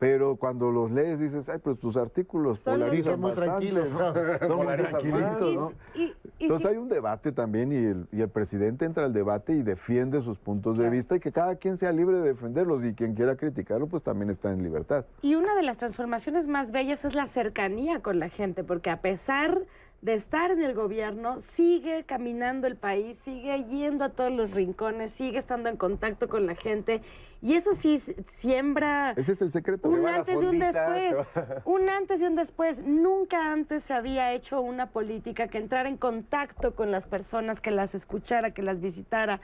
Pero 0.02 0.36
cuando 0.36 0.72
los 0.72 0.90
lees 0.90 1.20
dices, 1.20 1.48
ay, 1.48 1.60
pues 1.60 1.78
tus 1.78 1.96
artículos 1.96 2.58
Son 2.58 2.80
polarizan 2.80 3.20
Muy 3.20 3.30
bastante, 3.34 3.52
tranquilos, 3.52 3.94
¿no? 3.94 4.12
¿no? 4.12 4.40
Son 4.48 4.66
muy 4.66 4.76
tranquilitos, 4.76 5.54
¿no? 5.54 5.74
Y, 5.94 6.02
y 6.02 6.16
Entonces 6.40 6.72
hay 6.72 6.78
un 6.78 6.90
debate 6.90 7.32
también 7.32 7.72
y 7.72 7.76
el, 7.76 8.08
y 8.12 8.22
el 8.22 8.30
presidente 8.30 8.86
entra 8.86 9.06
al 9.06 9.14
debate 9.14 9.54
y 9.54 9.62
defiende 9.62 10.20
sus 10.22 10.40
puntos 10.40 10.80
de 10.80 10.90
vista 10.90 11.18
y 11.18 11.20
que 11.20 11.32
cada 11.32 11.56
quien 11.58 11.78
sea 11.78 11.92
libre 11.92 12.18
de 12.18 12.30
defenderlos 12.30 12.84
y 12.84 12.96
quien 12.96 13.14
quiera 13.14 13.36
criticarlo 13.36 13.86
pues 13.86 14.02
también 14.02 14.32
está 14.32 14.52
en 14.52 14.64
libertad. 14.64 15.06
Y 15.22 15.36
una 15.36 15.54
de 15.54 15.62
las 15.62 15.78
transformaciones 15.78 16.48
más 16.48 16.72
bellas 16.72 17.06
es 17.06 17.14
la 17.14 17.28
cercanía 17.28 18.00
con 18.00 18.18
la 18.18 18.30
gente, 18.30 18.64
porque 18.64 18.90
a 18.90 19.02
pesar 19.02 19.62
de 20.02 20.16
estar 20.16 20.50
en 20.50 20.64
el 20.64 20.74
gobierno, 20.74 21.42
sigue 21.54 22.04
caminando 22.06 22.66
el 22.66 22.76
país, 22.76 23.20
sigue 23.20 23.66
yendo 23.66 24.04
a 24.04 24.10
todos 24.10 24.32
los 24.32 24.50
rincones, 24.52 25.12
sigue 25.12 25.38
estando 25.38 25.70
en 25.70 25.78
contacto 25.78 26.28
con 26.28 26.48
la 26.48 26.56
gente. 26.56 27.02
Y 27.44 27.54
eso 27.54 27.74
sí 27.74 28.00
siembra 28.26 29.12
Ese 29.16 29.34
es 29.34 29.42
el 29.42 29.52
secreto. 29.52 29.90
un 29.90 30.08
antes 30.08 30.42
y 30.42 30.46
un 30.46 30.60
después. 30.60 31.16
Un 31.66 31.90
antes 31.90 32.22
y 32.22 32.26
un 32.26 32.36
después. 32.36 32.84
Nunca 32.84 33.52
antes 33.52 33.84
se 33.84 33.94
había 33.94 34.34
hecho 34.34 34.62
una 34.62 34.90
política 34.90 35.48
que 35.48 35.58
entrara 35.58 35.90
en 35.90 35.98
contacto 35.98 36.76
con 36.76 36.92
las 36.92 37.08
personas, 37.08 37.62
que 37.62 37.72
las 37.72 37.96
escuchara, 37.96 38.52
que 38.52 38.62
las 38.62 38.80
visitara. 38.80 39.40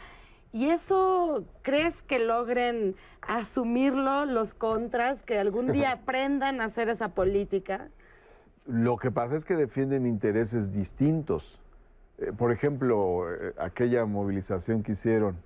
¿Y 0.53 0.69
eso 0.69 1.45
crees 1.61 2.01
que 2.03 2.19
logren 2.19 2.95
asumirlo 3.21 4.25
los 4.25 4.53
contras, 4.53 5.21
que 5.21 5.37
algún 5.37 5.71
día 5.71 5.91
aprendan 6.03 6.61
a 6.61 6.65
hacer 6.65 6.89
esa 6.89 7.09
política? 7.09 7.89
Lo 8.67 8.97
que 8.97 9.11
pasa 9.11 9.35
es 9.35 9.45
que 9.45 9.55
defienden 9.55 10.05
intereses 10.05 10.73
distintos. 10.73 11.59
Eh, 12.17 12.31
por 12.37 12.51
ejemplo, 12.51 13.31
eh, 13.31 13.53
aquella 13.57 14.05
movilización 14.05 14.83
que 14.83 14.91
hicieron 14.91 15.37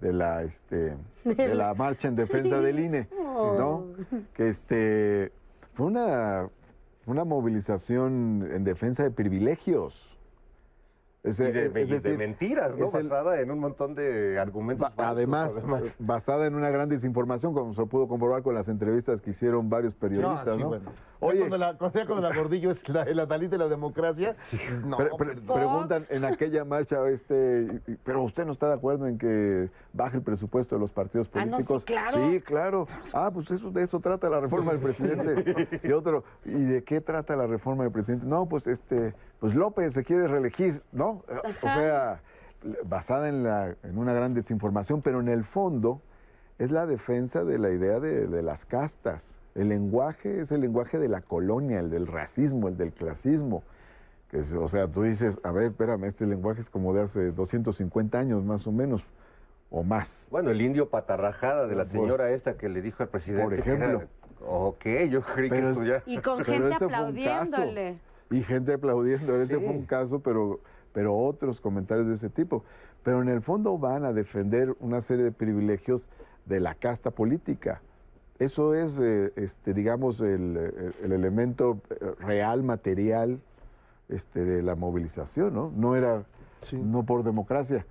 de 0.00 0.12
la, 0.12 0.42
este, 0.42 0.94
de 1.24 1.54
la 1.54 1.72
marcha 1.74 2.08
en 2.08 2.16
defensa 2.16 2.60
del 2.60 2.78
INE, 2.80 3.08
¿no? 3.14 3.86
Que 4.34 4.48
este, 4.48 5.32
fue 5.72 5.86
una, 5.86 6.48
una 7.06 7.24
movilización 7.24 8.46
en 8.52 8.64
defensa 8.64 9.02
de 9.04 9.10
privilegios. 9.10 10.15
Es, 11.26 11.40
Y 11.40 11.42
de, 11.44 11.82
es 11.82 12.18
mentiras, 12.18 12.76
¿no? 12.78 12.86
es 12.86 12.94
el- 12.94 13.08
Basada 13.08 13.40
en 13.40 13.50
un 13.50 13.58
montón 13.58 13.94
de 13.94 14.38
argumentos 14.38 14.86
falsos, 14.94 15.04
Además, 15.12 15.52
basada 15.98 16.46
en 16.46 16.54
una 16.54 16.70
gran 16.70 16.88
desinformación, 16.88 17.52
como 17.52 17.74
se 17.74 17.84
pudo 17.86 18.06
comprobar 18.08 18.42
con 18.42 18.54
las 18.54 18.68
entrevistas 18.68 19.20
que 19.20 19.30
hicieron 19.30 19.68
varios 19.68 19.94
periodistas, 19.94 20.54
sí, 20.56 20.62
¿no? 20.62 20.68
bueno. 20.68 20.90
Oye, 21.18 21.38
cuando 21.40 21.58
la, 21.58 21.76
cuando- 21.78 22.20
la 22.20 22.34
gordillo 22.34 22.70
es 22.70 22.86
la, 22.88 23.02
el 23.02 23.18
adalid 23.18 23.48
de 23.50 23.58
la 23.58 23.68
democracia, 23.68 24.36
no, 24.84 24.98
Pre- 24.98 25.06
pre- 25.18 25.30
hombre, 25.30 25.54
preguntan 25.54 26.06
en 26.10 26.24
aquella 26.24 26.64
marcha, 26.64 27.08
este, 27.08 27.80
pero 28.04 28.22
usted 28.22 28.44
no 28.46 28.52
está 28.52 28.68
de 28.68 28.74
acuerdo 28.74 29.06
en 29.08 29.18
que 29.18 29.68
baje 29.94 30.18
el 30.18 30.22
presupuesto 30.22 30.76
de 30.76 30.80
los 30.80 30.92
partidos 30.92 31.28
Ah, 31.34 31.44
no, 31.46 31.58
sí, 31.58 31.64
políticos. 31.66 31.84
claro. 31.84 32.12
Sí, 32.30 32.40
claro. 32.40 32.88
Ah, 33.12 33.30
pues 33.32 33.50
eso, 33.50 33.70
de 33.70 33.82
eso 33.82 33.98
trata 33.98 34.28
la 34.28 34.40
reforma 34.40 34.72
del 34.72 34.80
presidente. 34.80 35.80
Y 35.82 35.90
otro, 35.92 36.22
¿y 36.44 36.52
de 36.52 36.84
qué 36.84 37.00
trata 37.00 37.34
la 37.34 37.46
reforma 37.46 37.82
del 37.84 37.92
presidente? 37.92 38.26
No, 38.26 38.46
pues 38.46 38.66
este, 38.66 39.14
pues 39.40 39.54
López 39.54 39.94
se 39.94 40.04
quiere 40.04 40.28
reelegir, 40.28 40.82
¿no? 40.92 41.15
¿No? 41.28 41.40
O 41.48 41.52
sea, 41.72 42.20
basada 42.84 43.28
en, 43.28 43.42
la, 43.44 43.74
en 43.82 43.98
una 43.98 44.12
gran 44.12 44.34
desinformación, 44.34 45.02
pero 45.02 45.20
en 45.20 45.28
el 45.28 45.44
fondo 45.44 46.00
es 46.58 46.70
la 46.70 46.86
defensa 46.86 47.44
de 47.44 47.58
la 47.58 47.70
idea 47.70 48.00
de, 48.00 48.26
de 48.26 48.42
las 48.42 48.64
castas. 48.64 49.38
El 49.54 49.68
lenguaje 49.68 50.40
es 50.40 50.52
el 50.52 50.60
lenguaje 50.60 50.98
de 50.98 51.08
la 51.08 51.20
colonia, 51.22 51.80
el 51.80 51.90
del 51.90 52.06
racismo, 52.06 52.68
el 52.68 52.76
del 52.76 52.92
clasismo. 52.92 53.62
Que 54.30 54.40
es- 54.40 54.52
o 54.52 54.68
sea, 54.68 54.88
tú 54.88 55.02
dices, 55.02 55.38
a 55.44 55.52
ver, 55.52 55.64
espérame, 55.64 56.04
este 56.04 56.26
lenguaje 56.26 56.60
es 56.60 56.68
como 56.70 56.92
de 56.92 57.02
hace 57.02 57.30
250 57.32 58.18
años 58.18 58.44
más 58.44 58.66
o 58.66 58.72
menos, 58.72 59.04
o 59.70 59.82
más. 59.82 60.26
Bueno, 60.30 60.50
el 60.50 60.60
indio 60.60 60.88
patarrajada 60.90 61.66
de 61.66 61.74
la 61.74 61.82
Pues, 61.84 61.90
señora 61.92 62.30
esta 62.30 62.56
que 62.56 62.68
le 62.68 62.82
dijo 62.82 63.02
al 63.02 63.08
presidente. 63.08 63.56
Por 63.56 63.64
que 63.64 63.70
era- 63.70 63.86
ejemplo. 63.86 64.08
ok, 64.46 64.84
yo 65.10 65.20
creí 65.22 65.48
que 65.50 65.56
Pero 65.56 65.70
es- 65.70 65.80
ya. 65.84 66.02
Y 66.06 66.18
con 66.18 66.38
Pero 66.38 66.52
gente 66.68 66.84
aplaudiéndole. 66.84 67.98
Y 68.30 68.42
gente 68.42 68.72
aplaudiendo, 68.74 69.36
ese 69.36 69.54
Sí. 69.54 69.60
fue 69.64 69.68
un 69.74 69.86
caso, 69.86 70.20
pero, 70.20 70.60
pero 70.96 71.14
otros 71.14 71.60
comentarios 71.60 72.06
de 72.08 72.14
ese 72.14 72.30
tipo. 72.30 72.64
Pero 73.02 73.20
en 73.20 73.28
el 73.28 73.42
fondo 73.42 73.76
van 73.76 74.06
a 74.06 74.14
defender 74.14 74.74
una 74.80 75.02
serie 75.02 75.24
de 75.26 75.30
privilegios 75.30 76.08
de 76.46 76.58
la 76.58 76.74
casta 76.74 77.10
política. 77.10 77.82
Eso 78.38 78.74
es, 78.74 78.94
eh, 78.98 79.30
este, 79.36 79.74
digamos, 79.74 80.22
el, 80.22 80.56
el- 80.56 80.94
el 81.04 81.12
elemento 81.12 81.82
eh, 81.90 82.12
real, 82.20 82.62
material 82.62 83.40
este, 84.08 84.42
de 84.42 84.62
la 84.62 84.74
movilización, 84.74 85.52
¿no? 85.52 85.70
No 85.76 85.96
era, 85.96 86.24
no 86.78 87.02
por 87.04 87.24
democracia. 87.24 87.84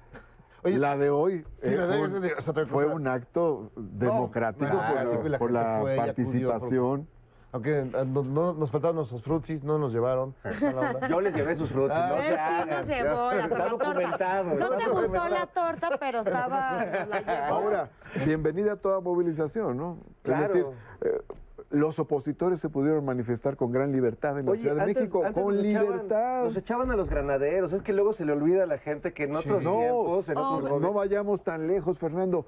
la 0.64 0.98
de 0.98 1.12
hoy 1.12 1.46
Sí, 1.62 1.74
eh, 1.74 1.78
la 1.78 1.86
de 1.86 2.00
fue, 2.10 2.20
de- 2.22 2.66
fue 2.66 2.86
un 2.88 3.08
acto 3.08 3.70
democrático 3.76 4.66
democrático 4.66 5.22
por, 5.22 5.30
la 5.30 5.38
por 5.38 5.52
la 5.52 5.84
participación. 5.96 7.08
Aunque 7.56 7.80
eh, 7.80 7.86
no, 8.08 8.22
no- 8.22 8.54
nos 8.54 8.70
faltaron 8.70 8.98
nuestros 8.98 9.22
frutsis, 9.24 9.64
no 9.64 9.78
nos 9.80 9.94
llevaron. 9.94 10.36
Yo 11.10 11.22
les 11.22 11.34
llevé 11.34 11.56
sus 11.56 11.70
frutos, 11.70 11.94
Ah, 11.96 12.08
no 12.10 12.16
Él 12.18 12.36
sí 12.36 12.70
nos 12.70 12.86
llevó 12.86 13.32
la, 13.32 13.44
Está 13.46 13.58
la 13.58 13.70
documentado. 13.70 14.54
No 14.56 14.70
te 14.72 14.90
gustó 14.90 15.30
la 15.30 15.48
torta, 15.48 15.90
pero 15.98 16.20
estaba... 16.20 16.84
nos 16.86 17.26
la. 17.26 17.48
Ahora, 17.48 17.90
bienvenida 18.26 18.74
a 18.74 18.76
toda 18.76 19.00
movilización, 19.00 19.78
¿no? 19.78 20.00
Claro. 20.22 20.44
Es 20.48 20.50
decir, 20.54 20.66
eh, 21.06 21.22
los 21.70 21.98
opositores 21.98 22.60
se 22.60 22.68
pudieron 22.68 23.06
manifestar 23.06 23.56
con 23.56 23.72
gran 23.72 23.94
libertad 23.94 24.38
en 24.38 24.48
la 24.48 24.52
Oye, 24.52 24.60
Ciudad 24.62 24.76
de 24.76 24.82
antes- 24.82 24.96
México, 24.98 25.24
antes 25.26 25.42
con 25.42 25.56
nos 25.56 25.64
echaban- 25.64 25.86
libertad. 25.94 26.44
Nos 26.44 26.58
echaban 26.58 26.92
a 26.92 26.96
los 26.98 27.10
granaderos. 27.10 27.72
Es 27.72 27.82
que 27.84 27.94
luego 27.94 28.12
se 28.12 28.26
le 28.26 28.34
olvida 28.34 28.64
a 28.64 28.66
la 28.66 28.80
gente 28.80 29.14
que 29.14 29.24
en 29.24 29.36
otros 29.38 29.64
no, 29.64 29.78
tiempos, 29.78 30.28
en 30.28 30.38
otros 30.38 30.64
no 30.64 30.70
gobiernos. 30.72 30.94
vayamos 30.94 31.42
tan 31.42 31.68
lejos, 31.68 32.00
Fernando. 32.00 32.46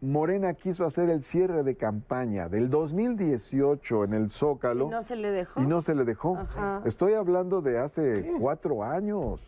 Morena 0.00 0.54
quiso 0.54 0.86
hacer 0.86 1.10
el 1.10 1.22
cierre 1.22 1.62
de 1.62 1.76
campaña 1.76 2.48
del 2.48 2.70
2018 2.70 4.04
en 4.04 4.14
el 4.14 4.30
Zócalo. 4.30 4.86
¿Y 4.86 4.90
no 4.90 5.02
se 5.02 5.16
le 5.16 5.30
dejó? 5.30 5.60
Y 5.60 5.66
no 5.66 5.80
se 5.82 5.94
le 5.94 6.04
dejó. 6.04 6.36
Ajá. 6.38 6.80
Estoy 6.86 7.14
hablando 7.14 7.60
de 7.60 7.78
hace 7.78 8.32
cuatro 8.40 8.82
años. 8.82 9.40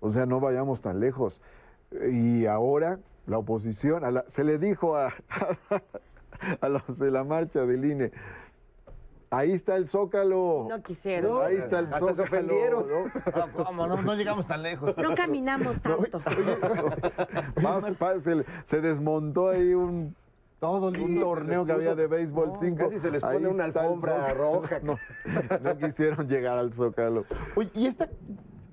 O 0.00 0.10
sea, 0.10 0.24
no 0.24 0.40
vayamos 0.40 0.80
tan 0.80 1.00
lejos. 1.00 1.42
Y 2.10 2.46
ahora 2.46 2.98
la 3.26 3.38
oposición, 3.38 4.04
a 4.04 4.10
la- 4.10 4.24
se 4.28 4.42
le 4.44 4.58
dijo 4.58 4.96
a, 4.96 5.12
a 6.60 6.68
los 6.68 6.98
de 6.98 7.10
la 7.10 7.22
marcha 7.24 7.60
del 7.66 7.84
INE, 7.84 8.10
ahí 9.30 9.52
está 9.52 9.76
el 9.76 9.88
Zócalo. 9.88 10.66
No 10.68 10.82
quisieron. 10.82 11.44
Ahí 11.44 11.56
está 11.56 11.78
el 11.78 11.86
Hasta 11.86 11.98
se 11.98 12.06
Zócalo. 12.06 12.22
ofendieron. 12.24 12.88
¿no? 12.88 13.12
Ah, 13.34 13.46
¿cómo? 13.64 13.86
No, 13.86 14.02
no 14.02 14.14
llegamos 14.14 14.46
tan 14.46 14.62
lejos. 14.62 14.96
No 14.96 15.14
caminamos 15.14 15.80
tanto. 15.80 16.20
Más, 17.62 17.84
pa- 17.92 18.20
se, 18.64 18.80
desmontó 18.80 19.48
ahí 19.50 19.74
un, 19.74 20.14
Todo 20.58 20.88
un 20.88 21.20
torneo 21.20 21.64
que 21.64 21.72
había 21.72 21.94
de 21.94 22.06
béisbol 22.06 22.52
5. 22.58 22.76
casi 22.76 23.00
se 23.00 23.10
les 23.10 23.22
pone 23.22 23.48
una 23.48 23.64
alfombra 23.64 24.28
roja. 24.34 24.80
No, 24.82 24.98
no 25.62 25.78
quisieron 25.78 26.28
llegar 26.28 26.58
al 26.58 26.72
Zócalo. 26.72 27.24
Oye, 27.56 27.70
¿y 27.74 27.86
esta, 27.86 28.08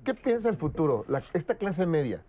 qué 0.04 0.14
piensa 0.14 0.48
el 0.48 0.56
futuro? 0.56 1.04
La- 1.08 1.22
esta 1.32 1.54
clase 1.54 1.86
media, 1.86 2.22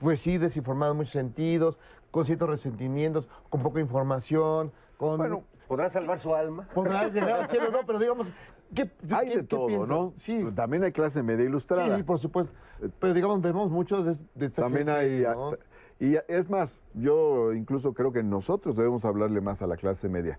pues 0.00 0.20
sí, 0.20 0.38
desinformada 0.38 0.92
en 0.92 0.96
muchos 0.98 1.12
sentidos, 1.12 1.78
con 2.10 2.24
ciertos 2.24 2.48
resentimientos, 2.48 3.28
con 3.50 3.62
poca 3.62 3.80
información, 3.80 4.72
con... 4.96 5.18
Bueno, 5.18 5.42
¿Podrá 5.68 5.90
salvar 5.90 6.18
su 6.18 6.34
alma? 6.34 6.66
podrá 6.74 7.08
llegar 7.12 7.40
al 7.42 7.48
cielo, 7.48 7.70
no, 7.70 7.80
pero 7.86 7.98
digamos, 7.98 8.26
¿qué, 8.74 8.90
Hay 9.10 9.28
qué- 9.28 9.36
de 9.36 9.42
todo, 9.44 9.66
piensas? 9.66 9.88
¿no? 9.88 10.12
Sí, 10.16 10.44
También 10.54 10.82
hay 10.84 10.92
clase 10.92 11.22
media 11.22 11.44
ilustrada. 11.44 11.96
sí, 11.96 12.02
por 12.02 12.18
supuesto. 12.18 12.54
Pero 12.98 13.12
digamos, 13.14 13.42
vemos 13.42 13.70
muchos 13.70 14.04
de, 14.06 14.16
de 14.34 14.46
esta 14.46 14.62
También 14.62 14.86
gente, 14.88 15.26
hay... 15.26 15.34
¿no? 15.36 15.52
Y 16.00 16.16
es 16.28 16.48
más, 16.48 16.80
yo 16.94 17.52
incluso 17.52 17.92
creo 17.92 18.12
que 18.12 18.22
nosotros 18.22 18.76
debemos 18.76 19.04
hablarle 19.04 19.40
más 19.40 19.62
a 19.62 19.66
la 19.66 19.76
clase 19.76 20.08
media. 20.08 20.38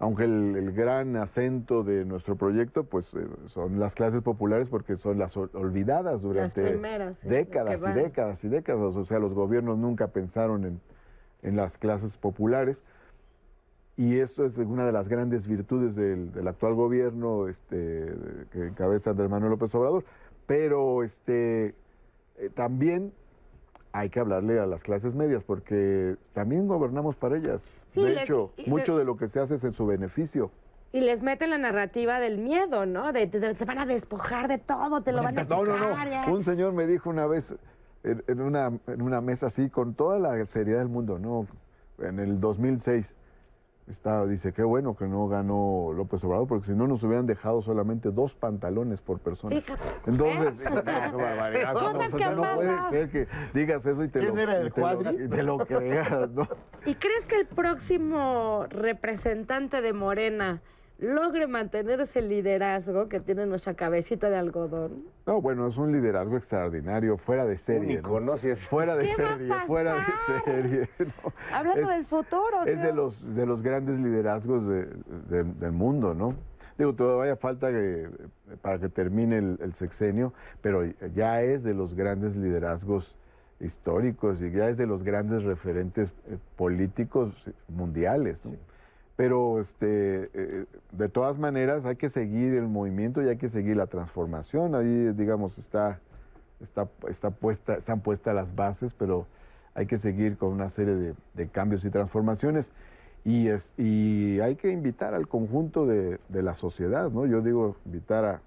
Aunque 0.00 0.24
el, 0.24 0.56
el 0.56 0.72
gran 0.72 1.16
acento 1.16 1.84
de 1.84 2.04
nuestro 2.04 2.34
proyecto, 2.36 2.84
pues 2.84 3.14
eh, 3.14 3.24
son 3.46 3.78
las 3.78 3.94
clases 3.94 4.20
populares 4.22 4.68
porque 4.68 4.96
son 4.96 5.18
las 5.18 5.36
ol- 5.36 5.48
olvidadas 5.54 6.20
durante 6.20 6.60
primeras, 6.60 7.18
sí, 7.18 7.28
décadas 7.28 7.80
las 7.80 7.96
y 7.96 7.98
décadas 8.02 8.44
y 8.44 8.48
décadas. 8.48 8.96
O 8.96 9.04
sea, 9.04 9.20
los 9.20 9.32
gobiernos 9.32 9.78
nunca 9.78 10.08
pensaron 10.08 10.64
en, 10.64 10.80
en 11.42 11.56
las 11.56 11.78
clases 11.78 12.16
populares. 12.18 12.82
Y 13.96 14.18
esto 14.18 14.44
es 14.44 14.58
una 14.58 14.84
de 14.84 14.92
las 14.92 15.08
grandes 15.08 15.46
virtudes 15.48 15.96
del, 15.96 16.32
del 16.32 16.46
actual 16.48 16.74
gobierno 16.74 17.48
este, 17.48 18.12
que 18.52 18.66
encabeza 18.66 19.10
Andrés 19.10 19.30
Manuel 19.30 19.52
López 19.52 19.74
Obrador. 19.74 20.04
Pero 20.46 21.02
este, 21.02 21.74
eh, 22.36 22.50
también 22.54 23.12
hay 23.92 24.10
que 24.10 24.20
hablarle 24.20 24.60
a 24.60 24.66
las 24.66 24.82
clases 24.82 25.14
medias 25.14 25.42
porque 25.42 26.16
también 26.34 26.68
gobernamos 26.68 27.16
para 27.16 27.38
ellas. 27.38 27.62
Sí, 27.88 28.02
de 28.02 28.10
les- 28.10 28.22
hecho, 28.24 28.52
y 28.58 28.68
mucho 28.68 28.98
de 28.98 29.04
lo 29.06 29.16
que 29.16 29.28
se 29.28 29.40
hace 29.40 29.54
es 29.54 29.64
en 29.64 29.72
su 29.72 29.86
beneficio. 29.86 30.50
Y 30.92 31.00
les 31.00 31.22
meten 31.22 31.48
la 31.50 31.58
narrativa 31.58 32.20
del 32.20 32.36
miedo, 32.38 32.84
¿no? 32.84 33.12
De, 33.14 33.26
de- 33.26 33.40
de- 33.40 33.54
te 33.54 33.64
van 33.64 33.78
a 33.78 33.86
despojar 33.86 34.46
de 34.48 34.58
todo, 34.58 35.00
te 35.02 35.12
lo 35.12 35.22
van 35.22 35.38
a 35.38 35.44
No, 35.44 35.64
no, 35.64 35.76
no. 35.78 36.32
Un 36.34 36.44
señor 36.44 36.74
me 36.74 36.86
dijo 36.86 37.08
una 37.08 37.26
vez 37.26 37.56
en, 38.04 38.22
en 38.28 38.40
una, 38.42 38.70
en 38.86 39.00
una 39.02 39.22
mesa 39.22 39.46
así, 39.46 39.70
con 39.70 39.94
toda 39.94 40.18
la 40.18 40.44
seriedad 40.44 40.80
del 40.80 40.88
mundo, 40.88 41.18
¿no? 41.18 41.46
En 41.98 42.20
el 42.20 42.38
2006. 42.40 43.15
Estaba, 43.90 44.26
dice, 44.26 44.52
qué 44.52 44.64
bueno 44.64 44.96
que 44.96 45.06
no 45.06 45.28
ganó 45.28 45.92
López 45.94 46.22
Obrador, 46.24 46.48
porque 46.48 46.66
si 46.66 46.72
no 46.72 46.88
nos 46.88 47.04
hubieran 47.04 47.24
dejado 47.26 47.62
solamente 47.62 48.10
dos 48.10 48.34
pantalones 48.34 49.00
por 49.00 49.20
persona. 49.20 49.54
Fíjate. 49.54 49.80
Entonces, 50.06 50.58
no, 50.74 50.82
qué 50.82 50.90
barbaridad, 51.16 51.72
Cosas 51.72 51.92
no, 51.92 52.00
o 52.16 52.18
sea, 52.18 52.30
no 52.32 52.42
puede 52.56 52.82
ser 52.90 53.10
que 53.10 53.28
digas 53.54 53.86
eso 53.86 54.02
y 54.02 54.08
te 54.08 54.18
¿Quién 54.18 54.34
lo, 54.34 54.40
era 54.40 54.56
el 54.58 54.66
y 54.66 54.70
te 54.72 54.80
lo- 54.80 55.12
y 55.24 55.28
te 55.28 55.42
lo 55.44 55.58
creas, 55.58 56.30
¿no? 56.30 56.48
¿Y 56.84 56.96
crees 56.96 57.26
que 57.26 57.36
el 57.36 57.46
próximo 57.46 58.66
representante 58.70 59.80
de 59.80 59.92
Morena 59.92 60.62
logre 60.98 61.46
mantener 61.46 62.00
ese 62.00 62.22
liderazgo 62.22 63.08
que 63.08 63.20
tiene 63.20 63.46
nuestra 63.46 63.74
cabecita 63.74 64.30
de 64.30 64.36
algodón? 64.36 65.04
No, 65.26 65.40
bueno, 65.42 65.66
es 65.68 65.76
un 65.76 65.92
liderazgo 65.92 66.36
extraordinario, 66.36 67.18
fuera 67.18 67.44
de 67.44 67.58
serie. 67.58 67.94
Único, 67.96 68.20
¿no? 68.20 68.36
Si 68.38 68.48
es- 68.48 68.66
Fuera 68.66 68.96
de 68.96 69.06
¿Qué 69.06 69.22
va 69.22 69.28
a 69.32 69.36
serie, 69.36 69.54
fuera 69.66 69.94
de 69.94 70.42
serie. 70.44 70.88
¿no? 70.98 71.32
Hablando 71.52 71.82
Es- 71.82 71.88
del 71.96 72.06
futuro. 72.06 72.64
Es 72.66 72.80
de 72.82 72.92
los, 72.92 73.34
de 73.34 73.46
los 73.46 73.62
grandes 73.62 73.98
liderazgos 73.98 74.66
de- 74.66 74.86
de- 75.28 75.44
del 75.44 75.72
mundo, 75.72 76.14
¿no? 76.14 76.34
Digo, 76.78 76.94
todavía 76.94 77.36
falta 77.36 77.70
que- 77.70 78.08
para 78.62 78.78
que 78.78 78.88
termine 78.88 79.38
el, 79.38 79.58
el 79.62 79.74
sexenio, 79.74 80.32
pero 80.62 80.84
ya 81.14 81.42
es 81.42 81.62
de 81.62 81.74
los 81.74 81.94
grandes 81.94 82.36
liderazgos 82.36 83.16
históricos 83.60 84.42
y 84.42 84.50
ya 84.50 84.68
es 84.68 84.76
de 84.76 84.86
los 84.86 85.02
grandes 85.02 85.42
referentes 85.44 86.12
eh, 86.28 86.36
políticos 86.56 87.34
mundiales, 87.68 88.38
¿no? 88.44 88.52
Pero 89.16 89.60
este, 89.60 90.30
eh, 90.34 90.64
de 90.92 91.08
todas 91.08 91.38
maneras 91.38 91.86
hay 91.86 91.96
que 91.96 92.10
seguir 92.10 92.54
el 92.54 92.68
movimiento 92.68 93.22
y 93.22 93.28
hay 93.28 93.38
que 93.38 93.48
seguir 93.48 93.76
la 93.76 93.86
transformación. 93.86 94.74
Ahí, 94.74 95.12
digamos, 95.14 95.58
está, 95.58 96.00
está, 96.60 96.88
está 97.08 97.30
puesta, 97.30 97.74
están 97.76 98.00
puestas 98.00 98.34
las 98.34 98.54
bases, 98.54 98.92
pero 98.92 99.26
hay 99.74 99.86
que 99.86 99.96
seguir 99.98 100.36
con 100.36 100.50
una 100.50 100.68
serie 100.68 101.14
de, 101.34 101.48
cambios 101.48 101.84
y 101.84 101.90
transformaciones. 101.90 102.72
Y, 103.24 103.48
es, 103.48 103.72
y 103.78 104.38
hay 104.40 104.54
que 104.56 104.70
invitar 104.70 105.14
al 105.14 105.26
conjunto 105.28 105.86
de, 105.86 106.18
de 106.28 106.42
la 106.42 106.54
sociedad, 106.54 107.10
¿no? 107.10 107.26
Yo 107.26 107.40
digo, 107.40 107.76
invitar 107.86 108.24
a, 108.24 108.40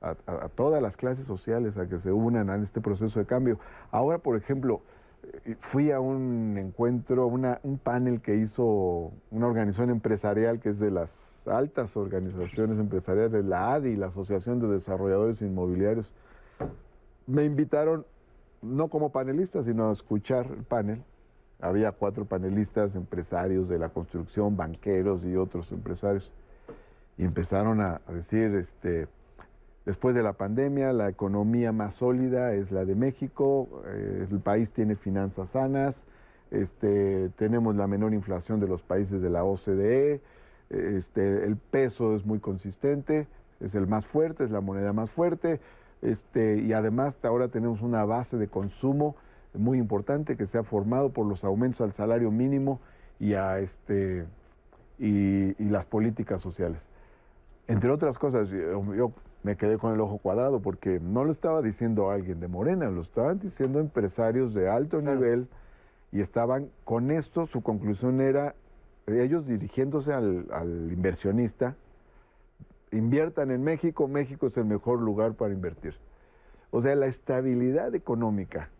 a, 0.00 0.16
a- 0.26 0.48
todas 0.48 0.80
las 0.82 0.96
clases 0.96 1.26
sociales 1.26 1.76
a 1.78 1.88
que 1.88 1.98
se 1.98 2.12
unan 2.12 2.48
a 2.48 2.56
este 2.56 2.80
proceso 2.80 3.18
de 3.18 3.26
cambio. 3.26 3.58
Ahora, 3.90 4.18
por 4.18 4.36
ejemplo, 4.36 4.80
fui 5.60 5.90
a 5.90 6.00
un 6.00 6.56
encuentro, 6.58 7.26
un 7.26 7.78
panel 7.78 8.20
que 8.20 8.36
hizo 8.36 9.12
una 9.30 9.46
organización 9.46 9.90
empresarial 9.90 10.60
que 10.60 10.70
es 10.70 10.78
de 10.78 10.90
las 10.90 11.46
altas 11.48 11.96
organizaciones 11.96 12.78
empresariales, 12.78 13.44
la 13.44 13.74
ADI, 13.74 13.96
la 13.96 14.08
Asociación 14.08 14.60
de 14.60 14.68
Desarrolladores 14.68 15.42
Inmobiliarios. 15.42 16.12
Me 17.26 17.44
invitaron, 17.44 18.04
no 18.62 18.88
como 18.88 19.10
panelista, 19.10 19.62
sino 19.62 19.90
a 19.90 19.92
escuchar 19.92 20.46
el 20.46 20.64
panel. 20.64 21.02
Había 21.60 21.92
cuatro 21.92 22.24
panelistas, 22.24 22.94
empresarios 22.94 23.68
de 23.68 23.78
la 23.78 23.88
construcción, 23.88 24.56
banqueros 24.56 25.24
y 25.24 25.36
otros 25.36 25.72
empresarios. 25.72 26.30
Y 27.16 27.24
empezaron 27.24 27.80
a, 27.80 28.00
a 28.06 28.12
decir, 28.12 28.54
este, 28.54 29.08
después 29.86 30.14
de 30.14 30.22
la 30.22 30.34
pandemia, 30.34 30.92
la 30.92 31.08
economía 31.08 31.72
más 31.72 31.94
sólida 31.94 32.52
es 32.52 32.72
la 32.72 32.84
de 32.84 32.94
México, 32.94 33.68
eh, 33.86 34.26
el 34.30 34.40
país 34.40 34.72
tiene 34.72 34.96
finanzas 34.96 35.50
sanas, 35.50 36.02
este, 36.50 37.30
tenemos 37.36 37.76
la 37.76 37.86
menor 37.86 38.12
inflación 38.12 38.60
de 38.60 38.68
los 38.68 38.82
países 38.82 39.22
de 39.22 39.30
la 39.30 39.44
OCDE, 39.44 40.20
este, 40.70 41.44
el 41.44 41.56
peso 41.56 42.16
es 42.16 42.26
muy 42.26 42.40
consistente, 42.40 43.28
es 43.60 43.74
el 43.74 43.86
más 43.86 44.04
fuerte, 44.04 44.44
es 44.44 44.50
la 44.50 44.60
moneda 44.60 44.92
más 44.92 45.10
fuerte, 45.10 45.60
Este, 46.02 46.58
y 46.58 46.74
además 46.74 47.18
ahora 47.24 47.48
tenemos 47.48 47.80
una 47.80 48.04
base 48.04 48.36
de 48.36 48.48
consumo 48.48 49.16
muy 49.54 49.78
importante 49.78 50.36
que 50.36 50.46
se 50.46 50.58
ha 50.58 50.62
formado 50.62 51.08
por 51.10 51.26
los 51.26 51.42
aumentos 51.42 51.80
al 51.80 51.92
salario 51.94 52.30
mínimo 52.30 52.80
y, 53.18 53.32
a 53.32 53.58
este, 53.60 54.26
y, 54.98 55.54
las 55.58 55.86
políticas 55.86 56.42
sociales. 56.42 56.84
Entre 57.66 57.90
otras 57.90 58.18
cosas, 58.18 58.50
yo 58.50 59.10
me 59.46 59.56
quedé 59.56 59.78
con 59.78 59.94
el 59.94 60.00
ojo 60.00 60.18
cuadrado 60.18 60.58
porque 60.58 60.98
no 60.98 61.24
lo 61.24 61.30
estaba 61.30 61.62
diciendo 61.62 62.10
alguien 62.10 62.40
de 62.40 62.48
Morena, 62.48 62.90
lo 62.90 63.00
estaban 63.00 63.38
diciendo 63.38 63.78
empresarios 63.78 64.52
de 64.54 64.68
alto 64.68 65.00
nivel 65.00 65.46
y 66.10 66.20
estaban 66.20 66.68
con 66.82 67.12
esto, 67.12 67.46
su 67.46 67.62
conclusión 67.62 68.20
era, 68.20 68.56
ellos 69.06 69.46
dirigiéndose 69.46 70.12
al, 70.12 70.48
al 70.50 70.90
inversionista, 70.90 71.76
inviertan 72.90 73.52
en 73.52 73.62
México, 73.62 74.08
México 74.08 74.48
es 74.48 74.56
el 74.56 74.64
mejor 74.64 75.00
lugar 75.00 75.34
para 75.34 75.54
invertir. 75.54 75.94
O 76.72 76.82
sea, 76.82 76.96
la 76.96 77.06
estabilidad 77.06 77.94
económica 77.94 78.70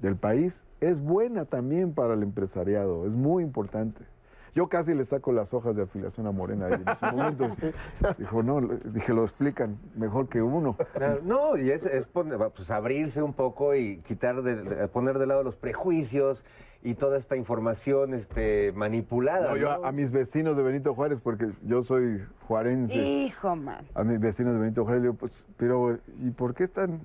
del 0.00 0.14
país 0.14 0.62
es 0.80 1.00
buena 1.00 1.44
también 1.44 1.92
para 1.92 2.14
el 2.14 2.22
empresariado, 2.22 3.04
es 3.04 3.12
muy 3.12 3.42
importante. 3.42 4.11
Yo 4.54 4.68
casi 4.68 4.92
le 4.94 5.04
saco 5.04 5.32
las 5.32 5.54
hojas 5.54 5.74
de 5.74 5.82
afiliación 5.84 6.26
a 6.26 6.30
Morena 6.32 6.68
en 6.68 6.84
su 6.84 7.06
momento 7.16 7.46
dijo, 8.18 8.42
no, 8.42 8.60
dije, 8.60 9.14
lo 9.14 9.22
explican 9.22 9.78
mejor 9.96 10.28
que 10.28 10.42
uno. 10.42 10.76
No, 11.24 11.56
y 11.56 11.70
es, 11.70 11.86
es 11.86 12.06
poner- 12.06 12.50
pues, 12.54 12.70
abrirse 12.70 13.22
un 13.22 13.32
poco 13.32 13.74
y 13.74 13.98
quitar, 13.98 14.42
de, 14.42 14.56
de- 14.62 14.88
poner 14.88 15.18
de 15.18 15.26
lado 15.26 15.42
los 15.42 15.56
prejuicios 15.56 16.44
y 16.82 16.94
toda 16.94 17.16
esta 17.16 17.36
información 17.36 18.12
este, 18.12 18.72
manipulada. 18.72 19.50
No, 19.50 19.56
yo 19.56 19.84
a, 19.86 19.92
mis 19.92 20.10
vecinos 20.12 20.56
de 20.56 20.62
Benito 20.62 20.94
Juárez, 20.94 21.18
porque 21.22 21.50
yo 21.62 21.82
soy 21.84 22.22
juarense. 22.46 22.94
Hijo, 22.94 23.56
man. 23.56 23.86
a 23.94 24.04
mis 24.04 24.20
vecinos 24.20 24.52
de 24.54 24.60
Benito 24.60 24.82
Juárez, 24.84 25.02
le 25.02 25.08
digo, 25.08 25.18
pues, 25.18 25.46
pero 25.56 25.98
¿y 26.20 26.30
por 26.30 26.54
qué 26.54 26.64
están, 26.64 27.00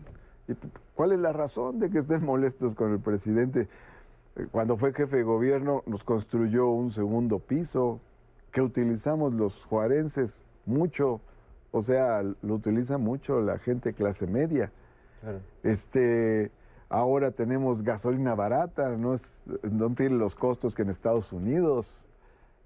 y 0.50 0.54
cuál 0.96 1.12
es 1.14 1.20
la 1.20 1.32
razón 1.32 1.80
de 1.80 1.90
que 1.92 2.00
estén 2.00 2.26
molestos 2.26 2.76
con 2.76 2.92
el 2.92 3.00
presidente? 3.00 3.70
Cuando 4.52 4.78
fue 4.78 4.94
jefe 4.94 5.18
de 5.18 5.24
gobierno 5.24 5.84
nos 5.86 6.04
construyó 6.04 6.68
un 6.70 6.92
segundo 6.92 7.40
piso 7.40 8.00
que 8.52 8.62
utilizamos 8.62 9.34
los 9.34 9.66
juarenses 9.66 10.40
mucho, 10.66 11.22
o 11.72 11.82
sea, 11.82 12.22
lo 12.22 12.54
utiliza 12.54 12.98
mucho 12.98 13.42
la 13.42 13.58
gente 13.58 13.94
clase 13.94 14.28
media. 14.28 14.72
Claro. 15.22 15.40
Este, 15.64 16.52
ahora 16.90 17.32
tenemos 17.32 17.84
gasolina 17.84 18.36
barata, 18.36 18.90
no, 18.90 19.14
es, 19.16 19.42
no 19.64 19.90
tiene 19.94 20.16
los 20.16 20.36
costos 20.36 20.76
que 20.76 20.84
en 20.84 20.90
Estados 20.90 21.34
Unidos 21.34 22.00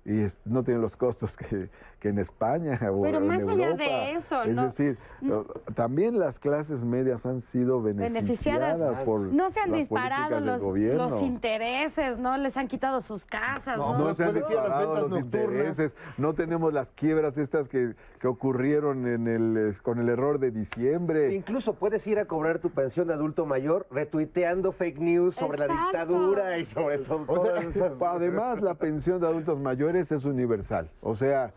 y 0.06 0.22
es- 0.22 0.40
no 0.46 0.64
tiene 0.64 0.80
los 0.82 0.98
costos 0.98 1.38
que, 1.38 1.70
que 2.02 2.10
en 2.10 2.18
España 2.18 2.80
o 2.92 3.04
Pero 3.04 3.20
en 3.20 3.28
más 3.28 3.42
allá 3.48 3.68
Europa. 3.70 3.84
de 3.84 4.12
eso, 4.14 4.42
es 4.44 4.56
no- 4.56 4.64
decir, 4.64 4.98
lo- 5.22 5.44
también 5.76 6.18
las 6.20 6.40
clases 6.40 6.84
medias 6.84 7.26
han 7.28 7.42
sido 7.42 7.80
beneficiadas, 7.82 8.80
beneficiadas. 8.80 9.04
por 9.06 9.20
no 9.22 9.52
se 9.52 9.60
han 9.62 9.72
disparado 9.72 10.40
los, 10.40 11.22
intereses, 11.22 12.18
no 12.18 12.36
les 12.38 12.58
han 12.58 12.68
quitado 12.68 13.02
sus 13.02 13.24
casas. 13.24 13.78
No, 13.78 13.98
No, 13.98 14.14
se 14.16 14.24
han 14.26 14.34
disparado 14.34 15.08
los 15.08 15.20
intereses, 15.20 15.96
no 16.18 16.34
tenemos 16.34 16.74
las 16.74 16.92
quiebras 16.92 17.38
estas 17.38 17.70
que, 17.70 17.94
que 18.20 18.28
ocurrieron 18.28 19.06
en 19.08 19.28
el, 19.28 19.58
es- 19.70 19.80
con 19.80 20.00
el 20.00 20.10
error 20.10 20.40
de 20.40 20.50
diciembre. 20.50 21.34
Incluso 21.36 21.74
puedes 21.76 22.06
ir 22.08 22.18
a 22.18 22.26
cobrar 22.26 22.58
tu 22.60 22.72
pensión 22.72 23.08
de 23.08 23.14
adulto 23.14 23.46
mayor 23.46 23.86
retuiteando 23.92 24.72
fake 24.72 25.00
news 25.00 25.36
sobre 25.36 25.60
la 25.60 25.68
dictadura 25.68 26.58
y 26.58 26.66
sobre 26.66 26.98
todo. 26.98 27.26
O 27.28 27.46
sea, 27.46 27.92
además 28.10 28.60
la 28.62 28.74
pensión 28.74 29.22
de 29.22 29.28
adultos 29.28 29.60
mayores 29.60 30.12
es 30.12 30.26
universal. 30.26 30.90
O 31.02 31.14
sea, 31.14 31.52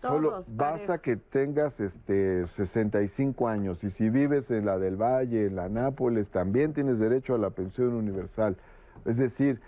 solo 0.00 0.42
basta 0.52 0.98
que 0.98 1.16
tengas 1.16 1.80
este 1.80 2.46
65 2.46 3.48
años 3.48 3.84
y 3.84 3.90
si 3.90 4.10
vives 4.10 4.50
en 4.50 4.66
la 4.66 4.78
del 4.78 4.96
Valle, 4.96 5.46
en 5.46 5.56
la 5.56 5.68
Nápoles, 5.68 6.30
también 6.30 6.72
tienes 6.72 6.98
derecho 6.98 7.34
a 7.34 7.38
la 7.38 7.50
pensión 7.50 7.94
universal. 7.94 8.56
Es 9.04 9.18
decir, 9.18 9.60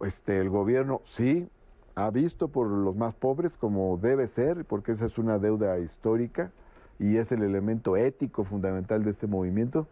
este 0.00 0.40
el 0.40 0.50
gobierno 0.50 1.00
sí 1.04 1.48
ha 1.94 2.10
visto 2.10 2.48
por 2.48 2.68
los 2.68 2.96
más 2.96 3.14
pobres 3.14 3.56
como 3.56 3.98
debe 3.98 4.26
ser, 4.26 4.64
porque 4.64 4.92
esa 4.92 5.06
es 5.06 5.18
una 5.18 5.38
deuda 5.38 5.78
histórica 5.78 6.52
y 6.98 7.16
es 7.16 7.32
el 7.32 7.42
elemento 7.42 7.96
ético 7.96 8.44
fundamental 8.44 9.04
de 9.04 9.10
este 9.10 9.26
movimiento, 9.26 9.88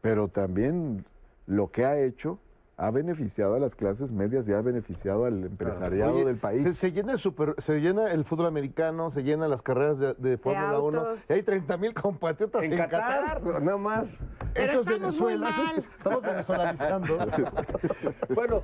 pero 0.00 0.28
también 0.28 1.04
lo 1.46 1.70
que 1.70 1.84
ha 1.84 1.98
hecho 1.98 2.38
ha 2.78 2.90
beneficiado 2.90 3.54
a 3.54 3.58
las 3.58 3.74
clases 3.74 4.12
medias 4.12 4.46
y 4.46 4.52
ha 4.52 4.60
beneficiado 4.60 5.24
al 5.24 5.44
empresariado 5.44 6.12
Oye, 6.12 6.26
del 6.26 6.36
país. 6.36 6.62
Se, 6.62 6.74
se 6.74 6.92
llena 6.92 7.12
el 7.12 7.18
super- 7.18 7.54
se 7.56 7.80
llena 7.80 8.10
el 8.12 8.24
fútbol 8.26 8.44
americano, 8.46 9.10
se 9.10 9.22
llenan 9.22 9.48
las 9.48 9.62
carreras 9.62 9.98
de, 9.98 10.12
de 10.12 10.36
Fórmula 10.36 10.78
1. 10.78 10.98
autos. 11.00 11.30
Y 11.30 11.32
hay 11.32 11.42
30 11.42 11.76
mil 11.78 11.94
compatriotas 11.94 12.62
en, 12.64 12.72
En 12.72 12.78
Qatar, 12.78 13.42
nada 13.62 13.78
más. 13.78 14.08
Eso 14.54 14.80
es 14.80 14.86
Venezuela. 14.86 15.48
eso 15.48 15.62
es- 15.62 15.72
mal. 15.72 15.84
estamos 15.96 16.22
venezolanizando. 16.22 17.18
Bueno, 18.34 18.62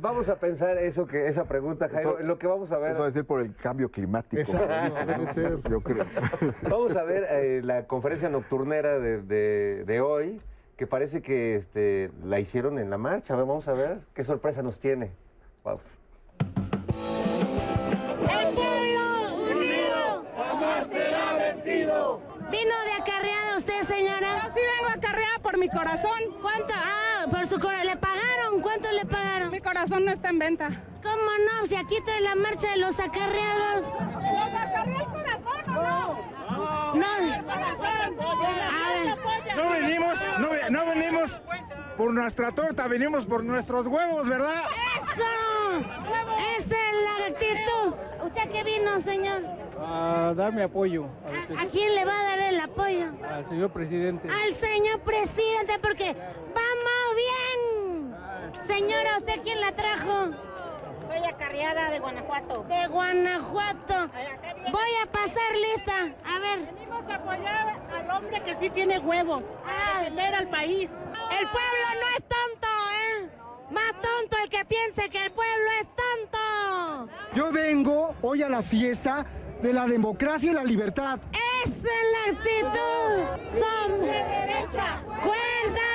vamos 0.00 0.28
a 0.28 0.36
pensar 0.38 0.78
eso 0.78 1.06
que 1.06 1.26
esa 1.26 1.44
pregunta, 1.46 1.88
Jairo, 1.88 2.18
Eso- 2.18 2.26
lo 2.26 2.38
que 2.38 2.46
vamos 2.46 2.70
a 2.70 2.78
ver. 2.78 2.92
Eso 2.92 3.00
va 3.00 3.08
a 3.08 3.12
ser 3.12 3.24
por 3.24 3.40
el 3.40 3.54
cambio 3.56 3.90
climático. 3.90 4.40
Exacto, 4.40 4.94
debe 5.06 5.18
¿no? 5.24 5.32
ser. 5.32 5.58
Yo 5.68 5.80
creo. 5.80 6.04
Vamos 6.68 6.94
a 6.96 7.02
ver 7.02 7.26
eh, 7.30 7.60
la 7.64 7.86
conferencia 7.88 8.28
nocturnera 8.28 8.98
de, 9.00 9.22
de- 9.22 9.84
de 9.84 10.00
hoy, 10.00 10.40
que 10.80 10.86
parece 10.86 11.20
que 11.20 11.56
este, 11.56 12.10
la 12.24 12.40
hicieron 12.40 12.78
en 12.78 12.88
la 12.88 12.96
marcha. 12.96 13.34
A 13.34 13.36
ver, 13.36 13.44
Vamos 13.44 13.68
a 13.68 13.74
ver 13.74 14.00
qué 14.14 14.24
sorpresa 14.24 14.62
nos 14.62 14.80
tiene. 14.80 15.10
Vamos. 15.62 15.82
¡El 18.22 18.54
pueblo 18.54 19.34
unido 19.52 20.24
jamás 20.34 20.88
será 20.88 21.34
vencido. 21.34 22.22
¿Vino 22.50 22.74
de 22.86 22.92
acarreada 22.98 23.58
usted, 23.58 23.82
señora? 23.82 24.40
Yo 24.42 24.52
sí 24.54 24.60
vengo 24.78 24.90
acarreada 24.96 25.38
por 25.42 25.58
mi 25.58 25.68
corazón. 25.68 26.18
¿Cuánto? 26.40 26.72
Ah, 26.74 27.26
por 27.30 27.44
su 27.44 27.60
corazón. 27.60 27.86
¿Le 27.86 27.96
pagaron? 27.98 28.62
¿Cuánto 28.62 28.90
le 28.90 29.04
pagaron? 29.04 29.50
Mi 29.50 29.60
corazón 29.60 30.06
no 30.06 30.12
está 30.12 30.30
en 30.30 30.38
venta. 30.38 30.82
¿Cómo 31.02 31.30
no? 31.44 31.66
Si 31.66 31.76
aquí 31.76 31.96
trae 32.06 32.22
la 32.22 32.36
marcha 32.36 32.70
de 32.70 32.78
los 32.78 32.98
acarreados. 32.98 33.84
¿Los 33.84 34.54
acarrea 34.62 35.00
el 35.00 35.04
corazón 35.04 35.76
o 35.76 35.82
no? 35.82 36.39
No. 36.50 36.94
No 39.56 39.70
venimos, 39.70 40.18
no, 40.38 40.50
ve- 40.50 40.70
no 40.70 40.86
venimos 40.86 41.42
por 41.96 42.12
nuestra 42.12 42.52
torta, 42.52 42.86
venimos 42.86 43.26
por 43.26 43.44
nuestros 43.44 43.86
huevos, 43.86 44.28
¿verdad? 44.28 44.62
¡Eso! 44.96 45.86
Esa 46.56 46.76
es 46.76 46.96
la 47.04 47.26
actitud. 47.26 47.94
¿Usted 48.26 48.50
qué 48.50 48.64
vino, 48.64 49.00
señor? 49.00 49.42
A 49.82 50.34
darme 50.36 50.62
apoyo 50.64 51.06
¿A 51.58 51.64
quién 51.66 51.94
le 51.94 52.04
va 52.04 52.12
a 52.20 52.24
dar 52.24 52.38
el 52.38 52.60
apoyo? 52.60 53.06
al 53.28 53.48
señor 53.48 53.70
presidente. 53.70 54.28
Al 54.28 54.54
señor 54.54 55.00
presidente, 55.00 55.78
porque 55.80 56.14
vamos 56.14 57.16
bien. 57.16 58.14
Señora, 58.60 59.16
¿usted 59.18 59.40
quién 59.42 59.60
la 59.60 59.72
trajo? 59.72 60.30
Soy 61.10 61.26
acarreada 61.26 61.90
de 61.90 61.98
Guanajuato. 61.98 62.62
De 62.68 62.86
Guanajuato. 62.86 64.10
Voy 64.70 64.90
a 65.02 65.06
pasar 65.10 65.56
lista. 65.74 66.14
A 66.24 66.38
ver. 66.38 66.72
Venimos 66.72 67.04
a 67.08 67.16
apoyar 67.16 67.80
al 67.92 68.10
hombre 68.12 68.40
que 68.44 68.54
sí 68.56 68.70
tiene 68.70 69.00
huevos, 69.00 69.44
a 69.66 69.98
defender 70.02 70.34
al 70.36 70.48
país. 70.48 70.92
El 70.92 71.48
pueblo 71.48 71.86
no 72.00 72.08
es 72.16 72.24
tonto, 72.28 72.68
¿eh? 72.94 73.30
Más 73.72 73.92
tonto 74.00 74.36
el 74.40 74.50
que 74.50 74.64
piense 74.64 75.08
que 75.10 75.24
el 75.24 75.32
pueblo 75.32 75.70
es 75.80 75.88
tonto. 75.88 77.12
Yo 77.34 77.50
vengo 77.50 78.14
hoy 78.22 78.44
a 78.44 78.48
la 78.48 78.62
fiesta 78.62 79.26
de 79.60 79.72
la 79.72 79.86
democracia 79.88 80.52
y 80.52 80.54
la 80.54 80.62
libertad. 80.62 81.18
Esa 81.64 81.88
es 81.88 82.06
la 82.12 82.32
actitud. 82.38 83.58
Somos 83.58 84.00
derecha. 84.00 85.02
Cuéntanos 85.06 85.89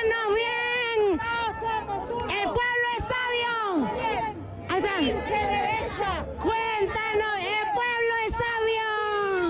Cuéntanos, 6.42 7.38
el 7.38 7.66
pueblo 7.76 8.14
es 8.26 8.34
sabio. 8.34 8.90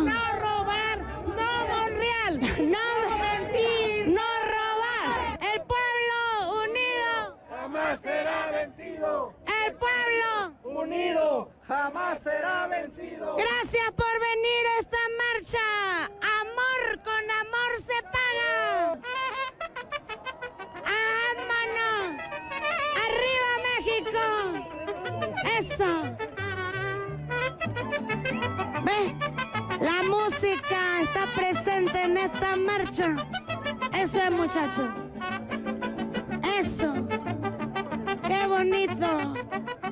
No 0.03 0.21
robar, 0.37 0.97
no 1.27 1.67
Monreal, 1.67 2.33
No 2.71 3.17
mentir, 3.17 4.07
no 4.19 4.29
robar. 4.51 5.39
El 5.41 5.61
pueblo 5.61 6.17
unido. 6.61 7.37
Jamás 7.49 8.01
será 8.01 8.51
vencido. 8.51 9.33
El 9.65 9.73
pueblo. 9.75 10.55
Unido 10.63 11.49
jamás 11.65 12.19
será 12.21 12.67
vencido. 12.67 13.37
Gracias 13.37 13.91
por 13.91 14.19
venir 14.19 14.67
a 14.75 14.79
esta 14.81 14.97
marcha. 15.23 16.05
Amor 16.41 17.01
con 17.01 17.31
amor 17.31 17.71
se 17.77 18.03
paga. 18.03 18.99
¡Vámonos! 20.83 22.21
¡Arriba 23.05 23.51
México! 23.63 24.74
¡Eso! 25.59 26.03
¿Ve? 28.83 29.15
La 29.81 30.03
música 30.03 31.01
está 31.01 31.25
presente 31.35 32.03
en 32.03 32.17
esta 32.17 32.55
marcha. 32.55 33.15
Eso 33.93 34.21
es, 34.21 34.31
muchachos. 34.31 34.89
Eso. 36.57 36.93
¡Qué 38.27 38.47
bonito! 38.47 39.33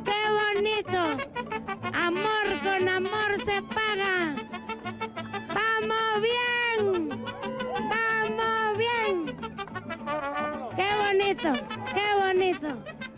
¡Qué 0.03 0.21
bonito! 0.39 1.01
Amor 1.93 2.45
con 2.63 2.87
amor 2.87 3.37
se 3.45 3.61
paga. 3.61 4.35
¡Vamos 5.53 6.21
bien! 6.21 7.09
¡Vamos 7.89 8.77
bien! 8.77 9.43
bonito, 11.13 11.53
qué 11.93 12.07
bonito. 12.19 13.12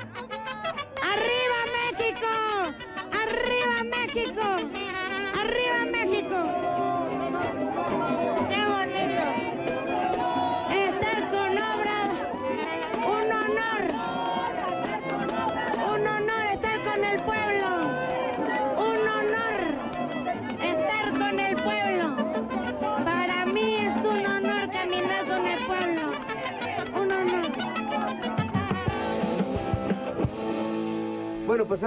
¡Arriba 1.01 1.59
México! 1.77 2.31
¡Arriba 3.11 3.83
México! 3.83 4.45
¡Arriba 5.41 5.79
México! 5.91 6.39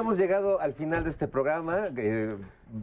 Hemos 0.00 0.16
llegado 0.18 0.60
al 0.60 0.74
final 0.74 1.04
de 1.04 1.10
este 1.10 1.28
programa. 1.28 1.88
Eh, 1.96 2.36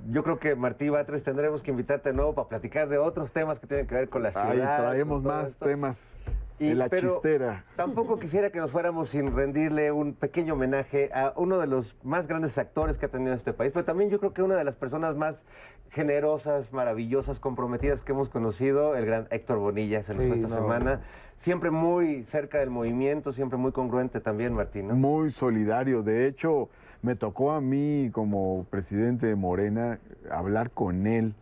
yo 0.09 0.23
creo 0.23 0.39
que 0.39 0.55
Martí 0.55 0.89
Batres 0.89 1.23
tendremos 1.23 1.61
que 1.61 1.71
invitarte 1.71 2.09
de 2.09 2.15
nuevo 2.15 2.33
para 2.33 2.47
platicar 2.49 2.89
de 2.89 2.97
otros 2.97 3.31
temas 3.33 3.59
que 3.59 3.67
tienen 3.67 3.87
que 3.87 3.95
ver 3.95 4.09
con 4.09 4.23
la 4.23 4.31
ciudad. 4.31 4.49
Ahí 4.51 4.59
traemos 4.59 5.23
más 5.23 5.51
esto. 5.51 5.65
temas 5.65 6.17
Y- 6.59 6.69
de 6.69 6.75
la 6.75 6.89
pero 6.89 7.09
chistera. 7.09 7.65
Tampoco 7.75 8.17
quisiera 8.19 8.49
que 8.49 8.59
nos 8.59 8.71
fuéramos 8.71 9.09
sin 9.09 9.35
rendirle 9.35 9.91
un 9.91 10.13
pequeño 10.13 10.53
homenaje 10.53 11.11
a 11.13 11.33
uno 11.35 11.59
de 11.59 11.67
los 11.67 11.95
más 12.03 12.27
grandes 12.27 12.57
actores 12.57 12.97
que 12.97 13.05
ha 13.07 13.09
tenido 13.09 13.33
este 13.33 13.53
país, 13.53 13.71
pero 13.73 13.85
también 13.85 14.09
yo 14.09 14.19
creo 14.19 14.33
que 14.33 14.41
una 14.41 14.55
de 14.55 14.63
las 14.63 14.75
personas 14.75 15.15
más 15.15 15.43
generosas, 15.91 16.73
maravillosas, 16.73 17.39
comprometidas 17.39 18.01
que 18.01 18.11
hemos 18.11 18.29
conocido, 18.29 18.95
el 18.95 19.05
gran 19.05 19.27
Héctor 19.31 19.59
Bonilla, 19.59 20.03
se 20.03 20.13
nos 20.13 20.23
Sí, 20.23 20.27
fue 20.29 20.37
esta 20.39 20.49
no. 20.49 20.55
semana. 20.55 21.01
Siempre 21.37 21.69
muy 21.69 22.23
cerca 22.23 22.59
del 22.59 22.69
movimiento, 22.69 23.31
siempre 23.33 23.57
muy 23.57 23.71
congruente 23.71 24.19
también, 24.19 24.53
Martín. 24.53 24.87
¿no? 24.87 24.95
Muy 24.95 25.31
solidario. 25.31 26.01
De 26.01 26.27
hecho, 26.27 26.69
me 27.05 27.15
tocó 27.15 27.51
a 27.51 27.61
mí 27.61 28.09
como 28.11 28.65
presidente 28.71 29.27
de 29.27 29.35
Morena 29.35 29.99
hablar 30.31 30.71
con 30.71 31.05
él 31.05 31.35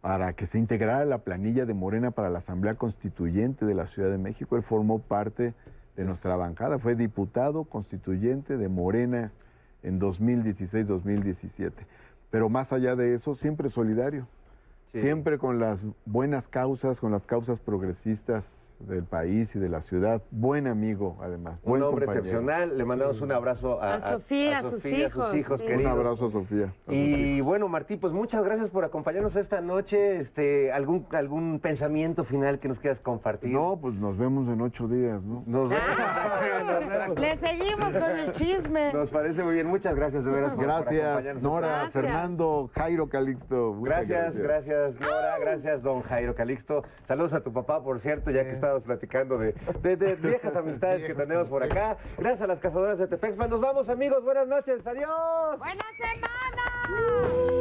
para 0.00 0.32
que 0.32 0.44
se 0.44 0.58
integrara 0.58 1.04
la 1.04 1.18
planilla 1.18 1.66
de 1.66 1.72
Morena 1.74 2.10
para 2.10 2.30
la 2.30 2.38
Asamblea 2.38 2.74
Constituyente 2.74 3.64
de 3.64 3.74
la 3.74 3.86
Ciudad 3.86 4.10
de 4.10 4.18
México. 4.18 4.56
Él 4.56 4.62
formó 4.64 4.98
parte 4.98 5.54
de 5.96 6.04
nuestra 6.04 6.34
bancada, 6.34 6.78
fue 6.80 6.96
diputado 6.96 7.62
constituyente 7.64 8.56
de 8.56 8.68
Morena 8.68 9.30
en 9.84 10.00
2016-2017. 10.00 11.72
Pero 12.30 12.48
más 12.48 12.72
allá 12.72 12.96
de 12.96 13.14
eso, 13.14 13.34
siempre 13.36 13.68
solidario, 13.70 14.26
Sí. 14.92 15.00
siempre 15.00 15.38
con 15.38 15.60
las 15.60 15.84
buenas 16.06 16.48
causas, 16.48 16.98
con 16.98 17.12
las 17.12 17.24
causas 17.26 17.60
progresistas 17.60 18.64
del 18.80 19.04
país 19.04 19.54
y 19.56 19.58
de 19.58 19.68
la 19.68 19.80
ciudad. 19.80 20.22
Buen 20.30 20.66
amigo, 20.66 21.16
además. 21.20 21.58
Un 21.62 21.70
buen 21.70 21.82
hombre 21.82 22.06
compañero. 22.06 22.26
excepcional. 22.26 22.78
Le 22.78 22.84
mandamos 22.84 23.20
un 23.20 23.32
abrazo 23.32 23.82
a, 23.82 23.94
A 23.94 24.00
Sofía, 24.00 24.58
a 24.58 24.62
sus 24.62 24.82
Sofía, 24.82 25.06
a 25.06 25.10
sus 25.10 25.16
hijos, 25.16 25.34
hijos 25.34 25.60
sí. 25.60 25.66
queridos. 25.66 25.92
Un 25.92 25.98
abrazo 25.98 26.26
a 26.26 26.30
Sofía. 26.30 26.72
a 26.86 26.92
Y 26.92 27.40
bueno, 27.40 27.68
Martí, 27.68 27.96
pues 27.96 28.12
muchas 28.12 28.44
gracias 28.44 28.70
por 28.70 28.84
acompañarnos 28.84 29.34
esta 29.36 29.60
noche. 29.60 30.20
Este, 30.20 30.72
algún, 30.72 31.06
algún 31.12 31.58
pensamiento 31.60 32.24
final 32.24 32.58
que 32.58 32.68
nos 32.68 32.78
quieras 32.78 33.00
compartir. 33.00 33.50
No, 33.52 33.78
pues 33.80 33.94
nos 33.94 34.16
vemos 34.16 34.48
en 34.48 34.60
ocho 34.60 34.86
días, 34.88 35.22
¿no? 35.22 35.42
Nos 35.46 35.68
vemos. 35.70 35.86
Nos 36.66 36.88
vemos. 36.88 37.18
Le 37.18 37.36
seguimos 37.36 37.92
con 37.94 38.10
el 38.10 38.32
chisme. 38.32 38.92
Nos 38.92 39.10
parece 39.10 39.42
muy 39.42 39.54
bien. 39.54 39.66
Muchas 39.66 39.94
gracias 39.94 40.24
de 40.24 40.30
veras 40.30 40.56
Gracias, 40.56 41.02
acompañarnos. 41.04 41.42
Nora, 41.42 41.68
Gracias. 41.68 41.92
Fernando, 41.92 42.70
Jairo 42.74 43.08
Calixto. 43.08 43.80
Gracias, 43.80 44.36
gracias, 44.36 45.00
Nora, 45.00 45.38
gracias, 45.38 45.82
don 45.82 46.02
Jairo 46.02 46.34
Calixto. 46.34 46.82
Saludos 47.06 47.32
a 47.32 47.40
tu 47.40 47.52
papá, 47.52 47.82
por 47.82 48.00
cierto, 48.00 48.30
ya 48.30 48.44
que 48.44 48.50
estábamos 48.68 48.84
platicando 48.84 49.38
de, 49.38 49.54
de- 49.82 49.96
de 49.96 50.14
viejas 50.28 50.54
amistades 50.54 51.04
que 51.04 51.14
tenemos 51.14 51.48
por 51.48 51.62
acá. 51.62 51.96
Gracias 52.18 52.42
a 52.42 52.46
las 52.46 52.58
cazadoras 52.60 52.98
de 52.98 53.06
Tepexpan. 53.08 53.48
Nos 53.50 53.60
vamos, 53.60 53.88
amigos. 53.88 54.22
Buenas 54.22 54.46
noches. 54.48 54.86
Adiós. 54.86 55.58
¡Buena 55.58 55.84
semana! 55.96 57.57